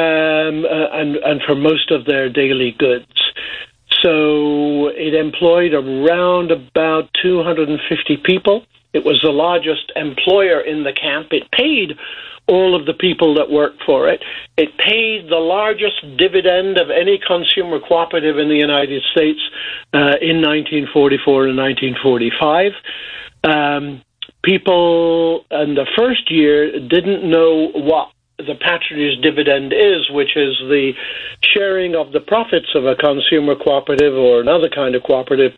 um, 0.00 0.64
uh, 0.64 0.88
and, 0.92 1.16
and 1.16 1.42
for 1.46 1.54
most 1.54 1.90
of 1.90 2.04
their 2.04 2.28
daily 2.28 2.74
goods. 2.78 3.06
So 4.02 4.88
it 4.88 5.14
employed 5.14 5.74
around 5.74 6.50
about 6.50 7.10
250 7.22 8.16
people. 8.24 8.64
It 8.92 9.04
was 9.04 9.20
the 9.22 9.30
largest 9.30 9.92
employer 9.96 10.60
in 10.60 10.84
the 10.84 10.92
camp. 10.92 11.28
It 11.30 11.50
paid 11.50 11.98
all 12.48 12.78
of 12.78 12.86
the 12.86 12.94
people 12.94 13.34
that 13.34 13.50
worked 13.50 13.82
for 13.84 14.08
it. 14.08 14.22
It 14.56 14.76
paid 14.78 15.30
the 15.30 15.38
largest 15.38 16.02
dividend 16.16 16.78
of 16.78 16.90
any 16.90 17.18
consumer 17.24 17.80
cooperative 17.80 18.38
in 18.38 18.48
the 18.48 18.56
United 18.56 19.02
States 19.12 19.40
uh, 19.94 20.18
in 20.20 20.42
1944 20.42 21.46
and 21.46 21.56
1945. 21.56 22.72
Um, 23.44 24.02
people 24.42 25.44
in 25.50 25.74
the 25.74 25.86
first 25.96 26.30
year 26.30 26.78
didn't 26.80 27.28
know 27.28 27.70
what 27.74 28.08
the 28.46 28.54
patronage 28.54 29.20
dividend 29.22 29.72
is, 29.72 30.10
which 30.10 30.36
is 30.36 30.56
the 30.68 30.92
sharing 31.42 31.94
of 31.94 32.12
the 32.12 32.20
profits 32.20 32.74
of 32.74 32.86
a 32.86 32.96
consumer 32.96 33.54
cooperative 33.54 34.14
or 34.14 34.40
another 34.40 34.68
kind 34.68 34.94
of 34.94 35.02
cooperative 35.02 35.52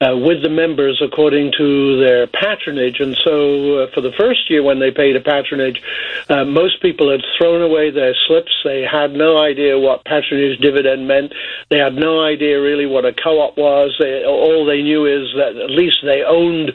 uh, 0.00 0.16
with 0.16 0.42
the 0.42 0.48
members 0.48 1.00
according 1.04 1.52
to 1.58 1.98
their 1.98 2.26
patronage. 2.26 3.00
And 3.00 3.16
so, 3.24 3.78
uh, 3.78 3.86
for 3.94 4.00
the 4.00 4.12
first 4.18 4.50
year 4.50 4.62
when 4.62 4.78
they 4.78 4.90
paid 4.90 5.16
a 5.16 5.20
patronage, 5.20 5.82
uh, 6.28 6.44
most 6.44 6.80
people 6.82 7.10
had 7.10 7.20
thrown 7.36 7.62
away 7.62 7.90
their 7.90 8.14
slips. 8.26 8.52
They 8.64 8.82
had 8.82 9.12
no 9.12 9.38
idea 9.38 9.78
what 9.78 10.04
patronage 10.04 10.58
dividend 10.60 11.08
meant. 11.08 11.32
They 11.70 11.78
had 11.78 11.94
no 11.94 12.22
idea 12.22 12.60
really 12.60 12.86
what 12.86 13.04
a 13.04 13.12
co-op 13.12 13.56
was. 13.56 13.96
They, 13.98 14.24
all 14.24 14.64
they 14.64 14.82
knew 14.82 15.06
is 15.06 15.28
that 15.36 15.56
at 15.56 15.70
least 15.70 15.98
they 16.02 16.22
owned, 16.22 16.72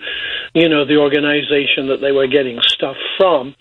you 0.54 0.70
know, 0.70 0.86
the 0.86 0.98
organization 0.98 1.88
that 1.88 2.02
they 2.02 2.12
were 2.12 2.28
getting 2.28 2.60
stuff 2.62 2.98
from. 3.18 3.56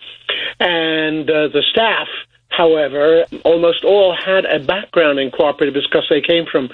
And 0.61 1.29
uh, 1.29 1.49
the 1.49 1.63
staff, 1.71 2.09
however, 2.49 3.25
almost 3.45 3.85
all 3.85 4.15
had 4.15 4.45
a 4.45 4.59
background 4.59 5.19
in 5.19 5.31
cooperatives 5.31 5.85
because 5.91 6.07
they 6.09 6.21
came 6.21 6.47
from 6.47 6.71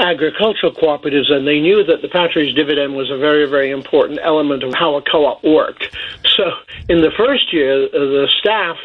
agricultural 0.00 0.72
cooperatives 0.72 1.30
and 1.30 1.46
they 1.46 1.60
knew 1.60 1.84
that 1.84 2.02
the 2.02 2.08
patronage 2.08 2.54
dividend 2.54 2.94
was 2.94 3.10
a 3.10 3.16
very, 3.16 3.48
very 3.48 3.70
important 3.70 4.18
element 4.22 4.62
of 4.62 4.74
how 4.74 4.96
a 4.96 5.02
co 5.02 5.26
op 5.26 5.44
worked. 5.44 5.96
So 6.36 6.44
in 6.88 7.02
the 7.02 7.12
first 7.16 7.52
year, 7.52 7.88
the 7.88 8.28
staff 8.40 8.76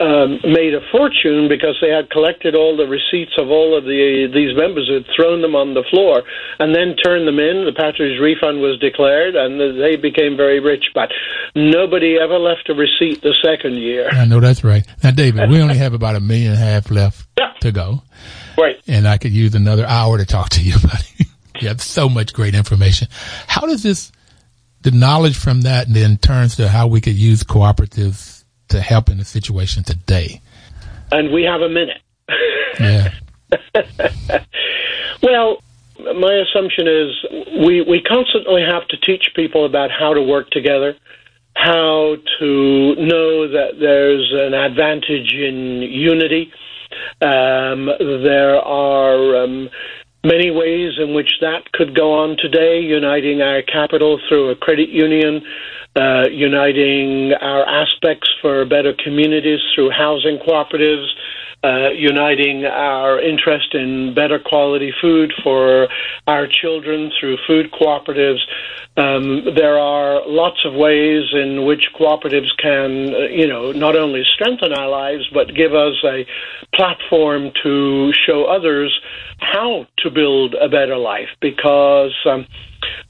um, 0.00 0.40
made 0.42 0.72
a 0.72 0.80
fortune 0.90 1.46
because 1.46 1.76
they 1.80 1.90
had 1.90 2.08
collected 2.10 2.54
all 2.54 2.76
the 2.76 2.88
receipts 2.88 3.36
of 3.36 3.50
all 3.50 3.76
of 3.76 3.84
the 3.84 4.32
these 4.32 4.56
members 4.56 4.88
who 4.88 4.94
had 4.94 5.06
thrown 5.14 5.42
them 5.42 5.54
on 5.54 5.74
the 5.74 5.84
floor 5.90 6.22
and 6.58 6.74
then 6.74 6.96
turned 6.96 7.28
them 7.28 7.38
in. 7.38 7.68
The 7.68 7.76
patronage 7.76 8.18
refund 8.18 8.60
was 8.60 8.80
declared, 8.80 9.36
and 9.36 9.60
they 9.60 9.96
became 9.96 10.36
very 10.36 10.58
rich. 10.58 10.90
But 10.94 11.10
nobody 11.54 12.16
ever 12.16 12.38
left 12.38 12.70
a 12.70 12.74
receipt 12.74 13.20
the 13.20 13.36
second 13.44 13.76
year. 13.76 14.08
I 14.10 14.24
know 14.24 14.40
that's 14.40 14.64
right. 14.64 14.86
Now, 15.04 15.10
David, 15.10 15.50
we 15.50 15.60
only 15.60 15.76
have 15.76 15.92
about 15.92 16.16
a 16.16 16.20
million 16.20 16.52
and 16.52 16.60
a 16.60 16.64
half 16.64 16.90
left 16.90 17.28
yeah. 17.38 17.52
to 17.60 17.70
go. 17.70 18.02
Right. 18.56 18.80
And 18.86 19.06
I 19.06 19.18
could 19.18 19.32
use 19.32 19.54
another 19.54 19.84
hour 19.86 20.16
to 20.16 20.24
talk 20.24 20.48
to 20.50 20.62
you 20.62 20.74
about 20.82 21.00
it. 21.18 21.26
you 21.60 21.68
have 21.68 21.82
so 21.82 22.08
much 22.08 22.32
great 22.32 22.54
information. 22.54 23.08
How 23.46 23.66
does 23.66 23.82
this, 23.82 24.12
the 24.80 24.92
knowledge 24.92 25.36
from 25.36 25.62
that, 25.62 25.92
then 25.92 26.16
turns 26.16 26.56
to 26.56 26.68
how 26.68 26.86
we 26.86 27.02
could 27.02 27.16
use 27.16 27.42
cooperatives 27.42 28.39
to 28.70 28.80
help 28.80 29.08
in 29.08 29.18
the 29.18 29.24
situation 29.24 29.84
today? 29.84 30.40
And 31.12 31.32
we 31.32 31.44
have 31.44 31.60
a 31.60 31.68
minute. 31.68 32.00
yeah. 32.80 33.14
well, 35.22 35.62
my 35.98 36.34
assumption 36.34 36.88
is 36.88 37.10
we, 37.66 37.82
we 37.82 38.02
constantly 38.02 38.62
have 38.62 38.86
to 38.88 38.96
teach 38.96 39.30
people 39.34 39.64
about 39.66 39.90
how 39.90 40.14
to 40.14 40.22
work 40.22 40.50
together, 40.50 40.96
how 41.54 42.16
to 42.38 42.94
know 42.96 43.48
that 43.48 43.78
there's 43.78 44.32
an 44.32 44.54
advantage 44.54 45.32
in 45.32 45.82
unity. 45.82 46.52
Um, 47.20 47.90
there 47.98 48.56
are 48.56 49.44
um, 49.44 49.68
many 50.24 50.50
ways 50.50 50.92
in 50.98 51.14
which 51.14 51.30
that 51.40 51.70
could 51.72 51.94
go 51.94 52.12
on 52.12 52.36
today, 52.38 52.80
uniting 52.80 53.40
our 53.40 53.62
capital 53.62 54.20
through 54.28 54.50
a 54.50 54.56
credit 54.56 54.90
union, 54.90 55.42
uh, 55.96 56.24
uniting 56.30 57.32
our 57.40 57.64
aspects 57.66 58.28
for 58.40 58.64
better 58.64 58.94
communities 59.02 59.60
through 59.74 59.90
housing 59.90 60.38
cooperatives, 60.38 61.08
uh, 61.62 61.90
uniting 61.90 62.64
our 62.64 63.20
interest 63.20 63.74
in 63.74 64.14
better 64.14 64.38
quality 64.38 64.92
food 65.00 65.32
for 65.42 65.88
our 66.26 66.46
children 66.46 67.10
through 67.18 67.36
food 67.46 67.70
cooperatives. 67.72 68.40
Um, 69.00 69.54
there 69.56 69.78
are 69.78 70.28
lots 70.28 70.58
of 70.66 70.74
ways 70.74 71.24
in 71.32 71.64
which 71.64 71.88
cooperatives 71.98 72.54
can, 72.58 73.14
uh, 73.14 73.18
you 73.30 73.46
know, 73.46 73.72
not 73.72 73.96
only 73.96 74.22
strengthen 74.34 74.74
our 74.74 74.90
lives, 74.90 75.26
but 75.32 75.54
give 75.54 75.72
us 75.72 75.94
a 76.04 76.26
platform 76.74 77.50
to 77.62 78.12
show 78.26 78.44
others 78.44 78.92
how 79.38 79.86
to 79.98 80.10
build 80.10 80.54
a 80.54 80.68
better 80.68 80.98
life. 80.98 81.30
Because 81.40 82.14
um, 82.26 82.46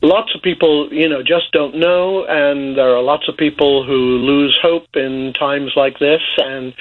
lots 0.00 0.32
of 0.34 0.42
people, 0.42 0.92
you 0.92 1.08
know, 1.08 1.22
just 1.24 1.50
don't 1.52 1.74
know, 1.74 2.24
and 2.24 2.78
there 2.78 2.94
are 2.94 3.02
lots 3.02 3.28
of 3.28 3.36
people 3.36 3.84
who 3.84 4.18
lose 4.18 4.56
hope 4.62 4.86
in 4.94 5.32
times 5.32 5.72
like 5.74 5.98
this, 5.98 6.22
and 6.38 6.72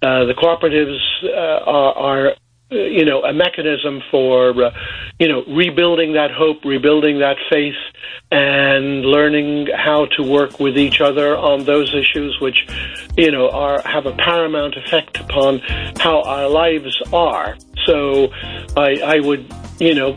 uh, 0.00 0.24
the 0.24 0.34
cooperatives 0.34 1.00
uh, 1.24 1.64
are, 1.70 1.94
are 1.94 2.34
you 2.70 3.04
know, 3.04 3.22
a 3.22 3.32
mechanism 3.32 4.02
for, 4.10 4.64
uh, 4.64 4.70
you 5.18 5.28
know, 5.28 5.44
rebuilding 5.46 6.14
that 6.14 6.30
hope, 6.30 6.64
rebuilding 6.64 7.18
that 7.20 7.36
faith, 7.50 7.74
and 8.30 9.04
learning 9.04 9.68
how 9.76 10.06
to 10.16 10.22
work 10.22 10.58
with 10.58 10.76
each 10.76 11.00
other 11.00 11.36
on 11.36 11.64
those 11.64 11.94
issues 11.94 12.38
which, 12.40 12.66
you 13.16 13.30
know, 13.30 13.50
are 13.50 13.80
have 13.82 14.06
a 14.06 14.12
paramount 14.12 14.76
effect 14.76 15.18
upon 15.18 15.60
how 15.98 16.22
our 16.22 16.48
lives 16.48 17.00
are. 17.12 17.56
So, 17.86 18.32
I, 18.76 19.00
I 19.04 19.20
would 19.20 19.52
you 19.78 19.94
know, 19.94 20.16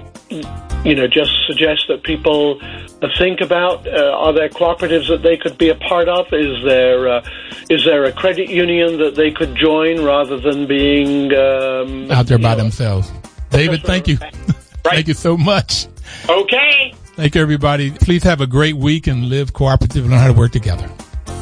you 0.87 0.95
know, 0.95 1.05
just 1.05 1.31
suggest 1.45 1.85
that 1.89 2.03
people 2.03 2.61
think 3.17 3.41
about 3.41 3.85
uh, 3.85 4.15
are 4.17 4.31
there 4.31 4.47
cooperatives 4.47 5.09
that 5.09 5.21
they 5.21 5.35
could 5.35 5.57
be 5.57 5.67
a 5.67 5.75
part 5.75 6.07
of? 6.07 6.27
Is 6.31 6.63
there 6.63 7.09
uh, 7.09 7.29
is 7.69 7.83
there 7.83 8.05
a 8.05 8.13
credit 8.13 8.49
union 8.49 8.97
that 8.99 9.15
they 9.15 9.29
could 9.31 9.53
join 9.55 10.01
rather 10.01 10.39
than 10.39 10.65
being 10.65 11.33
um, 11.33 12.09
out 12.09 12.27
there 12.27 12.37
by 12.37 12.51
know, 12.51 12.63
themselves? 12.63 13.11
David, 13.49 13.83
thank 13.83 14.07
you. 14.07 14.17
Right. 14.17 14.33
thank 14.83 15.07
you 15.09 15.13
so 15.13 15.35
much. 15.35 15.87
Okay. 16.29 16.93
Thank 17.17 17.35
you, 17.35 17.41
everybody. 17.41 17.91
Please 17.91 18.23
have 18.23 18.39
a 18.39 18.47
great 18.47 18.77
week 18.77 19.07
and 19.07 19.27
live 19.27 19.51
cooperative 19.51 20.03
and 20.03 20.11
learn 20.11 20.21
how 20.21 20.27
to 20.27 20.33
work 20.33 20.53
together. 20.53 20.87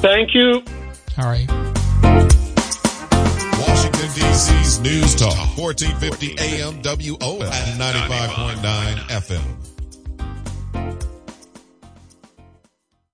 Thank 0.02 0.34
you. 0.34 0.64
All 1.18 1.26
right. 1.26 2.35
Washington, 3.86 4.30
D.C.'s 4.30 4.80
News 4.80 5.16
Talk, 5.16 5.58
1450 5.58 6.36
AM 6.40 6.82
WOL 6.82 7.44
and 7.44 7.80
95.9 7.80 8.96
FM. 9.10 9.75